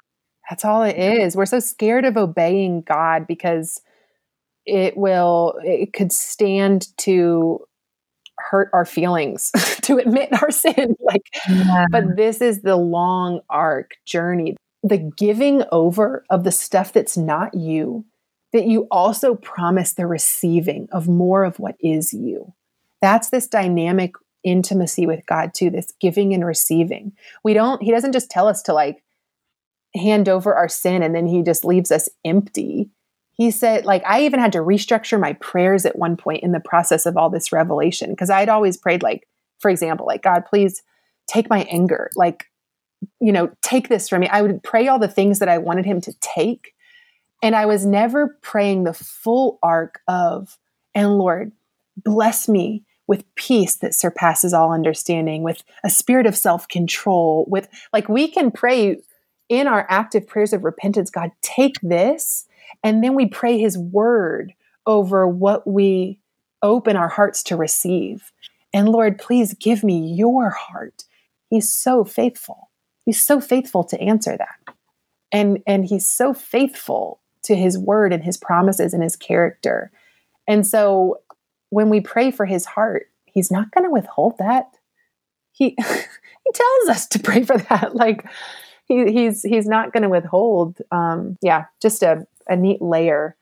That's 0.50 0.66
all 0.66 0.84
it 0.84 0.98
is. 0.98 1.36
We're 1.36 1.46
so 1.46 1.60
scared 1.60 2.04
of 2.04 2.18
obeying 2.18 2.82
God 2.82 3.28
because 3.28 3.82
it 4.66 4.98
will 4.98 5.56
it 5.64 5.94
could 5.94 6.12
stand 6.12 6.88
to 6.98 7.60
hurt 8.38 8.70
our 8.74 8.86
feelings 8.86 9.52
to 9.82 9.98
admit 9.98 10.30
our 10.42 10.52
sin 10.52 10.96
like 11.00 11.22
yeah. 11.50 11.86
but 11.92 12.16
this 12.16 12.42
is 12.42 12.62
the 12.62 12.76
long 12.76 13.42
arc 13.50 13.92
journey 14.06 14.56
the 14.84 15.12
giving 15.18 15.64
over 15.72 16.26
of 16.30 16.44
the 16.44 16.52
stuff 16.52 16.94
that's 16.94 17.18
not 17.18 17.54
you 17.54 18.06
that 18.54 18.66
you 18.66 18.88
also 18.92 19.36
promise 19.36 19.94
the 19.94 20.06
receiving 20.06 20.88
of 20.92 21.08
more 21.08 21.44
of 21.44 21.60
what 21.60 21.76
is 21.80 22.14
you. 22.14 22.54
That's 23.02 23.30
this 23.30 23.48
dynamic 23.48 24.14
intimacy 24.44 25.06
with 25.06 25.24
god 25.28 25.54
too 25.54 25.70
this 25.70 25.94
giving 26.00 26.34
and 26.34 26.46
receiving. 26.46 27.14
We 27.44 27.54
don't 27.54 27.82
he 27.82 27.92
doesn't 27.92 28.14
just 28.14 28.32
tell 28.32 28.48
us 28.48 28.64
to 28.64 28.74
like 28.74 29.04
hand 29.96 30.28
over 30.28 30.56
our 30.56 30.68
sin 30.68 31.04
and 31.04 31.14
then 31.14 31.28
he 31.28 31.44
just 31.44 31.64
leaves 31.64 31.92
us 31.92 32.10
empty. 32.26 32.90
He 33.34 33.52
said 33.52 33.86
like 33.86 34.04
i 34.06 34.24
even 34.24 34.40
had 34.40 34.52
to 34.54 34.60
restructure 34.60 35.20
my 35.20 35.34
prayers 35.34 35.86
at 35.86 35.98
one 35.98 36.18
point 36.18 36.44
in 36.44 36.52
the 36.52 36.60
process 36.60 37.06
of 37.06 37.18
all 37.18 37.30
this 37.30 37.52
revelation 37.52 38.12
because 38.12 38.30
i'd 38.30 38.50
always 38.50 38.78
prayed 38.78 39.02
like 39.02 39.28
for 39.58 39.72
example 39.72 40.06
like 40.06 40.22
god 40.22 40.46
please 40.46 40.84
take 41.28 41.50
my 41.50 41.64
anger 41.64 42.12
like 42.16 42.51
you 43.20 43.32
know 43.32 43.52
take 43.62 43.90
this 43.90 44.10
from 44.10 44.22
me 44.22 44.28
i 44.30 44.42
would 44.42 44.62
pray 44.64 44.88
all 44.88 45.00
the 45.00 45.08
things 45.08 45.40
that 45.40 45.50
i 45.50 45.58
wanted 45.58 45.86
him 45.86 46.02
to 46.02 46.14
take 46.20 46.74
and 47.42 47.56
i 47.56 47.66
was 47.66 47.86
never 47.86 48.38
praying 48.42 48.84
the 48.84 48.94
full 48.94 49.60
arc 49.64 50.02
of 50.08 50.58
and 50.96 51.18
lord 51.18 51.52
bless 51.98 52.48
me 52.48 52.84
with 53.08 53.24
peace 53.36 53.76
that 53.78 53.94
surpasses 53.94 54.54
all 54.54 54.72
understanding 54.72 55.44
with 55.44 55.64
a 55.84 55.90
spirit 55.90 56.26
of 56.26 56.38
self-control 56.38 57.46
with 57.50 57.68
like 57.94 58.08
we 58.08 58.28
can 58.28 58.52
pray 58.52 58.98
in 59.50 59.68
our 59.68 59.86
active 59.90 60.26
prayers 60.28 60.54
of 60.54 60.64
repentance 60.64 61.10
god 61.10 61.32
take 61.42 61.80
this 61.82 62.46
and 62.84 63.04
then 63.04 63.16
we 63.16 63.28
pray 63.28 63.58
his 63.58 63.78
word 63.78 64.54
over 64.86 65.28
what 65.28 65.68
we 65.68 66.20
open 66.62 66.96
our 66.96 67.08
hearts 67.08 67.44
to 67.44 67.56
receive. 67.56 68.32
And 68.74 68.90
Lord, 68.90 69.20
please 69.20 69.54
give 69.54 69.84
me 69.84 70.14
your 70.14 70.50
heart. 70.50 71.04
He's 71.50 71.72
so 71.72 72.04
faithful. 72.04 72.70
He's 73.12 73.20
so 73.20 73.42
faithful 73.42 73.84
to 73.84 74.00
answer 74.00 74.38
that. 74.38 74.74
And 75.34 75.62
and 75.68 75.84
he's 75.84 76.08
so 76.08 76.34
faithful 76.34 77.20
to 77.44 77.58
his 77.58 77.78
word 77.78 78.14
and 78.14 78.24
his 78.24 78.38
promises 78.38 78.94
and 78.94 79.04
his 79.04 79.18
character. 79.18 79.92
And 80.48 80.66
so 80.66 81.20
when 81.72 81.90
we 81.90 82.00
pray 82.00 82.32
for 82.32 82.46
his 82.46 82.66
heart, 82.66 83.08
he's 83.26 83.52
not 83.52 83.70
going 83.72 83.84
to 83.84 83.92
withhold 83.92 84.38
that. 84.38 84.78
He 85.52 85.76
he 85.78 86.52
tells 86.54 86.90
us 86.90 87.06
to 87.08 87.20
pray 87.20 87.44
for 87.44 87.58
that. 87.58 87.94
Like 87.96 88.24
he, 88.86 89.12
he's 89.12 89.44
he's 89.44 89.68
not 89.68 89.92
going 89.92 90.04
to 90.04 90.10
withhold. 90.10 90.78
Um, 90.90 91.38
yeah, 91.42 91.66
just 91.82 92.04
a, 92.04 92.26
a 92.48 92.56
neat 92.56 92.82
layer 92.82 93.36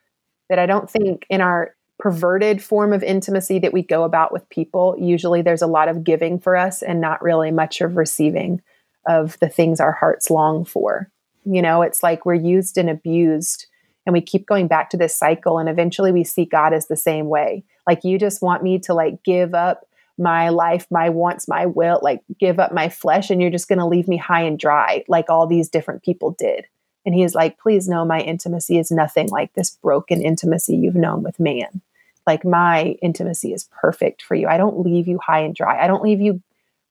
that 0.50 0.58
I 0.58 0.66
don't 0.66 0.90
think 0.90 1.28
in 1.30 1.42
our 1.42 1.76
perverted 2.00 2.64
form 2.64 2.92
of 2.92 3.04
intimacy 3.04 3.60
that 3.60 3.74
we 3.74 3.84
go 3.84 4.04
about 4.04 4.34
with 4.34 4.50
people, 4.50 4.96
usually 4.98 5.44
there's 5.44 5.62
a 5.62 5.68
lot 5.68 5.90
of 5.90 6.04
giving 6.04 6.40
for 6.40 6.58
us 6.58 6.82
and 6.82 7.00
not 7.00 7.22
really 7.22 7.52
much 7.52 7.82
of 7.82 7.98
receiving 7.98 8.64
of 9.10 9.38
the 9.40 9.50
things 9.50 9.82
our 9.82 9.92
hearts 9.92 10.30
long 10.30 10.64
for. 10.64 11.12
You 11.44 11.62
know, 11.62 11.82
it's 11.82 12.04
like 12.04 12.26
we're 12.26 12.36
used 12.36 12.78
and 12.78 12.90
abused 12.90 13.66
and 14.06 14.14
we 14.14 14.22
keep 14.22 14.46
going 14.46 14.68
back 14.68 14.90
to 14.92 14.98
this 14.98 15.18
cycle 15.18 15.58
and 15.58 15.68
eventually 15.68 16.12
we 16.12 16.24
see 16.24 16.46
God 16.46 16.74
as 16.74 16.88
the 16.88 16.96
same 16.96 17.28
way. 17.28 17.66
Like 17.88 18.04
you 18.04 18.18
just 18.20 18.42
want 18.42 18.64
me 18.64 18.80
to 18.80 18.94
like 18.94 19.24
give 19.24 19.54
up 19.54 19.88
my 20.18 20.50
life, 20.50 20.86
my 20.92 21.10
wants, 21.10 21.48
my 21.48 21.66
will, 21.66 22.00
like 22.04 22.22
give 22.40 22.60
up 22.60 22.72
my 22.72 22.88
flesh 22.88 23.30
and 23.30 23.42
you're 23.42 23.50
just 23.50 23.68
going 23.68 23.80
to 23.80 23.86
leave 23.86 24.08
me 24.08 24.18
high 24.18 24.44
and 24.44 24.60
dry 24.60 25.04
like 25.08 25.30
all 25.30 25.48
these 25.48 25.70
different 25.70 26.04
people 26.04 26.36
did. 26.38 26.66
And 27.06 27.16
he 27.16 27.24
is 27.24 27.34
like, 27.34 27.58
please 27.58 27.88
know 27.88 28.06
my 28.06 28.20
intimacy 28.20 28.78
is 28.78 28.92
nothing 28.92 29.30
like 29.30 29.54
this 29.54 29.72
broken 29.82 30.22
intimacy 30.22 30.76
you've 30.76 30.96
known 30.96 31.24
with 31.24 31.40
man. 31.40 31.82
Like 32.28 32.46
my 32.46 32.98
intimacy 33.02 33.54
is 33.54 33.70
perfect 33.82 34.22
for 34.22 34.36
you. 34.36 34.48
I 34.48 34.58
don't 34.58 34.86
leave 34.86 35.08
you 35.08 35.18
high 35.18 35.40
and 35.40 35.56
dry. 35.56 35.84
I 35.84 35.88
don't 35.88 36.04
leave 36.04 36.22
you 36.22 36.44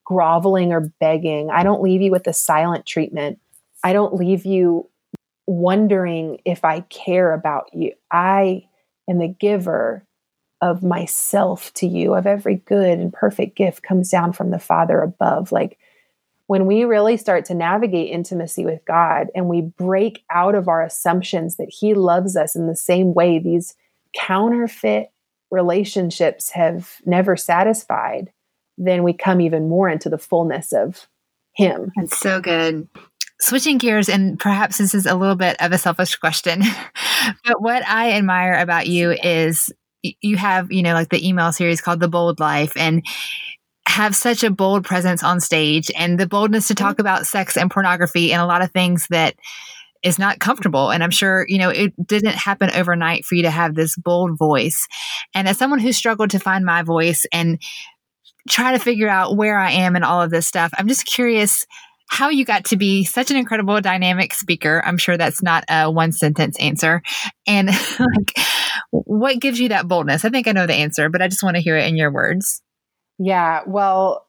groveling 0.09 0.73
or 0.73 0.91
begging. 1.01 1.51
I 1.51 1.63
don't 1.63 1.83
leave 1.83 2.01
you 2.01 2.11
with 2.11 2.25
the 2.25 2.33
silent 2.33 2.87
treatment. 2.87 3.39
I 3.85 3.93
don't 3.93 4.15
leave 4.15 4.47
you 4.47 4.89
wondering 5.47 6.41
if 6.47 6.65
I 6.65 6.81
care 6.81 7.35
about 7.35 7.67
you. 7.75 7.93
I 8.11 8.65
am 9.07 9.19
the 9.19 9.29
giver 9.29 10.07
of 10.63 10.83
myself 10.83 11.75
to 11.75 11.87
you, 11.87 12.15
of 12.15 12.27
every 12.27 12.57
good 12.57 12.99
and 12.99 13.13
perfect 13.13 13.55
gift 13.55 13.83
comes 13.83 14.11
down 14.11 14.33
from 14.33 14.51
the 14.51 14.59
Father 14.59 15.03
above. 15.03 15.53
Like 15.53 15.79
when 16.47 16.65
we 16.65 16.85
really 16.85 17.19
start 17.19 17.45
to 17.45 17.55
navigate 17.55 18.11
intimacy 18.11 18.65
with 18.65 18.81
God 18.87 19.27
and 19.35 19.47
we 19.47 19.61
break 19.61 20.25
out 20.31 20.55
of 20.55 20.69
our 20.69 20.83
assumptions 20.83 21.57
that 21.57 21.69
He 21.69 21.93
loves 21.93 22.35
us 22.35 22.57
in 22.57 22.67
the 22.67 22.75
same 22.75 23.13
way 23.13 23.39
these 23.39 23.75
counterfeit 24.17 25.11
relationships 25.51 26.49
have 26.51 26.97
never 27.05 27.37
satisfied, 27.37 28.33
then 28.79 29.03
we 29.03 29.13
come 29.13 29.41
even 29.41 29.69
more 29.69 29.89
into 29.89 30.09
the 30.09 30.19
fullness 30.19 30.73
of 30.73 31.07
Him. 31.55 31.93
That's 31.97 32.19
so 32.19 32.41
good. 32.41 32.89
Switching 33.41 33.79
gears, 33.79 34.09
and 34.09 34.39
perhaps 34.39 34.79
this 34.79 34.95
is 34.95 35.07
a 35.07 35.15
little 35.15 35.37
bit 35.37 35.57
of 35.61 35.73
a 35.73 35.79
selfish 35.79 36.17
question, 36.17 36.63
but 37.45 37.61
what 37.61 37.87
I 37.87 38.13
admire 38.13 38.55
about 38.55 38.87
you 38.87 39.13
is 39.13 39.73
you 40.03 40.37
have, 40.37 40.73
you 40.73 40.83
know, 40.83 40.95
like 40.95 41.11
the 41.11 41.27
email 41.27 41.53
series 41.53 41.81
called 41.81 42.01
The 42.01 42.09
Bold 42.09 42.41
Life 42.41 42.73
and 42.77 43.05
have 43.87 44.15
such 44.15 44.45
a 44.45 44.51
bold 44.51 44.85
presence 44.85 45.25
on 45.25 45.41
stage 45.41 45.91
and 45.97 46.21
the 46.21 46.27
boldness 46.27 46.69
to 46.69 46.75
talk 46.75 46.95
mm-hmm. 46.95 47.01
about 47.01 47.27
sex 47.27 47.57
and 47.57 47.71
pornography 47.71 48.33
and 48.33 48.41
a 48.41 48.47
lot 48.47 48.63
of 48.63 48.71
things 48.71 49.07
that 49.11 49.35
is 50.03 50.19
not 50.19 50.39
comfortable. 50.39 50.91
And 50.91 51.03
I'm 51.03 51.11
sure, 51.11 51.45
you 51.49 51.59
know, 51.59 51.71
it 51.71 51.93
didn't 52.07 52.35
happen 52.35 52.71
overnight 52.75 53.25
for 53.25 53.35
you 53.35 53.43
to 53.43 53.51
have 53.51 53.75
this 53.75 53.97
bold 53.97 54.39
voice. 54.39 54.87
And 55.35 55.49
as 55.49 55.59
someone 55.59 55.81
who 55.81 55.93
struggled 55.93 56.31
to 56.31 56.39
find 56.39 56.65
my 56.65 56.83
voice 56.83 57.27
and 57.33 57.61
try 58.49 58.73
to 58.73 58.79
figure 58.79 59.09
out 59.09 59.37
where 59.37 59.59
I 59.59 59.73
am 59.73 59.97
and 59.97 60.05
all 60.05 60.23
of 60.23 60.31
this 60.31 60.47
stuff, 60.47 60.73
I'm 60.79 60.89
just 60.89 61.07
curious 61.07 61.67
how 62.09 62.31
you 62.31 62.45
got 62.45 62.65
to 62.65 62.77
be 62.77 63.05
such 63.05 63.31
an 63.31 63.37
incredible 63.37 63.81
dynamic 63.81 64.33
speaker. 64.33 64.83
I'm 64.85 64.99
sure 64.99 65.17
that's 65.17 65.43
not 65.43 65.65
a 65.69 65.91
one 65.91 66.13
sentence 66.13 66.59
answer. 66.59 67.03
And 67.47 67.69
like, 67.99 68.39
what 68.91 69.41
gives 69.41 69.61
you 69.61 69.69
that 69.69 69.87
boldness? 69.87 70.25
I 70.25 70.31
think 70.31 70.49
I 70.49 70.53
know 70.53 70.67
the 70.67 70.75
answer, 70.75 71.09
but 71.11 71.21
I 71.21 71.29
just 71.29 71.43
want 71.43 71.57
to 71.57 71.63
hear 71.63 71.77
it 71.77 71.87
in 71.87 71.97
your 71.97 72.11
words. 72.11 72.63
Yeah. 73.19 73.61
Well, 73.67 74.27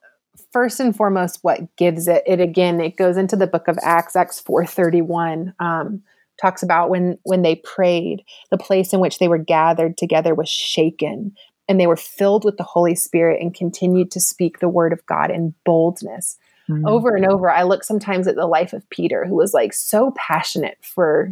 first 0.51 0.79
and 0.79 0.95
foremost, 0.95 1.39
what 1.41 1.75
gives 1.77 2.07
it, 2.07 2.23
it 2.25 2.41
again, 2.41 2.81
it 2.81 2.97
goes 2.97 3.17
into 3.17 3.37
the 3.37 3.47
book 3.47 3.67
of 3.67 3.79
Acts, 3.81 4.15
Acts 4.15 4.41
431. 4.41 5.53
Um, 5.59 6.03
talks 6.41 6.63
about 6.63 6.89
when 6.89 7.17
when 7.23 7.41
they 7.41 7.55
prayed 7.55 8.23
the 8.49 8.57
place 8.57 8.93
in 8.93 8.99
which 8.99 9.19
they 9.19 9.27
were 9.27 9.37
gathered 9.37 9.97
together 9.97 10.33
was 10.33 10.47
shaken 10.47 11.33
and 11.69 11.79
they 11.79 11.87
were 11.87 11.95
filled 11.95 12.43
with 12.43 12.57
the 12.57 12.63
holy 12.63 12.95
spirit 12.95 13.41
and 13.41 13.53
continued 13.53 14.11
to 14.11 14.19
speak 14.19 14.59
the 14.59 14.67
word 14.67 14.91
of 14.91 15.05
god 15.05 15.31
in 15.31 15.53
boldness. 15.65 16.37
Mm-hmm. 16.69 16.85
over 16.85 17.15
and 17.15 17.25
over 17.25 17.49
i 17.49 17.63
look 17.63 17.83
sometimes 17.83 18.27
at 18.27 18.35
the 18.35 18.45
life 18.45 18.73
of 18.73 18.87
peter 18.91 19.25
who 19.25 19.33
was 19.33 19.55
like 19.55 19.73
so 19.73 20.13
passionate 20.15 20.77
for 20.81 21.31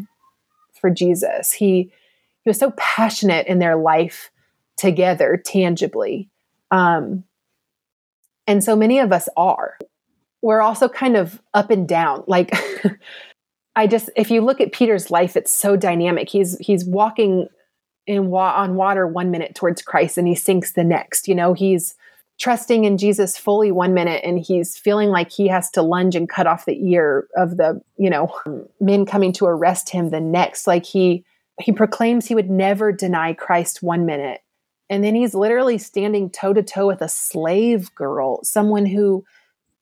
for 0.80 0.90
jesus. 0.90 1.52
He 1.52 1.92
he 2.44 2.50
was 2.50 2.60
so 2.60 2.72
passionate 2.78 3.48
in 3.48 3.60
their 3.60 3.76
life 3.76 4.32
together 4.78 5.42
tangibly. 5.44 6.30
Um, 6.72 7.26
and 8.46 8.64
so 8.64 8.76
many 8.76 9.00
of 9.00 9.12
us 9.12 9.28
are. 9.36 9.78
We're 10.42 10.62
also 10.62 10.88
kind 10.88 11.18
of 11.18 11.42
up 11.54 11.72
and 11.72 11.88
down. 11.88 12.24
Like 12.28 12.56
i 13.76 13.86
just 13.86 14.10
if 14.16 14.32
you 14.32 14.42
look 14.42 14.60
at 14.60 14.72
peter's 14.72 15.12
life 15.12 15.36
it's 15.36 15.52
so 15.52 15.76
dynamic. 15.76 16.30
He's 16.30 16.58
he's 16.60 16.86
walking 16.86 17.48
in 18.08 18.30
wa- 18.30 18.56
on 18.56 18.76
water 18.76 19.08
one 19.08 19.30
minute 19.30 19.54
towards 19.54 19.82
christ 19.82 20.18
and 20.18 20.28
he 20.28 20.36
sinks 20.36 20.74
the 20.74 20.84
next 20.84 21.28
you 21.28 21.36
know 21.36 21.54
he's 21.54 21.96
trusting 22.40 22.84
in 22.86 22.98
jesus 22.98 23.38
fully 23.38 23.72
one 23.72 23.94
minute 23.94 24.22
and 24.24 24.40
he's 24.40 24.78
feeling 24.78 25.10
like 25.10 25.32
he 25.32 25.48
has 25.48 25.70
to 25.70 25.82
lunge 25.82 26.16
and 26.16 26.30
cut 26.30 26.48
off 26.48 26.66
the 26.66 26.90
ear 26.90 27.28
of 27.36 27.58
the 27.58 27.80
you 27.98 28.10
know 28.10 28.34
men 28.80 29.06
coming 29.06 29.32
to 29.32 29.46
arrest 29.46 29.90
him 29.90 30.10
the 30.10 30.20
next 30.20 30.66
like 30.66 30.86
he 30.86 31.24
he 31.62 31.72
proclaims 31.72 32.26
he 32.26 32.36
would 32.36 32.50
never 32.50 32.92
deny 32.92 33.34
Christ 33.34 33.82
one 33.82 34.06
minute. 34.06 34.42
And 34.90 35.04
then 35.04 35.16
he's 35.16 35.34
literally 35.34 35.78
standing 35.78 36.30
toe 36.30 36.54
to 36.54 36.64
toe 36.64 36.88
with 36.88 37.02
a 37.02 37.10
slave 37.10 37.94
girl, 37.94 38.40
someone 38.44 38.86
who 38.86 39.26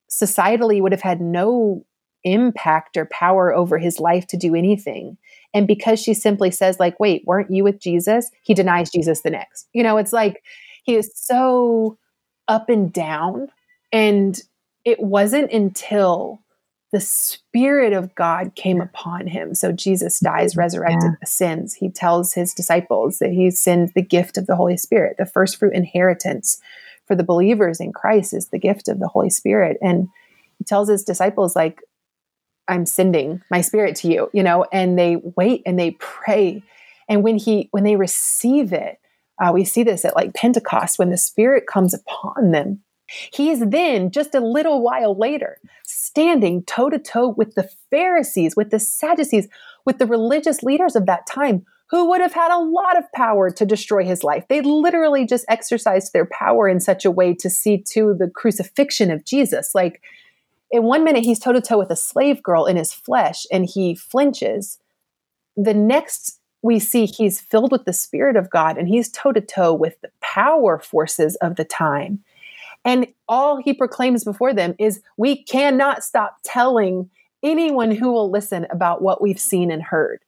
societally 0.09 0.81
would 0.81 0.91
have 0.91 1.01
had 1.01 1.21
no 1.21 1.85
impact 2.23 2.97
or 2.97 3.05
power 3.05 3.53
over 3.53 3.77
his 3.77 3.99
life 3.99 4.25
to 4.27 4.37
do 4.37 4.55
anything. 4.55 5.17
And 5.55 5.65
because 5.65 6.01
she 6.01 6.13
simply 6.13 6.51
says, 6.51 6.79
like, 6.79 6.99
wait, 6.99 7.23
weren't 7.25 7.49
you 7.49 7.63
with 7.63 7.79
Jesus? 7.79 8.29
He 8.43 8.53
denies 8.53 8.91
Jesus 8.91 9.21
the 9.21 9.29
next. 9.29 9.67
You 9.73 9.83
know, 9.83 9.97
it's 9.97 10.13
like 10.13 10.43
he 10.83 10.95
is 10.95 11.09
so 11.15 11.97
up 12.47 12.69
and 12.69 12.91
down. 12.91 13.47
And 13.93 14.39
it 14.83 14.99
wasn't 14.99 15.51
until 15.53 16.41
the 16.91 16.99
Spirit 16.99 17.93
of 17.93 18.13
God 18.15 18.55
came 18.55 18.81
upon 18.81 19.27
him. 19.27 19.55
So 19.55 19.71
Jesus 19.71 20.19
dies, 20.19 20.51
mm-hmm. 20.51 20.59
resurrected, 20.59 21.11
yeah. 21.11 21.23
ascends. 21.23 21.73
He 21.73 21.89
tells 21.89 22.33
his 22.33 22.53
disciples 22.53 23.19
that 23.19 23.31
he 23.31 23.49
sends 23.49 23.93
the 23.93 24.01
gift 24.01 24.37
of 24.37 24.47
the 24.47 24.55
Holy 24.57 24.77
Spirit. 24.77 25.15
The 25.17 25.25
first 25.25 25.57
fruit 25.57 25.73
inheritance 25.73 26.59
for 27.05 27.15
the 27.15 27.23
believers 27.23 27.79
in 27.79 27.93
Christ 27.93 28.33
is 28.33 28.49
the 28.49 28.59
gift 28.59 28.89
of 28.89 28.99
the 28.99 29.07
Holy 29.07 29.29
Spirit. 29.29 29.77
And 29.81 30.09
he 30.57 30.65
tells 30.65 30.89
his 30.89 31.03
disciples, 31.03 31.55
like, 31.55 31.81
I'm 32.67 32.85
sending 32.85 33.41
my 33.49 33.61
spirit 33.61 33.95
to 33.97 34.07
you, 34.07 34.29
you 34.33 34.43
know, 34.43 34.65
and 34.71 34.97
they 34.97 35.17
wait 35.35 35.63
and 35.65 35.77
they 35.77 35.91
pray. 35.91 36.63
And 37.07 37.23
when 37.23 37.37
he 37.37 37.69
when 37.71 37.83
they 37.83 37.95
receive 37.95 38.73
it, 38.73 38.99
uh, 39.41 39.51
we 39.53 39.65
see 39.65 39.83
this 39.83 40.05
at 40.05 40.15
like 40.15 40.33
Pentecost 40.33 40.97
when 40.97 41.09
the 41.09 41.17
Spirit 41.17 41.67
comes 41.67 41.93
upon 41.93 42.51
them 42.51 42.81
he 43.07 43.51
is 43.51 43.63
then, 43.67 44.11
just 44.11 44.33
a 44.35 44.39
little 44.39 44.81
while 44.81 45.17
later, 45.17 45.59
standing 45.85 46.63
toe 46.63 46.89
to 46.89 46.99
toe 46.99 47.29
with 47.29 47.55
the 47.55 47.69
Pharisees, 47.91 48.55
with 48.55 48.71
the 48.71 48.79
Sadducees, 48.79 49.47
with 49.85 49.99
the 49.99 50.07
religious 50.07 50.63
leaders 50.63 50.95
of 50.95 51.05
that 51.05 51.27
time 51.27 51.65
who 51.91 52.09
would 52.09 52.19
have 52.19 52.33
had 52.33 52.51
a 52.51 52.57
lot 52.57 52.97
of 52.97 53.11
power 53.11 53.51
to 53.51 53.65
destroy 53.65 54.03
his 54.03 54.23
life. 54.23 54.45
They 54.49 54.61
literally 54.61 55.25
just 55.25 55.45
exercised 55.47 56.13
their 56.13 56.25
power 56.25 56.67
in 56.67 56.79
such 56.79 57.05
a 57.05 57.11
way 57.11 57.35
to 57.35 57.49
see 57.49 57.77
to 57.91 58.15
the 58.17 58.27
crucifixion 58.27 59.11
of 59.11 59.23
Jesus. 59.23 59.75
Like, 59.75 60.01
in 60.75 60.83
one 60.83 61.03
minute, 61.03 61.23
he's 61.23 61.39
toe 61.39 61.53
to 61.53 61.61
toe 61.61 61.77
with 61.77 61.89
a 61.89 61.95
slave 61.95 62.43
girl 62.43 62.65
in 62.65 62.75
his 62.75 62.93
flesh 62.93 63.45
and 63.51 63.65
he 63.65 63.95
flinches. 63.95 64.77
The 65.55 65.73
next, 65.73 66.39
we 66.61 66.79
see 66.79 67.05
he's 67.05 67.41
filled 67.41 67.71
with 67.71 67.85
the 67.85 67.93
Spirit 67.93 68.35
of 68.35 68.49
God 68.49 68.77
and 68.77 68.87
he's 68.87 69.11
toe 69.11 69.31
to 69.31 69.41
toe 69.41 69.73
with 69.73 69.99
the 70.01 70.11
power 70.21 70.79
forces 70.79 71.35
of 71.37 71.55
the 71.55 71.65
time 71.65 72.23
and 72.85 73.07
all 73.27 73.57
he 73.57 73.73
proclaims 73.73 74.23
before 74.23 74.53
them 74.53 74.75
is, 74.77 75.01
We 75.17 75.43
cannot 75.43 76.03
stop 76.03 76.37
telling 76.43 77.09
anyone 77.43 77.91
who 77.91 78.11
will 78.11 78.29
listen 78.29 78.67
about 78.69 79.01
what 79.01 79.21
we've 79.21 79.39
seen 79.39 79.71
and 79.71 79.81
heard. 79.81 80.21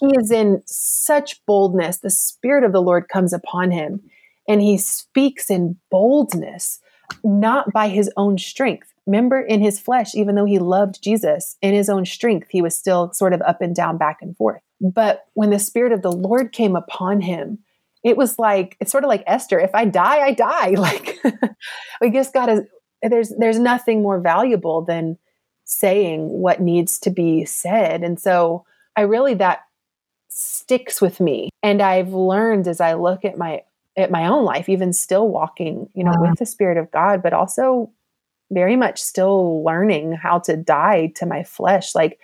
He 0.00 0.12
is 0.18 0.30
in 0.30 0.62
such 0.66 1.44
boldness. 1.46 1.98
The 1.98 2.10
Spirit 2.10 2.62
of 2.62 2.72
the 2.72 2.82
Lord 2.82 3.08
comes 3.08 3.32
upon 3.32 3.70
him, 3.70 4.02
and 4.46 4.60
he 4.60 4.76
speaks 4.76 5.50
in 5.50 5.76
boldness, 5.90 6.80
not 7.24 7.72
by 7.72 7.88
his 7.88 8.10
own 8.16 8.36
strength. 8.38 8.92
Remember, 9.06 9.40
in 9.40 9.60
his 9.60 9.78
flesh, 9.78 10.14
even 10.14 10.34
though 10.34 10.46
he 10.46 10.58
loved 10.58 11.02
Jesus, 11.02 11.56
in 11.60 11.74
his 11.74 11.90
own 11.90 12.06
strength, 12.06 12.48
he 12.50 12.62
was 12.62 12.76
still 12.76 13.12
sort 13.12 13.34
of 13.34 13.42
up 13.42 13.60
and 13.60 13.74
down, 13.74 13.98
back 13.98 14.18
and 14.22 14.36
forth. 14.36 14.62
But 14.80 15.24
when 15.34 15.50
the 15.50 15.58
Spirit 15.58 15.92
of 15.92 16.02
the 16.02 16.12
Lord 16.12 16.52
came 16.52 16.74
upon 16.74 17.20
him, 17.20 17.58
it 18.02 18.16
was 18.16 18.38
like 18.38 18.76
it's 18.80 18.92
sort 18.92 19.04
of 19.04 19.08
like 19.08 19.24
Esther. 19.26 19.58
If 19.58 19.74
I 19.74 19.84
die, 19.86 20.18
I 20.20 20.32
die. 20.32 20.74
Like 20.78 21.18
I 22.02 22.08
guess 22.08 22.30
God 22.30 22.50
is 22.50 22.60
there's 23.02 23.32
there's 23.38 23.58
nothing 23.58 24.02
more 24.02 24.20
valuable 24.20 24.84
than 24.84 25.18
saying 25.64 26.28
what 26.28 26.60
needs 26.60 26.98
to 27.00 27.10
be 27.10 27.44
said. 27.44 28.02
And 28.02 28.20
so 28.20 28.64
I 28.96 29.02
really 29.02 29.34
that 29.34 29.60
sticks 30.28 31.00
with 31.00 31.20
me. 31.20 31.50
And 31.62 31.80
I've 31.80 32.12
learned 32.12 32.68
as 32.68 32.80
I 32.80 32.94
look 32.94 33.24
at 33.24 33.38
my 33.38 33.62
at 33.96 34.10
my 34.10 34.26
own 34.26 34.44
life, 34.44 34.68
even 34.68 34.92
still 34.92 35.28
walking, 35.28 35.88
you 35.94 36.04
know, 36.04 36.12
wow. 36.16 36.30
with 36.30 36.38
the 36.38 36.46
Spirit 36.46 36.76
of 36.76 36.90
God, 36.90 37.22
but 37.22 37.32
also 37.32 37.92
very 38.54 38.76
much 38.76 39.02
still 39.02 39.62
learning 39.64 40.12
how 40.12 40.38
to 40.38 40.56
die 40.56 41.12
to 41.16 41.26
my 41.26 41.42
flesh. 41.42 41.94
Like 41.94 42.18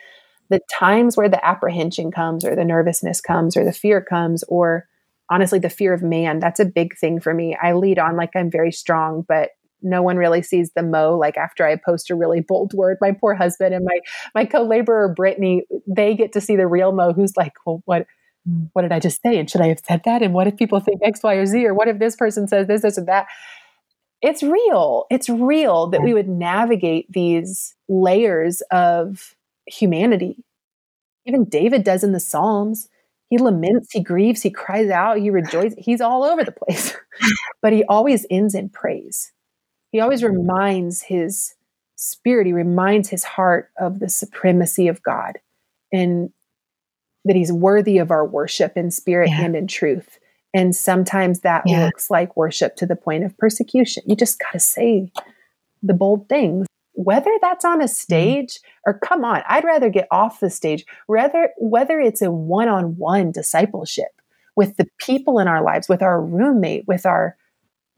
the 0.49 0.61
times 0.71 1.17
where 1.17 1.29
the 1.29 1.45
apprehension 1.45 2.11
comes 2.11 2.45
or 2.45 2.55
the 2.55 2.65
nervousness 2.65 3.21
comes 3.21 3.57
or 3.57 3.65
the 3.65 3.73
fear 3.73 4.01
comes 4.01 4.43
or 4.45 4.87
honestly 5.31 5.59
the 5.59 5.71
fear 5.71 5.95
of 5.95 6.03
man 6.03 6.41
that's 6.41 6.61
a 6.61 6.65
big 6.65 6.97
thing 6.99 7.21
for 7.21 7.33
me. 7.33 7.57
I 7.61 7.73
lead 7.73 7.99
on 7.99 8.17
like 8.17 8.31
i'm 8.35 8.51
very 8.51 8.73
strong 8.73 9.25
but 9.27 9.51
no 9.83 10.03
one 10.03 10.19
really 10.19 10.43
sees 10.43 10.73
the 10.73 10.83
mo. 10.83 11.17
Like 11.17 11.37
after 11.37 11.65
i 11.65 11.77
post 11.77 12.11
a 12.11 12.15
really 12.15 12.41
bold 12.41 12.75
word 12.75 12.99
my 13.01 13.13
poor 13.13 13.35
husband 13.35 13.75
and 13.75 13.85
my 13.85 13.99
my 14.35 14.45
co-laborer 14.45 15.15
brittany 15.15 15.63
they 15.87 16.15
get 16.15 16.33
to 16.33 16.41
see 16.41 16.57
the 16.57 16.67
real 16.67 16.93
mo 16.93 17.13
who's 17.13 17.37
like 17.37 17.53
well 17.65 17.83
what 17.87 18.07
what 18.73 18.83
did 18.83 18.93
i 18.93 18.99
just 18.99 19.23
say? 19.23 19.39
And 19.39 19.49
should 19.49 19.61
i 19.61 19.69
have 19.69 19.81
said 19.87 20.03
that? 20.05 20.23
And 20.23 20.35
what 20.35 20.49
if 20.49 20.57
people 20.57 20.81
think 20.81 21.01
x 21.03 21.23
y 21.23 21.35
or 21.35 21.47
z? 21.47 21.65
Or 21.65 21.75
what 21.75 21.89
if 21.89 21.99
this 21.99 22.17
person 22.17 22.49
says 22.49 22.67
this 22.67 22.83
this 22.83 22.99
or 22.99 23.05
that 23.05 23.27
it's 24.23 24.43
real 24.43 25.07
it's 25.11 25.29
real 25.29 25.87
that 25.89 26.01
hmm. 26.01 26.07
we 26.07 26.15
would 26.15 26.29
navigate 26.29 27.11
these 27.11 27.75
layers 27.89 28.61
of 28.71 29.35
humanity 29.67 30.45
even 31.27 31.45
david 31.45 31.85
does 31.85 32.03
in 32.05 32.13
the 32.13 32.21
psalms 32.21 32.89
he 33.31 33.39
laments, 33.39 33.93
he 33.93 34.03
grieves, 34.03 34.43
he 34.43 34.51
cries 34.51 34.91
out, 34.91 35.19
he 35.19 35.31
rejoices. 35.31 35.79
He's 35.79 36.01
all 36.01 36.25
over 36.25 36.43
the 36.43 36.53
place. 36.53 36.97
but 37.63 37.73
he 37.73 37.85
always 37.85 38.27
ends 38.29 38.57
in 38.57 38.69
praise. 38.69 39.33
He 39.93 40.01
always 40.01 40.25
reminds 40.25 41.03
his 41.03 41.55
spirit, 41.95 42.47
he 42.47 42.53
reminds 42.53 43.09
his 43.09 43.23
heart 43.23 43.71
of 43.79 44.01
the 44.01 44.09
supremacy 44.09 44.89
of 44.89 45.03
God 45.03 45.39
and 45.93 46.31
that 47.25 47.37
he's 47.37 47.53
worthy 47.53 47.99
of 47.99 48.11
our 48.11 48.27
worship 48.27 48.77
in 48.77 48.91
spirit 48.91 49.29
yeah. 49.29 49.43
and 49.43 49.55
in 49.55 49.69
truth. 49.69 50.19
And 50.53 50.75
sometimes 50.75 51.41
that 51.41 51.63
yeah. 51.67 51.85
looks 51.85 52.11
like 52.11 52.37
worship 52.37 52.77
to 52.77 52.87
the 52.87 52.97
point 52.97 53.25
of 53.25 53.37
persecution. 53.39 54.03
You 54.07 54.17
just 54.17 54.39
got 54.41 54.53
to 54.53 54.61
say 54.61 55.13
the 55.83 55.95
bold 55.95 56.29
things 56.29 56.67
whether 57.05 57.31
that's 57.41 57.65
on 57.65 57.81
a 57.81 57.85
mm-hmm. 57.85 57.89
stage 57.89 58.61
or 58.87 58.99
come 58.99 59.25
on, 59.25 59.43
I'd 59.49 59.65
rather 59.65 59.89
get 59.89 60.09
off 60.11 60.41
the 60.41 60.51
stage, 60.51 60.85
rather 61.09 61.51
whether 61.59 61.99
it's 61.99 62.23
a 62.23 62.31
one-on-one 62.31 63.33
discipleship 63.33 64.09
with 64.57 64.77
the 64.77 64.87
people 64.99 65.39
in 65.39 65.49
our 65.49 65.63
lives, 65.63 65.89
with 65.89 66.03
our 66.03 66.21
roommate, 66.21 66.87
with 66.87 67.07
our 67.07 67.37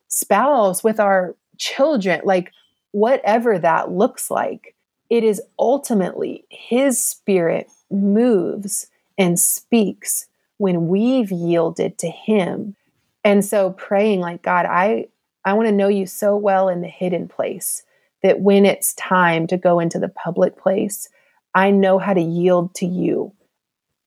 spouse, 0.08 0.84
with 0.84 1.00
our 1.00 1.34
children, 1.58 2.20
like 2.24 2.52
whatever 2.92 3.58
that 3.58 3.90
looks 3.90 4.30
like, 4.30 4.76
it 5.10 5.24
is 5.24 5.42
ultimately 5.58 6.44
his 6.48 7.02
spirit 7.02 7.68
moves 7.90 8.86
and 9.18 9.38
speaks 9.38 10.26
when 10.62 10.86
we've 10.86 11.32
yielded 11.32 11.98
to 11.98 12.08
him. 12.08 12.76
And 13.24 13.44
so 13.44 13.72
praying 13.72 14.20
like 14.20 14.42
God, 14.42 14.64
I 14.64 15.08
I 15.44 15.54
want 15.54 15.66
to 15.66 15.74
know 15.74 15.88
you 15.88 16.06
so 16.06 16.36
well 16.36 16.68
in 16.68 16.82
the 16.82 16.88
hidden 16.88 17.26
place 17.26 17.82
that 18.22 18.38
when 18.38 18.64
it's 18.64 18.94
time 18.94 19.48
to 19.48 19.56
go 19.56 19.80
into 19.80 19.98
the 19.98 20.08
public 20.08 20.56
place, 20.56 21.08
I 21.52 21.72
know 21.72 21.98
how 21.98 22.14
to 22.14 22.20
yield 22.20 22.76
to 22.76 22.86
you 22.86 23.32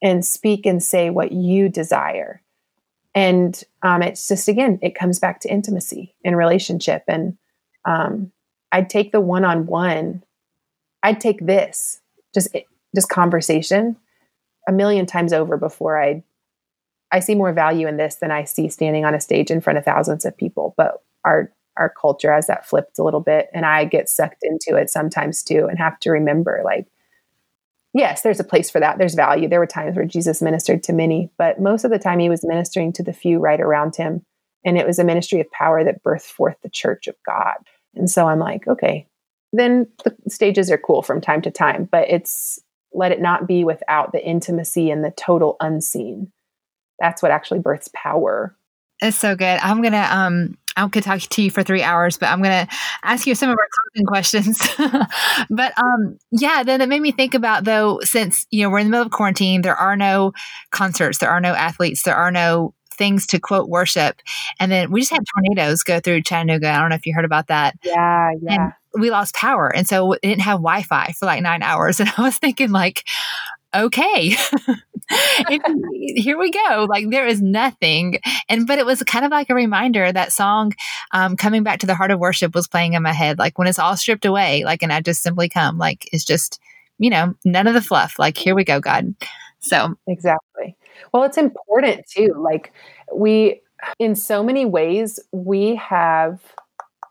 and 0.01 0.25
speak 0.25 0.65
and 0.65 0.81
say 0.81 1.09
what 1.09 1.33
you 1.33 1.67
desire. 1.67 2.41
And 3.13 3.61
um, 3.81 4.01
it's 4.01 4.25
just, 4.25 4.47
again, 4.47 4.79
it 4.81 4.95
comes 4.95 5.19
back 5.19 5.41
to 5.41 5.51
intimacy 5.51 6.15
and 6.23 6.37
relationship. 6.37 7.03
And 7.09 7.37
um, 7.83 8.31
I'd 8.71 8.89
take 8.89 9.11
the 9.11 9.19
one 9.19 9.43
on 9.43 9.65
one, 9.65 10.23
I'd 11.03 11.19
take 11.19 11.45
this, 11.45 11.99
just, 12.33 12.55
just 12.95 13.09
conversation 13.09 13.97
a 14.69 14.71
million 14.71 15.05
times 15.05 15.33
over 15.33 15.57
before 15.57 16.01
I 16.01 16.23
I 17.11 17.19
see 17.19 17.35
more 17.35 17.53
value 17.53 17.87
in 17.87 17.97
this 17.97 18.15
than 18.15 18.31
I 18.31 18.43
see 18.43 18.67
standing 18.69 19.05
on 19.05 19.13
a 19.13 19.21
stage 19.21 19.51
in 19.51 19.61
front 19.61 19.77
of 19.77 19.85
thousands 19.85 20.25
of 20.25 20.35
people. 20.35 20.73
But 20.77 21.01
our 21.23 21.51
our 21.77 21.89
culture 21.89 22.31
has 22.31 22.47
that 22.47 22.65
flipped 22.65 22.99
a 22.99 23.03
little 23.03 23.19
bit 23.19 23.49
and 23.53 23.65
i 23.65 23.85
get 23.85 24.09
sucked 24.09 24.43
into 24.43 24.79
it 24.79 24.89
sometimes 24.89 25.43
too 25.43 25.67
and 25.69 25.77
have 25.77 25.99
to 25.99 26.11
remember 26.11 26.61
like 26.63 26.87
yes 27.93 28.21
there's 28.21 28.39
a 28.39 28.45
place 28.45 28.69
for 28.69 28.79
that. 28.79 28.97
There's 28.97 29.15
value. 29.15 29.47
There 29.47 29.59
were 29.59 29.67
times 29.67 29.95
where 29.95 30.05
jesus 30.05 30.41
ministered 30.41 30.83
to 30.83 30.93
many 30.93 31.29
but 31.37 31.59
most 31.59 31.83
of 31.83 31.91
the 31.91 31.99
time 31.99 32.19
he 32.19 32.29
was 32.29 32.45
ministering 32.45 32.93
to 32.93 33.03
the 33.03 33.13
few 33.13 33.39
right 33.39 33.59
around 33.59 33.95
him 33.95 34.25
and 34.63 34.77
it 34.77 34.87
was 34.87 34.99
a 34.99 35.03
ministry 35.03 35.39
of 35.41 35.51
power 35.51 35.83
that 35.83 36.03
birthed 36.03 36.21
forth 36.21 36.57
the 36.63 36.69
church 36.69 37.07
of 37.07 37.15
god. 37.25 37.55
And 37.95 38.09
so 38.09 38.27
i'm 38.27 38.39
like 38.39 38.67
okay 38.67 39.07
then 39.53 39.87
the 40.03 40.15
stages 40.27 40.69
are 40.69 40.77
cool 40.77 41.01
from 41.01 41.21
time 41.21 41.41
to 41.43 41.51
time 41.51 41.87
but 41.91 42.09
it's 42.09 42.59
let 42.93 43.11
it 43.11 43.21
not 43.21 43.47
be 43.47 43.65
without 43.65 44.13
the 44.13 44.25
intimacy 44.25 44.89
and 44.89 45.03
the 45.03 45.11
total 45.11 45.57
unseen 45.59 46.31
that's 46.99 47.21
what 47.21 47.31
actually 47.31 47.59
births 47.59 47.89
power 47.93 48.55
it's 49.01 49.17
so 49.17 49.35
good 49.35 49.59
i'm 49.61 49.81
gonna 49.81 50.07
um 50.11 50.57
I 50.77 50.87
could 50.89 51.03
talk 51.03 51.21
to 51.21 51.41
you 51.41 51.49
for 51.49 51.63
three 51.63 51.81
hours, 51.81 52.17
but 52.17 52.27
I'm 52.27 52.41
going 52.41 52.67
to 52.67 52.75
ask 53.03 53.25
you 53.25 53.35
some 53.35 53.49
of 53.49 53.57
our 53.57 53.67
closing 53.71 54.05
questions. 54.05 54.59
but 55.49 55.77
um, 55.77 56.17
yeah, 56.31 56.63
then 56.63 56.81
it 56.81 56.89
made 56.89 57.01
me 57.01 57.11
think 57.11 57.33
about 57.33 57.63
though, 57.63 57.99
since 58.01 58.45
you 58.51 58.63
know 58.63 58.69
we're 58.69 58.79
in 58.79 58.87
the 58.87 58.91
middle 58.91 59.05
of 59.05 59.11
quarantine, 59.11 59.61
there 59.61 59.75
are 59.75 59.95
no 59.95 60.33
concerts, 60.71 61.19
there 61.19 61.29
are 61.29 61.39
no 61.39 61.53
athletes, 61.53 62.03
there 62.03 62.15
are 62.15 62.31
no 62.31 62.73
things 62.91 63.25
to 63.27 63.39
quote 63.39 63.69
worship, 63.69 64.21
and 64.59 64.71
then 64.71 64.91
we 64.91 65.01
just 65.01 65.11
had 65.11 65.23
tornadoes 65.33 65.83
go 65.83 65.99
through 65.99 66.23
Chattanooga. 66.23 66.69
I 66.69 66.79
don't 66.79 66.89
know 66.89 66.95
if 66.95 67.05
you 67.05 67.13
heard 67.15 67.25
about 67.25 67.47
that. 67.47 67.75
Yeah, 67.83 68.31
yeah. 68.41 68.53
And 68.53 68.73
we 69.01 69.11
lost 69.11 69.33
power, 69.35 69.73
and 69.73 69.87
so 69.87 70.13
it 70.13 70.21
didn't 70.23 70.41
have 70.41 70.57
Wi-Fi 70.57 71.13
for 71.17 71.25
like 71.25 71.41
nine 71.41 71.63
hours, 71.63 71.99
and 72.01 72.11
I 72.17 72.21
was 72.21 72.37
thinking 72.37 72.71
like 72.71 73.05
okay. 73.75 74.35
Here 76.15 76.37
we 76.37 76.51
go. 76.51 76.87
Like 76.89 77.09
there 77.09 77.27
is 77.27 77.41
nothing. 77.41 78.19
And 78.49 78.65
but 78.65 78.79
it 78.79 78.85
was 78.85 79.03
kind 79.03 79.25
of 79.25 79.31
like 79.31 79.49
a 79.49 79.55
reminder 79.55 80.11
that 80.11 80.31
song 80.31 80.73
um, 81.11 81.35
coming 81.35 81.63
back 81.63 81.79
to 81.79 81.85
the 81.85 81.95
heart 81.95 82.11
of 82.11 82.19
worship 82.19 82.55
was 82.55 82.67
playing 82.67 82.93
in 82.93 83.03
my 83.03 83.13
head. 83.13 83.37
Like 83.37 83.57
when 83.57 83.67
it's 83.67 83.79
all 83.79 83.95
stripped 83.97 84.25
away 84.25 84.63
like 84.63 84.81
and 84.81 84.91
i 84.91 85.01
just 85.01 85.21
simply 85.21 85.49
come 85.49 85.77
like 85.77 86.09
it's 86.11 86.25
just 86.25 86.59
you 86.97 87.09
know 87.09 87.35
none 87.45 87.67
of 87.67 87.73
the 87.73 87.81
fluff. 87.81 88.17
Like 88.17 88.37
here 88.37 88.55
we 88.55 88.63
go 88.63 88.79
god. 88.79 89.13
So 89.59 89.95
exactly. 90.07 90.75
Well 91.13 91.23
it's 91.23 91.37
important 91.37 92.05
too. 92.09 92.33
Like 92.37 92.73
we 93.13 93.61
in 93.99 94.15
so 94.15 94.41
many 94.41 94.65
ways 94.65 95.19
we 95.31 95.75
have 95.75 96.39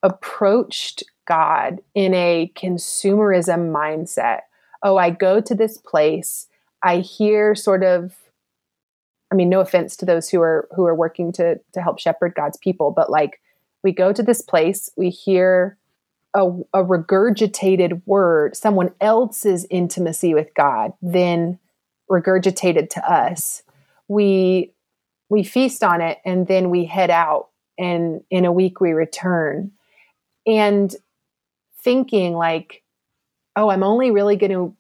approached 0.03 1.05
god 1.27 1.81
in 1.95 2.13
a 2.15 2.53
consumerism 2.57 3.73
mindset. 3.73 4.41
Oh 4.83 4.97
i 4.97 5.11
go 5.11 5.41
to 5.41 5.55
this 5.55 5.79
place 5.79 6.49
I 6.85 6.99
hear 6.99 7.55
sort 7.55 7.83
of 7.83 8.15
I 9.33 9.35
mean 9.35 9.49
no 9.49 9.61
offense 9.61 9.97
to 9.97 10.05
those 10.05 10.29
who 10.29 10.41
are 10.43 10.69
who 10.77 10.85
are 10.87 10.95
working 10.95 11.33
to 11.33 11.59
to 11.73 11.83
help 11.83 11.99
shepherd 11.99 12.35
God's 12.37 12.59
people 12.59 12.93
but 12.93 13.11
like 13.11 13.41
we 13.83 13.91
go 13.91 14.13
to 14.13 14.23
this 14.23 14.43
place 14.43 14.91
we 14.97 15.11
hear 15.11 15.79
a, 16.35 16.47
a 16.73 16.85
regurgitated 16.85 18.03
word 18.07 18.55
someone 18.55 18.93
else's 19.01 19.67
intimacy 19.71 20.35
with 20.35 20.53
God 20.55 20.93
then 21.01 21.59
regurgitated 22.11 22.91
to 22.91 23.11
us. 23.11 23.63
We 24.07 24.73
we 25.31 25.43
feast 25.43 25.83
on 25.83 26.03
it 26.03 26.19
and 26.25 26.47
then 26.47 26.69
we 26.69 26.85
head 26.85 27.11
out 27.11 27.49
and 27.79 28.23
in 28.31 28.45
a 28.45 28.53
week 28.53 28.81
we 28.81 28.93
return. 28.93 29.73
And 30.47 30.95
thinking 31.85 32.33
like 32.33 32.83
oh 33.57 33.69
i'm 33.69 33.83
only 33.83 34.11
really 34.11 34.37
going 34.37 34.51
to 34.51 34.75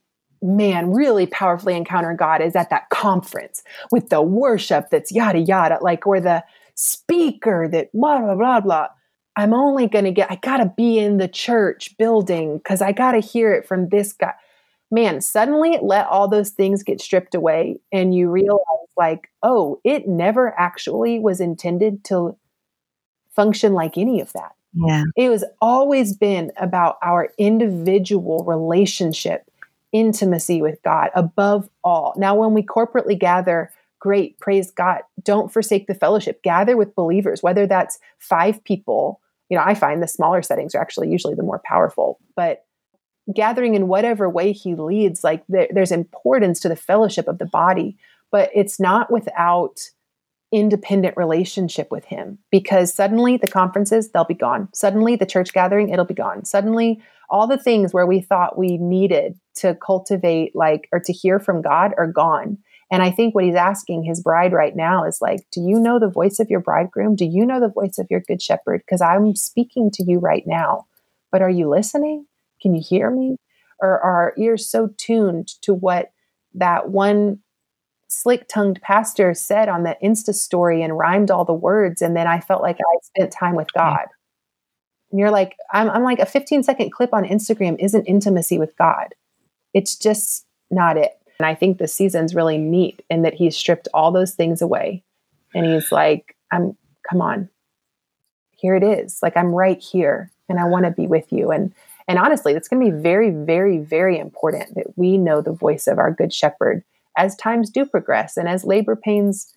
man 0.45 0.93
really 0.93 1.27
powerfully 1.27 1.75
encounter 1.75 2.15
God 2.15 2.43
is 2.43 2.55
at 2.55 2.71
that 2.71 2.91
conference 2.91 3.63
with 3.91 4.11
the 4.11 4.23
worship 4.23 4.91
that's 4.91 5.11
yada 5.11 5.41
yada, 5.41 5.79
like 5.81 6.07
or 6.07 6.21
the 6.21 6.45
speaker 6.75 7.69
that 7.73 7.91
blah 7.93 8.21
blah 8.21 8.35
blah 8.35 8.61
blah. 8.61 8.89
I'm 9.37 9.55
only 9.55 9.89
gonna 9.89 10.13
get 10.13 10.31
I 10.31 10.37
gotta 10.37 10.73
be 10.77 10.99
in 10.99 11.17
the 11.17 11.29
church 11.29 11.97
building 11.99 12.59
because 12.59 12.83
I 12.83 12.93
gotta 12.93 13.21
hear 13.21 13.53
it 13.53 13.67
from 13.67 13.89
this 13.89 14.13
guy. 14.13 14.35
Man, 14.91 15.21
suddenly 15.21 15.79
let 15.83 16.07
all 16.07 16.29
those 16.29 16.51
things 16.51 16.85
get 16.85 17.01
stripped 17.01 17.35
away 17.35 17.81
and 17.91 18.15
you 18.15 18.31
realize 18.31 18.61
like, 18.97 19.31
oh, 19.43 19.81
it 19.83 20.07
never 20.07 20.59
actually 20.59 21.19
was 21.19 21.41
intended 21.41 22.05
to 22.05 22.37
function 23.35 23.73
like 23.73 23.99
any 23.99 24.21
of 24.21 24.33
that. 24.35 24.53
Yeah. 24.75 25.05
It 25.17 25.29
was 25.29 25.45
always 25.61 26.17
been 26.17 26.53
about 26.57 26.99
our 27.03 27.31
individual 27.39 28.45
relationship 28.45 29.49
intimacy 29.95 30.61
with 30.61 30.83
God 30.83 31.11
above 31.15 31.71
all. 31.83 32.13
Now, 32.19 32.35
when 32.35 32.53
we 32.53 32.63
corporately 32.63 33.19
gather, 33.19 33.71
great, 34.01 34.39
praise 34.39 34.71
God. 34.71 35.03
Don't 35.23 35.51
forsake 35.51 35.87
the 35.87 35.95
fellowship. 35.95 36.43
Gather 36.43 36.77
with 36.77 36.97
believers, 36.97 37.43
whether 37.43 37.67
that's 37.67 37.99
five 38.19 38.63
people. 38.65 39.21
You 39.49 39.57
know, 39.57 39.65
I 39.65 39.75
find 39.75 40.03
the 40.03 40.09
smaller 40.09 40.43
settings 40.43 40.75
are 40.75 40.81
actually 40.81 41.11
usually 41.11 41.35
the 41.35 41.45
more 41.45 41.63
powerful, 41.65 42.19
but 42.35 42.67
gathering 43.35 43.75
in 43.75 43.89
whatever 43.89 44.29
way 44.29 44.53
He 44.53 44.75
leads, 44.75 45.23
like 45.23 45.45
there, 45.49 45.69
there's 45.71 45.93
importance 45.93 46.61
to 46.61 46.69
the 46.69 46.77
fellowship 46.77 47.29
of 47.29 47.39
the 47.39 47.47
body, 47.47 47.97
but 48.33 48.51
it's 48.53 48.81
not 48.81 49.13
without 49.13 49.79
independent 50.53 51.17
relationship 51.17 51.91
with 51.91 52.05
him 52.05 52.39
because 52.51 52.95
suddenly 52.95 53.37
the 53.37 53.49
conferences 53.49 54.11
they'll 54.13 54.25
be 54.25 54.35
gone 54.35 54.69
suddenly 54.73 55.17
the 55.17 55.27
church 55.27 55.53
gathering 55.53 55.89
it'll 55.89 56.05
be 56.05 56.15
gone 56.15 56.45
suddenly 56.45 57.03
all 57.29 57.49
the 57.49 57.59
things 57.59 57.93
where 57.93 58.07
we 58.07 58.21
thought 58.21 58.57
we 58.57 58.79
needed 58.79 59.37
to 59.57 59.75
cultivate 59.75 60.55
like 60.55 60.89
or 60.93 61.01
to 61.01 61.13
hear 61.13 61.39
from 61.39 61.63
God 61.63 61.93
are 61.97 62.07
gone. 62.07 62.59
And 62.91 63.03
I 63.03 63.11
think 63.11 63.35
what 63.35 63.45
he's 63.45 63.55
asking 63.55 64.05
his 64.05 64.23
bride 64.23 64.53
right 64.53 64.77
now 64.77 65.05
is 65.05 65.21
like, 65.21 65.47
do 65.51 65.61
you 65.61 65.81
know 65.81 65.99
the 65.99 66.11
voice 66.11 66.39
of 66.39 66.51
your 66.51 66.61
bridegroom? 66.61 67.17
Do 67.17 67.25
you 67.25 67.45
know 67.47 67.61
the 67.61 67.69
voice 67.69 67.99
of 67.99 68.07
your 68.11 68.21
good 68.21 68.43
shepherd? 68.43 68.83
Because 68.85 69.01
I'm 69.01 69.35
speaking 69.35 69.91
to 69.93 70.05
you 70.05 70.19
right 70.19 70.45
now. 70.47 70.87
But 71.33 71.43
are 71.43 71.51
you 71.51 71.69
listening? 71.69 72.27
Can 72.61 72.75
you 72.75 72.83
hear 72.87 73.11
me? 73.11 73.37
Or 73.81 74.01
are 74.01 74.01
our 74.01 74.35
ears 74.39 74.71
so 74.71 74.91
tuned 74.97 75.49
to 75.63 75.75
what 75.75 76.13
that 76.55 76.91
one 76.91 77.41
slick 78.09 78.47
tongued 78.49 78.81
pastor 78.81 79.35
said 79.35 79.69
on 79.69 79.83
the 79.83 79.97
Insta 80.03 80.33
story 80.33 80.83
and 80.83 80.97
rhymed 80.97 81.31
all 81.31 81.45
the 81.45 81.53
words? 81.53 82.01
And 82.01 82.17
then 82.17 82.27
I 82.27 82.39
felt 82.41 82.63
like 82.63 82.79
I 82.79 82.99
spent 83.03 83.33
time 83.33 83.57
with 83.57 83.69
mm-hmm. 83.75 83.89
God. 83.89 84.07
And 85.11 85.19
you're 85.21 85.31
like, 85.31 85.57
I'm, 85.73 85.91
I'm 85.91 86.03
like, 86.03 86.19
a 86.19 86.27
15 86.27 86.63
second 86.63 86.91
clip 86.91 87.13
on 87.13 87.25
Instagram 87.25 87.77
isn't 87.79 88.05
intimacy 88.05 88.59
with 88.59 88.77
God. 88.77 89.15
It's 89.75 89.97
just 89.97 90.47
not 90.71 90.97
it. 90.97 91.13
And 91.39 91.47
I 91.47 91.55
think 91.55 91.79
the 91.79 91.89
season's 91.89 92.35
really 92.35 92.59
neat 92.59 93.03
in 93.11 93.23
that 93.23 93.35
he's 93.35 93.57
stripped 93.57 93.89
all 93.93 94.13
those 94.13 94.35
things 94.35 94.63
away. 94.63 95.03
And 95.55 95.67
he's 95.67 95.93
like, 95.93 96.37
I'm, 96.53 96.77
come 97.09 97.21
on, 97.21 97.49
here 98.53 98.77
it 98.77 98.83
is. 98.83 99.19
Like, 99.23 99.37
I'm 99.37 99.49
right 99.55 99.81
here 99.81 100.31
and 100.49 100.59
I 100.59 100.65
want 100.65 100.85
to 100.85 100.91
be 100.91 101.07
with 101.07 101.33
you. 101.33 101.51
And, 101.51 101.75
and 102.07 102.19
honestly, 102.19 102.53
it's 102.53 102.69
going 102.69 102.85
to 102.85 102.91
be 102.91 103.03
very, 103.03 103.31
very, 103.31 103.79
very 103.79 104.19
important 104.19 104.75
that 104.75 104.97
we 104.97 105.19
know 105.19 105.41
the 105.41 105.53
voice 105.53 105.87
of 105.87 105.99
our 105.99 106.13
good 106.13 106.33
shepherd 106.33 106.85
as 107.17 107.37
times 107.37 107.71
do 107.71 107.85
progress 107.85 108.37
and 108.37 108.49
as 108.49 108.65
labor 108.65 108.97
pains 108.97 109.55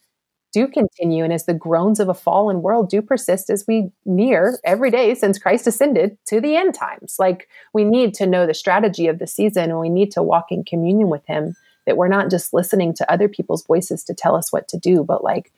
do 0.53 0.67
continue 0.67 1.23
and 1.23 1.33
as 1.33 1.45
the 1.45 1.53
groans 1.53 1.99
of 1.99 2.09
a 2.09 2.13
fallen 2.13 2.61
world 2.61 2.89
do 2.89 3.01
persist 3.01 3.49
as 3.49 3.65
we 3.67 3.91
near 4.05 4.59
every 4.63 4.89
day 4.89 5.13
since 5.13 5.37
Christ 5.37 5.67
ascended 5.67 6.17
to 6.27 6.41
the 6.41 6.55
end 6.55 6.73
times. 6.73 7.15
Like 7.19 7.47
we 7.73 7.83
need 7.83 8.13
to 8.15 8.27
know 8.27 8.45
the 8.45 8.53
strategy 8.53 9.07
of 9.07 9.19
the 9.19 9.27
season 9.27 9.69
and 9.69 9.79
we 9.79 9.89
need 9.89 10.11
to 10.11 10.23
walk 10.23 10.47
in 10.51 10.63
communion 10.63 11.09
with 11.09 11.25
him 11.25 11.55
that 11.85 11.97
we're 11.97 12.07
not 12.07 12.29
just 12.29 12.53
listening 12.53 12.93
to 12.93 13.11
other 13.11 13.29
people's 13.29 13.65
voices 13.65 14.03
to 14.03 14.13
tell 14.13 14.35
us 14.35 14.51
what 14.51 14.67
to 14.67 14.77
do, 14.77 15.03
but 15.03 15.23
like 15.23 15.51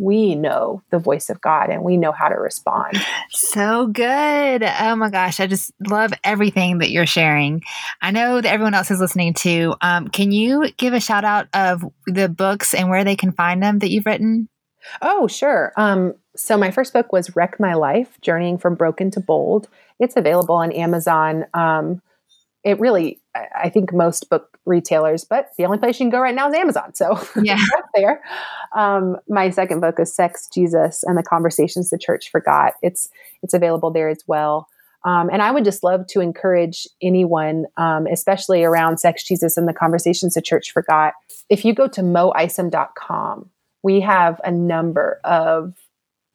we 0.00 0.34
know 0.34 0.82
the 0.90 0.98
voice 0.98 1.30
of 1.30 1.40
God 1.40 1.70
and 1.70 1.82
we 1.82 1.96
know 1.96 2.12
how 2.12 2.28
to 2.28 2.36
respond. 2.36 2.96
So 3.30 3.86
good. 3.86 4.62
Oh 4.62 4.96
my 4.96 5.10
gosh. 5.10 5.40
I 5.40 5.46
just 5.46 5.72
love 5.86 6.12
everything 6.22 6.78
that 6.78 6.90
you're 6.90 7.06
sharing. 7.06 7.62
I 8.00 8.10
know 8.10 8.40
that 8.40 8.52
everyone 8.52 8.74
else 8.74 8.90
is 8.90 9.00
listening 9.00 9.34
too. 9.34 9.74
Um, 9.80 10.08
can 10.08 10.32
you 10.32 10.70
give 10.76 10.94
a 10.94 11.00
shout 11.00 11.24
out 11.24 11.48
of 11.54 11.84
the 12.06 12.28
books 12.28 12.74
and 12.74 12.88
where 12.88 13.04
they 13.04 13.16
can 13.16 13.32
find 13.32 13.62
them 13.62 13.78
that 13.80 13.90
you've 13.90 14.06
written? 14.06 14.48
Oh, 15.02 15.26
sure. 15.26 15.72
Um, 15.76 16.14
so 16.36 16.56
my 16.56 16.70
first 16.70 16.92
book 16.92 17.12
was 17.12 17.34
Wreck 17.34 17.58
My 17.58 17.74
Life 17.74 18.20
Journeying 18.20 18.58
from 18.58 18.74
Broken 18.74 19.10
to 19.12 19.20
Bold. 19.20 19.68
It's 19.98 20.16
available 20.16 20.54
on 20.54 20.72
Amazon. 20.72 21.46
Um, 21.54 22.02
it 22.66 22.80
really, 22.80 23.20
I 23.54 23.68
think 23.68 23.92
most 23.92 24.28
book 24.28 24.58
retailers, 24.66 25.24
but 25.24 25.50
the 25.56 25.64
only 25.64 25.78
place 25.78 26.00
you 26.00 26.04
can 26.04 26.10
go 26.10 26.18
right 26.18 26.34
now 26.34 26.48
is 26.48 26.54
Amazon. 26.54 26.96
So 26.96 27.16
yeah, 27.42 27.58
there. 27.94 28.20
Um, 28.74 29.18
my 29.28 29.50
second 29.50 29.80
book 29.80 30.00
is 30.00 30.12
Sex, 30.12 30.48
Jesus, 30.52 31.04
and 31.04 31.16
the 31.16 31.22
Conversations 31.22 31.90
the 31.90 31.98
Church 31.98 32.28
Forgot. 32.28 32.72
It's 32.82 33.08
it's 33.44 33.54
available 33.54 33.92
there 33.92 34.08
as 34.08 34.18
well. 34.26 34.66
Um, 35.04 35.30
and 35.32 35.40
I 35.40 35.52
would 35.52 35.62
just 35.62 35.84
love 35.84 36.08
to 36.08 36.20
encourage 36.20 36.88
anyone, 37.00 37.66
um, 37.76 38.08
especially 38.08 38.64
around 38.64 38.98
Sex, 38.98 39.22
Jesus, 39.22 39.56
and 39.56 39.68
the 39.68 39.72
Conversations 39.72 40.34
the 40.34 40.42
Church 40.42 40.72
Forgot. 40.72 41.14
If 41.48 41.64
you 41.64 41.72
go 41.72 41.86
to 41.86 42.00
moisom.com, 42.00 43.48
we 43.84 44.00
have 44.00 44.40
a 44.42 44.50
number 44.50 45.20
of 45.22 45.74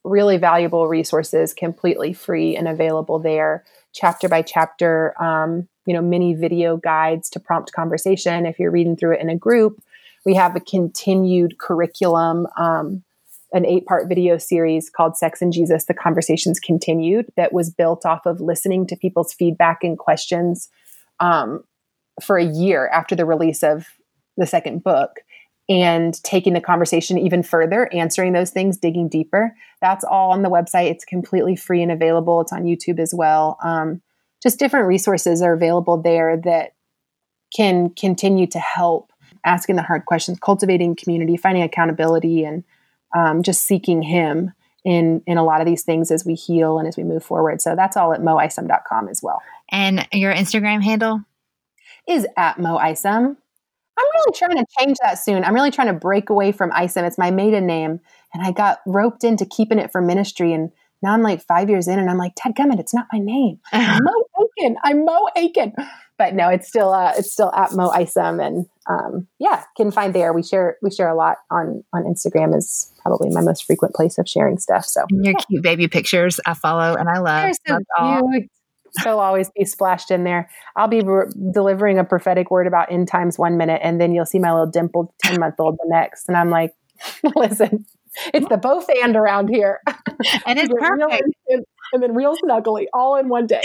really 0.05 0.38
valuable 0.38 0.88
resources 0.88 1.53
completely 1.53 2.13
free 2.13 2.55
and 2.55 2.69
available 2.69 3.19
there, 3.19 3.65
chapter 3.93 4.29
by 4.29 4.41
chapter. 4.41 5.13
Um, 5.21 5.67
you 5.85 5.93
know, 5.93 6.01
mini 6.01 6.33
video 6.33 6.77
guides 6.77 7.29
to 7.31 7.39
prompt 7.39 7.73
conversation 7.73 8.45
if 8.45 8.59
you're 8.59 8.71
reading 8.71 8.95
through 8.95 9.15
it 9.15 9.21
in 9.21 9.29
a 9.29 9.37
group. 9.37 9.81
We 10.25 10.35
have 10.35 10.55
a 10.55 10.59
continued 10.59 11.57
curriculum, 11.57 12.47
um, 12.57 13.03
an 13.51 13.65
eight 13.65 13.85
part 13.85 14.07
video 14.07 14.37
series 14.37 14.89
called 14.89 15.17
Sex 15.17 15.41
and 15.41 15.51
Jesus 15.51 15.85
The 15.85 15.93
Conversations 15.93 16.59
Continued, 16.59 17.31
that 17.35 17.51
was 17.51 17.71
built 17.71 18.05
off 18.05 18.25
of 18.25 18.39
listening 18.39 18.85
to 18.87 18.95
people's 18.95 19.33
feedback 19.33 19.83
and 19.83 19.97
questions 19.97 20.69
um, 21.19 21.63
for 22.21 22.37
a 22.37 22.45
year 22.45 22.87
after 22.89 23.15
the 23.15 23.25
release 23.25 23.63
of 23.63 23.87
the 24.37 24.45
second 24.45 24.83
book 24.83 25.17
and 25.72 26.22
taking 26.24 26.51
the 26.51 26.59
conversation 26.59 27.17
even 27.17 27.41
further, 27.41 27.89
answering 27.93 28.34
those 28.34 28.49
things, 28.49 28.76
digging 28.76 29.07
deeper. 29.07 29.55
That's 29.80 30.03
all 30.03 30.32
on 30.32 30.41
the 30.41 30.49
website. 30.49 30.91
It's 30.91 31.05
completely 31.05 31.55
free 31.55 31.82
and 31.82 31.93
available. 31.93 32.41
It's 32.41 32.51
on 32.51 32.63
YouTube 32.63 32.99
as 32.99 33.13
well. 33.15 33.57
Um, 33.63 34.01
just 34.43 34.59
different 34.59 34.88
resources 34.88 35.41
are 35.41 35.53
available 35.53 36.01
there 36.01 36.36
that 36.43 36.74
can 37.55 37.89
continue 37.91 38.47
to 38.47 38.59
help 38.59 39.13
asking 39.45 39.78
the 39.78 39.82
hard 39.82 40.05
questions, 40.05 40.38
cultivating 40.41 40.93
community, 40.93 41.38
finding 41.38 41.63
accountability, 41.63 42.43
and 42.43 42.65
um, 43.15 43.41
just 43.41 43.63
seeking 43.63 44.01
Him 44.01 44.51
in 44.84 45.22
in 45.26 45.38
a 45.38 45.43
lot 45.43 45.61
of 45.61 45.67
these 45.67 45.84
things 45.84 46.11
as 46.11 46.26
we 46.26 46.34
heal 46.34 46.80
and 46.80 46.88
as 46.88 46.97
we 46.97 47.03
move 47.03 47.24
forward. 47.24 47.61
So 47.61 47.78
that's 47.78 47.95
all 47.95 48.11
at 48.11 48.19
moisom.com 48.19 49.07
as 49.07 49.24
well. 49.24 49.41
And 49.69 50.05
your 50.11 50.34
Instagram 50.34 50.84
handle 50.84 51.22
is 52.09 52.28
at 52.36 52.57
moisom. 52.57 53.38
I'm 53.97 54.05
really 54.15 54.37
trying 54.37 54.57
to 54.57 54.65
change 54.79 54.97
that 55.03 55.15
soon. 55.15 55.43
I'm 55.43 55.53
really 55.53 55.71
trying 55.71 55.87
to 55.87 55.93
break 55.93 56.29
away 56.29 56.51
from 56.51 56.71
Isom. 56.73 57.05
It's 57.05 57.17
my 57.17 57.31
maiden 57.31 57.65
name, 57.65 57.99
and 58.33 58.43
I 58.43 58.51
got 58.51 58.79
roped 58.85 59.23
into 59.23 59.45
keeping 59.45 59.79
it 59.79 59.91
for 59.91 60.01
ministry 60.01 60.53
and 60.53 60.71
now 61.01 61.13
I'm 61.13 61.23
like 61.23 61.41
five 61.41 61.69
years 61.69 61.87
in 61.87 61.99
and 61.99 62.09
I'm 62.09 62.17
like, 62.17 62.33
Ted 62.35 62.55
Gummit, 62.55 62.79
it's 62.79 62.93
not 62.93 63.07
my 63.11 63.19
name. 63.19 63.59
I'm 63.71 64.03
Mo 64.03 64.45
Aiken. 64.59 64.75
I'm 64.83 65.05
Mo 65.05 65.27
Aiken. 65.35 65.73
But 66.17 66.35
no, 66.35 66.49
it's 66.49 66.67
still 66.67 66.93
uh, 66.93 67.13
it's 67.17 67.31
still 67.31 67.51
at 67.55 67.73
Mo 67.73 67.89
Isom 67.89 68.39
and 68.39 68.67
um, 68.87 69.27
yeah, 69.39 69.63
can 69.75 69.91
find 69.91 70.13
there. 70.13 70.33
We 70.33 70.43
share 70.43 70.77
we 70.83 70.91
share 70.91 71.09
a 71.09 71.15
lot 71.15 71.37
on 71.49 71.83
on 71.93 72.03
Instagram 72.03 72.55
is 72.55 72.93
probably 73.01 73.29
my 73.31 73.41
most 73.41 73.65
frequent 73.65 73.95
place 73.95 74.19
of 74.19 74.27
sharing 74.27 74.59
stuff. 74.59 74.85
So 74.85 75.05
your 75.09 75.33
cute 75.33 75.63
baby 75.63 75.87
pictures 75.87 76.39
I 76.45 76.53
follow 76.53 76.95
and 76.95 77.09
I 77.09 77.17
love. 77.19 77.55
They're 77.65 77.79
so 77.79 78.21
cute. 78.31 78.51
They'll 79.03 79.19
always 79.19 79.49
be 79.49 79.65
splashed 79.65 80.11
in 80.11 80.23
there. 80.23 80.49
I'll 80.75 80.87
be 80.87 81.01
re- 81.01 81.31
delivering 81.53 81.97
a 81.97 82.03
prophetic 82.03 82.51
word 82.51 82.67
about 82.67 82.91
end 82.91 83.07
times 83.07 83.37
one 83.37 83.57
minute, 83.57 83.81
and 83.83 83.99
then 83.99 84.13
you'll 84.13 84.25
see 84.25 84.39
my 84.39 84.51
little 84.51 84.69
dimpled 84.69 85.11
ten 85.19 85.39
month 85.39 85.55
old 85.59 85.77
the 85.77 85.87
next, 85.87 86.27
and 86.27 86.37
I'm 86.37 86.49
like, 86.49 86.73
listen, 87.35 87.85
it's 88.33 88.47
the 88.49 88.57
both 88.57 88.87
and 89.03 89.15
around 89.15 89.49
here. 89.49 89.79
And 90.45 90.59
it's 90.59 90.73
perfect. 90.77 91.65
and, 91.93 92.03
then 92.03 92.13
real 92.13 92.35
snuggly 92.37 92.85
all 92.93 93.15
in 93.15 93.29
one 93.29 93.47
day. 93.47 93.61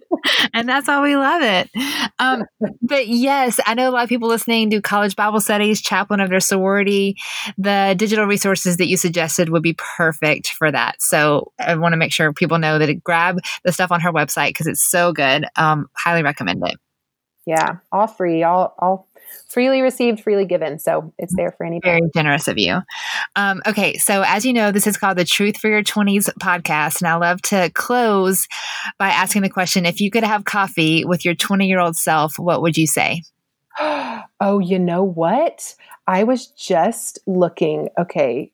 and 0.54 0.68
that's 0.68 0.88
why 0.88 1.02
we 1.02 1.16
love 1.16 1.42
it. 1.42 1.70
Um, 2.18 2.44
but 2.82 3.08
yes, 3.08 3.60
I 3.66 3.74
know 3.74 3.88
a 3.88 3.92
lot 3.92 4.02
of 4.02 4.08
people 4.08 4.28
listening 4.28 4.68
do 4.68 4.80
college 4.80 5.16
Bible 5.16 5.40
studies, 5.40 5.80
chaplain 5.80 6.20
of 6.20 6.30
their 6.30 6.40
sorority. 6.40 7.16
The 7.58 7.94
digital 7.96 8.26
resources 8.26 8.76
that 8.78 8.86
you 8.86 8.96
suggested 8.96 9.48
would 9.50 9.62
be 9.62 9.74
perfect 9.74 10.48
for 10.48 10.70
that. 10.70 11.00
So 11.00 11.52
I 11.58 11.74
want 11.76 11.92
to 11.92 11.96
make 11.98 12.12
sure 12.12 12.32
people 12.32 12.58
know 12.58 12.78
that 12.78 13.04
grab 13.04 13.38
the 13.64 13.72
stuff 13.72 13.92
on 13.92 14.00
her 14.00 14.12
website 14.12 14.50
because 14.50 14.66
it's 14.66 14.82
so 14.82 15.12
good. 15.12 15.46
Um, 15.56 15.88
highly 15.94 16.22
recommend 16.22 16.62
it. 16.66 16.76
Yeah, 17.46 17.78
all 17.90 18.06
free, 18.06 18.42
all 18.42 18.74
all 18.78 19.08
freely 19.48 19.82
received, 19.82 20.20
freely 20.20 20.44
given. 20.44 20.78
So 20.78 21.12
it's 21.18 21.34
there 21.36 21.52
for 21.52 21.66
anybody. 21.66 21.98
Very 21.98 22.10
generous 22.14 22.48
of 22.48 22.58
you. 22.58 22.80
Um, 23.36 23.62
okay, 23.66 23.96
so 23.98 24.22
as 24.26 24.44
you 24.44 24.52
know, 24.52 24.70
this 24.70 24.86
is 24.86 24.96
called 24.96 25.18
the 25.18 25.24
Truth 25.24 25.58
for 25.58 25.68
Your 25.68 25.82
20s 25.82 26.28
podcast. 26.40 27.00
And 27.00 27.08
I 27.08 27.16
love 27.16 27.42
to 27.42 27.70
close 27.74 28.46
by 28.98 29.08
asking 29.08 29.42
the 29.42 29.50
question 29.50 29.86
if 29.86 30.00
you 30.00 30.10
could 30.10 30.24
have 30.24 30.44
coffee 30.44 31.04
with 31.04 31.24
your 31.24 31.34
20 31.34 31.66
year 31.66 31.80
old 31.80 31.96
self, 31.96 32.38
what 32.38 32.62
would 32.62 32.76
you 32.76 32.86
say? 32.86 33.22
oh, 33.80 34.58
you 34.58 34.78
know 34.78 35.02
what? 35.02 35.74
I 36.06 36.24
was 36.24 36.48
just 36.48 37.18
looking. 37.26 37.88
Okay. 37.98 38.52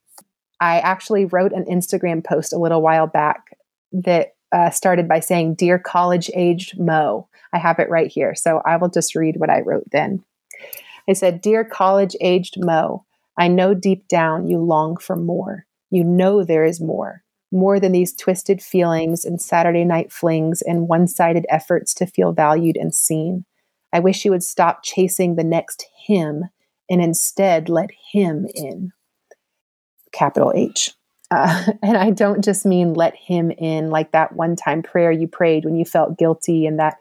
I 0.61 0.81
actually 0.81 1.27
wrote 1.27 1.53
an 1.53 1.65
Instagram 1.65 2.25
post 2.25 2.53
a 2.53 2.59
little 2.59 2.83
while 2.83 3.07
back 3.07 3.57
that 3.93 4.35
uh, 4.53 4.71
started 4.71 5.09
by 5.09 5.21
saying, 5.21 5.55
Dear 5.55 5.79
college 5.79 6.31
aged 6.35 6.79
Mo. 6.79 7.29
I 7.53 7.59
have 7.59 7.79
it 7.79 7.89
right 7.89 8.11
here. 8.11 8.35
So 8.35 8.61
I 8.65 8.77
will 8.77 8.89
just 8.89 9.15
read 9.15 9.37
what 9.39 9.51
I 9.51 9.61
wrote 9.61 9.91
then. 9.91 10.25
I 11.09 11.13
said, 11.13 11.41
Dear 11.41 11.65
college 11.65 12.17
aged 12.21 12.57
Mo, 12.59 13.05
I 13.39 13.49
know 13.49 13.75
deep 13.75 14.09
down 14.09 14.47
you 14.47 14.59
long 14.59 14.97
for 14.97 15.17
more. 15.17 15.67
You 15.91 16.05
know 16.05 16.43
there 16.43 16.65
is 16.65 16.81
more. 16.81 17.23
More 17.53 17.79
than 17.79 17.93
these 17.93 18.15
twisted 18.15 18.61
feelings 18.61 19.25
and 19.25 19.41
Saturday 19.41 19.85
night 19.85 20.13
flings 20.13 20.63
and 20.63 20.89
one 20.89 21.07
sided 21.07 21.47
efforts 21.49 21.95
to 21.95 22.07
feel 22.07 22.33
valued 22.33 22.77
and 22.77 22.95
seen. 22.95 23.45
I 23.93 24.01
wish 24.01 24.25
you 24.25 24.31
would 24.33 24.43
stop 24.43 24.83
chasing 24.83 25.37
the 25.37 25.45
next 25.45 25.87
him 26.07 26.45
and 26.91 27.01
instead 27.01 27.69
let 27.69 27.91
him 28.13 28.47
in. 28.55 28.93
Capital 30.13 30.53
H. 30.55 30.93
Uh, 31.31 31.65
and 31.83 31.97
I 31.97 32.11
don't 32.11 32.45
just 32.45 32.67
mean 32.67 32.95
let 32.95 33.15
him 33.17 33.51
in 33.51 33.91
like 33.91 34.13
that 34.13 34.35
one 34.35 34.57
time 34.57 34.83
prayer 34.83 35.13
you 35.13 35.29
prayed 35.29 35.65
when 35.65 35.77
you 35.77 35.85
felt 35.85 36.19
guilty 36.19 36.67
and 36.67 36.79
that 36.79 36.97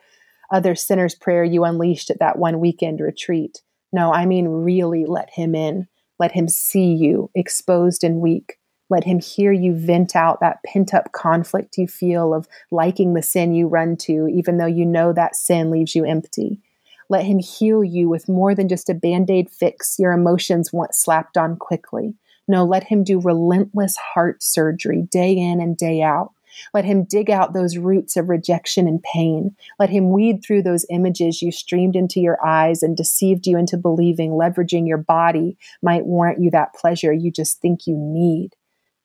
other 0.52 0.76
sinner's 0.76 1.16
prayer 1.16 1.44
you 1.44 1.64
unleashed 1.64 2.10
at 2.10 2.20
that 2.20 2.38
one 2.38 2.60
weekend 2.60 3.00
retreat. 3.00 3.62
No, 3.96 4.12
I 4.12 4.26
mean 4.26 4.50
really 4.50 5.06
let 5.06 5.30
him 5.30 5.56
in. 5.56 5.88
Let 6.20 6.34
him 6.34 6.50
see 6.50 6.94
you 6.94 7.32
exposed 7.34 8.04
and 8.04 8.20
weak. 8.20 8.60
Let 8.90 9.06
him 9.06 9.22
hear 9.22 9.54
you 9.54 9.74
vent 9.74 10.18
out 10.18 10.42
that 10.42 10.62
pent 10.66 10.94
up 10.94 11.14
conflict 11.14 11.78
you 11.78 11.88
feel 11.88 12.34
of 12.34 12.46
liking 12.72 13.14
the 13.14 13.22
sin 13.22 13.54
you 13.54 13.68
run 13.68 13.96
to, 14.02 14.28
even 14.28 14.58
though 14.58 14.66
you 14.66 14.86
know 14.86 15.14
that 15.14 15.38
sin 15.38 15.72
leaves 15.72 15.96
you 15.96 16.04
empty. 16.04 16.60
Let 17.08 17.24
him 17.24 17.40
heal 17.40 17.86
you 17.86 18.10
with 18.10 18.28
more 18.28 18.54
than 18.54 18.68
just 18.68 18.90
a 18.90 18.94
band 18.94 19.30
aid 19.30 19.50
fix 19.50 19.98
your 19.98 20.12
emotions 20.12 20.74
want 20.74 20.94
slapped 20.94 21.38
on 21.38 21.56
quickly. 21.56 22.16
No, 22.50 22.66
let 22.66 22.84
him 22.84 23.06
do 23.06 23.22
relentless 23.22 23.96
heart 23.96 24.44
surgery 24.44 25.04
day 25.10 25.38
in 25.38 25.62
and 25.62 25.78
day 25.78 26.02
out. 26.02 26.34
Let 26.74 26.86
him 26.86 27.06
dig 27.06 27.30
out 27.30 27.54
those 27.54 27.78
roots 27.78 28.18
of 28.18 28.30
rejection 28.30 28.88
and 28.88 29.02
pain. 29.04 29.56
Let 29.80 29.90
him 29.90 30.12
weed 30.12 30.44
through 30.44 30.64
those 30.64 30.86
images 30.90 31.42
you 31.42 31.52
streamed 31.52 31.96
into 31.96 32.20
your 32.20 32.44
eyes 32.46 32.84
and 32.84 32.96
deceived 32.96 33.48
you 33.48 33.58
into 33.58 33.78
believing 33.78 34.32
leveraging 34.32 34.88
your 34.88 34.98
body 34.98 35.58
might 35.82 36.06
warrant 36.06 36.42
you 36.42 36.52
that 36.52 36.74
pleasure 36.74 37.14
you 37.14 37.32
just 37.32 37.62
think 37.62 37.88
you 37.88 37.96
need. 37.98 38.56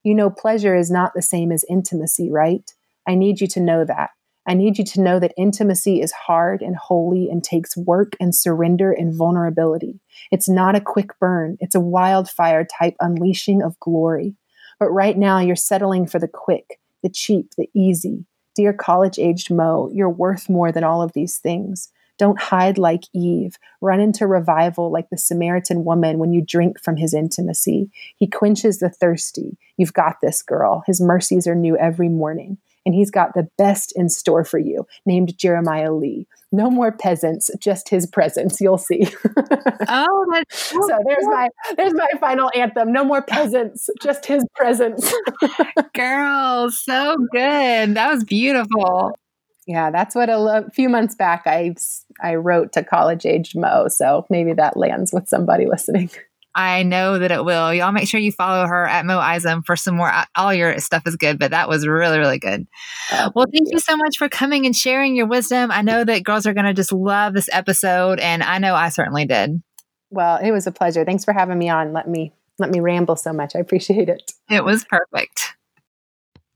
You 0.03 0.15
know, 0.15 0.31
pleasure 0.31 0.75
is 0.75 0.91
not 0.91 1.13
the 1.15 1.23
same 1.23 1.53
as 1.53 1.65
intimacy, 1.69 2.31
right? 2.31 2.73
I 3.07 3.15
need 3.15 3.41
you 3.41 3.47
to 3.49 3.61
know 3.61 3.85
that. 3.85 4.11
I 4.47 4.55
need 4.55 4.79
you 4.79 4.85
to 4.85 5.01
know 5.01 5.21
that 5.21 5.35
intimacy 5.37 6.01
is 6.01 6.13
hard 6.13 6.63
and 6.63 6.75
holy 6.75 7.29
and 7.29 7.45
takes 7.45 7.77
work 7.77 8.15
and 8.19 8.35
surrender 8.35 8.91
and 8.91 9.15
vulnerability. 9.15 10.01
It's 10.33 10.49
not 10.49 10.75
a 10.75 10.81
quick 10.81 11.11
burn, 11.21 11.57
it's 11.61 11.75
a 11.75 11.81
wildfire 11.81 12.65
type 12.65 12.97
unleashing 13.01 13.63
of 13.63 13.79
glory. 13.81 14.35
But 14.79 14.91
right 14.91 15.17
now, 15.17 15.41
you're 15.41 15.57
settling 15.57 16.07
for 16.07 16.19
the 16.19 16.29
quick, 16.29 16.81
the 17.03 17.11
cheap, 17.11 17.55
the 17.57 17.69
easy. 17.75 18.27
Dear 18.55 18.73
college 18.73 19.19
aged 19.19 19.51
Mo, 19.51 19.91
you're 19.93 20.11
worth 20.11 20.49
more 20.49 20.73
than 20.73 20.85
all 20.85 21.03
of 21.03 21.13
these 21.13 21.39
things. 21.39 21.91
Don't 22.19 22.39
hide 22.39 22.77
like 22.77 23.05
Eve. 23.15 23.57
Run 23.81 23.99
into 23.99 24.27
revival 24.27 24.93
like 24.93 25.09
the 25.09 25.17
Samaritan 25.17 25.85
woman 25.85 26.19
when 26.19 26.35
you 26.35 26.43
drink 26.45 26.79
from 26.79 26.99
his 26.99 27.15
intimacy. 27.15 27.91
He 28.17 28.27
quenches 28.27 28.79
the 28.79 28.91
thirsty. 28.91 29.57
You've 29.79 29.95
got 29.95 30.17
this, 30.21 30.43
girl. 30.43 30.83
His 30.87 31.01
mercies 31.01 31.47
are 31.47 31.55
new 31.55 31.79
every 31.79 32.11
morning. 32.11 32.59
And 32.85 32.95
he's 32.95 33.11
got 33.11 33.33
the 33.35 33.49
best 33.57 33.93
in 33.97 34.11
store 34.11 34.45
for 34.45 34.59
you, 34.59 34.87
named 35.07 35.39
Jeremiah 35.39 35.95
Lee. 35.95 36.27
No 36.53 36.71
more 36.71 36.91
peasants, 36.91 37.51
just 37.61 37.89
his 37.89 38.07
presence. 38.07 38.61
You'll 38.61 38.79
see. 38.79 39.07
oh, 39.89 40.27
that's 40.33 40.59
so, 40.59 40.81
so 40.81 40.99
there's 41.07 41.27
my 41.27 41.49
there's 41.77 41.95
my 41.95 42.09
final 42.21 42.51
anthem. 42.55 42.93
No 42.93 43.05
more 43.05 43.23
peasants, 43.23 43.89
just 44.03 44.27
his 44.27 44.45
presence. 44.57 45.13
Girl, 45.95 46.71
so 46.71 47.17
good. 47.33 47.95
That 47.95 48.13
was 48.13 48.25
beautiful 48.25 49.15
yeah, 49.71 49.91
that's 49.93 50.17
what 50.17 50.29
a 50.29 50.37
lo- 50.37 50.69
few 50.75 50.89
months 50.89 51.15
back 51.15 51.43
I 51.47 51.75
I 52.21 52.35
wrote 52.35 52.73
to 52.73 52.83
college 52.83 53.25
aged 53.25 53.57
Mo. 53.57 53.87
So 53.89 54.27
maybe 54.29 54.53
that 54.55 54.77
lands 54.77 55.13
with 55.13 55.29
somebody 55.29 55.67
listening. 55.67 56.11
I 56.55 56.83
know 56.83 57.19
that 57.19 57.31
it 57.31 57.45
will. 57.45 57.73
Y'all 57.73 57.93
make 57.93 58.09
sure 58.09 58.21
you 58.21 58.33
follow 58.33 58.67
her 58.67 58.87
at 58.87 59.07
Mo 59.07 59.19
Isom 59.19 59.63
for 59.63 59.77
some 59.77 59.97
more. 59.97 60.11
Uh, 60.11 60.25
all 60.37 60.53
your 60.53 60.79
stuff 60.79 61.05
is 61.07 61.17
good, 61.17 61.39
but 61.39 61.53
that 61.53 61.69
was 61.69 61.87
really, 61.87 62.19
really 62.19 62.39
good. 62.39 62.67
Oh, 63.13 63.31
well, 63.35 63.47
thank 63.47 63.69
you. 63.69 63.75
you 63.75 63.79
so 63.79 63.97
much 63.97 64.17
for 64.19 64.29
coming 64.29 64.67
and 64.67 64.75
sharing 64.75 65.15
your 65.15 65.27
wisdom. 65.27 65.71
I 65.71 65.83
know 65.83 66.05
that 66.05 66.25
girls 66.25 66.47
are 66.47 66.55
going 66.55 66.67
to 66.67 66.75
just 66.75 66.93
love 66.93 67.35
this 67.35 67.49
episode, 67.53 68.19
and 68.19 68.43
I 68.43 68.59
know 68.59 68.75
I 68.75 68.89
certainly 68.89 69.27
did. 69.27 69.63
Well, 70.11 70.39
it 70.43 70.51
was 70.51 70.67
a 70.67 70.73
pleasure. 70.73 71.05
Thanks 71.05 71.25
for 71.25 71.33
having 71.33 71.59
me 71.59 71.69
on. 71.69 71.93
Let 71.93 72.09
me 72.09 72.33
let 72.59 72.71
me 72.71 72.81
ramble 72.81 73.17
so 73.17 73.33
much. 73.33 73.57
I 73.57 73.59
appreciate 73.61 74.09
it. 74.09 74.33
It 74.51 74.65
was 74.65 74.85
perfect. 74.85 75.55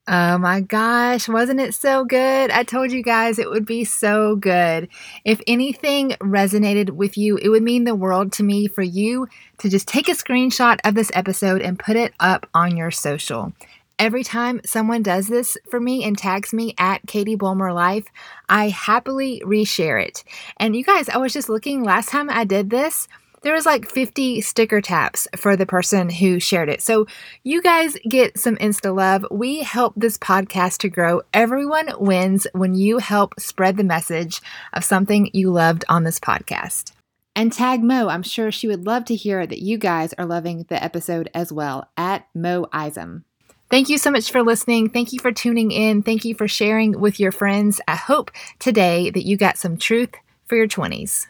Oh 0.06 0.36
my 0.36 0.60
gosh, 0.60 1.28
wasn't 1.28 1.60
it 1.60 1.72
so 1.72 2.04
good? 2.04 2.50
I 2.50 2.62
told 2.62 2.92
you 2.92 3.02
guys 3.02 3.38
it 3.38 3.48
would 3.48 3.64
be 3.64 3.84
so 3.84 4.36
good. 4.36 4.88
If 5.24 5.40
anything 5.46 6.10
resonated 6.20 6.90
with 6.90 7.16
you, 7.16 7.38
it 7.38 7.48
would 7.48 7.62
mean 7.62 7.84
the 7.84 7.94
world 7.94 8.30
to 8.32 8.42
me 8.42 8.66
for 8.66 8.82
you 8.82 9.28
to 9.58 9.70
just 9.70 9.88
take 9.88 10.08
a 10.08 10.12
screenshot 10.12 10.78
of 10.84 10.94
this 10.94 11.10
episode 11.14 11.62
and 11.62 11.78
put 11.78 11.96
it 11.96 12.12
up 12.20 12.46
on 12.52 12.76
your 12.76 12.90
social. 12.90 13.54
Every 13.98 14.24
time 14.24 14.60
someone 14.66 15.02
does 15.02 15.28
this 15.28 15.56
for 15.70 15.80
me 15.80 16.04
and 16.04 16.18
tags 16.18 16.52
me 16.52 16.74
at 16.76 17.06
Katie 17.06 17.36
Bulmer 17.36 17.72
Life, 17.72 18.04
I 18.50 18.68
happily 18.68 19.40
reshare 19.42 20.04
it. 20.04 20.22
And 20.58 20.76
you 20.76 20.84
guys, 20.84 21.08
I 21.08 21.16
was 21.16 21.32
just 21.32 21.48
looking 21.48 21.82
last 21.82 22.10
time 22.10 22.28
I 22.28 22.44
did 22.44 22.68
this, 22.68 23.08
there 23.44 23.52
was 23.52 23.66
like 23.66 23.88
50 23.88 24.40
sticker 24.40 24.80
taps 24.80 25.28
for 25.36 25.54
the 25.54 25.66
person 25.66 26.08
who 26.08 26.40
shared 26.40 26.70
it. 26.70 26.82
So 26.82 27.06
you 27.44 27.62
guys 27.62 27.96
get 28.08 28.38
some 28.38 28.56
Insta 28.56 28.94
love. 28.96 29.26
We 29.30 29.62
help 29.62 29.92
this 29.96 30.18
podcast 30.18 30.78
to 30.78 30.88
grow. 30.88 31.20
Everyone 31.32 31.90
wins 31.98 32.46
when 32.52 32.74
you 32.74 32.98
help 32.98 33.38
spread 33.38 33.76
the 33.76 33.84
message 33.84 34.40
of 34.72 34.82
something 34.82 35.30
you 35.34 35.52
loved 35.52 35.84
on 35.88 36.04
this 36.04 36.18
podcast. 36.18 36.92
And 37.36 37.52
tag 37.52 37.82
Mo. 37.82 38.08
I'm 38.08 38.22
sure 38.22 38.50
she 38.50 38.66
would 38.66 38.86
love 38.86 39.04
to 39.06 39.14
hear 39.14 39.46
that 39.46 39.60
you 39.60 39.76
guys 39.76 40.14
are 40.14 40.24
loving 40.24 40.64
the 40.68 40.82
episode 40.82 41.28
as 41.34 41.52
well 41.52 41.88
at 41.96 42.26
Mo 42.34 42.66
Isom. 42.72 43.24
Thank 43.70 43.88
you 43.88 43.98
so 43.98 44.10
much 44.10 44.30
for 44.30 44.42
listening. 44.42 44.88
Thank 44.88 45.12
you 45.12 45.18
for 45.18 45.32
tuning 45.32 45.70
in. 45.70 46.02
Thank 46.02 46.24
you 46.24 46.34
for 46.34 46.48
sharing 46.48 46.98
with 46.98 47.20
your 47.20 47.32
friends. 47.32 47.80
I 47.86 47.96
hope 47.96 48.30
today 48.58 49.10
that 49.10 49.26
you 49.26 49.36
got 49.36 49.58
some 49.58 49.76
truth 49.76 50.14
for 50.46 50.56
your 50.56 50.68
20s. 50.68 51.26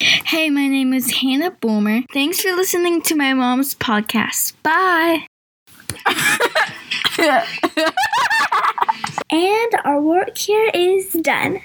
Hey, 0.00 0.48
my 0.48 0.68
name 0.68 0.94
is 0.94 1.10
Hannah 1.10 1.50
Boomer. 1.50 2.02
Thanks 2.12 2.40
for 2.40 2.52
listening 2.52 3.02
to 3.02 3.16
my 3.16 3.34
mom's 3.34 3.74
podcast. 3.74 4.52
Bye. 4.62 5.26
and 9.30 9.72
our 9.84 10.00
work 10.00 10.38
here 10.38 10.70
is 10.72 11.12
done. 11.14 11.60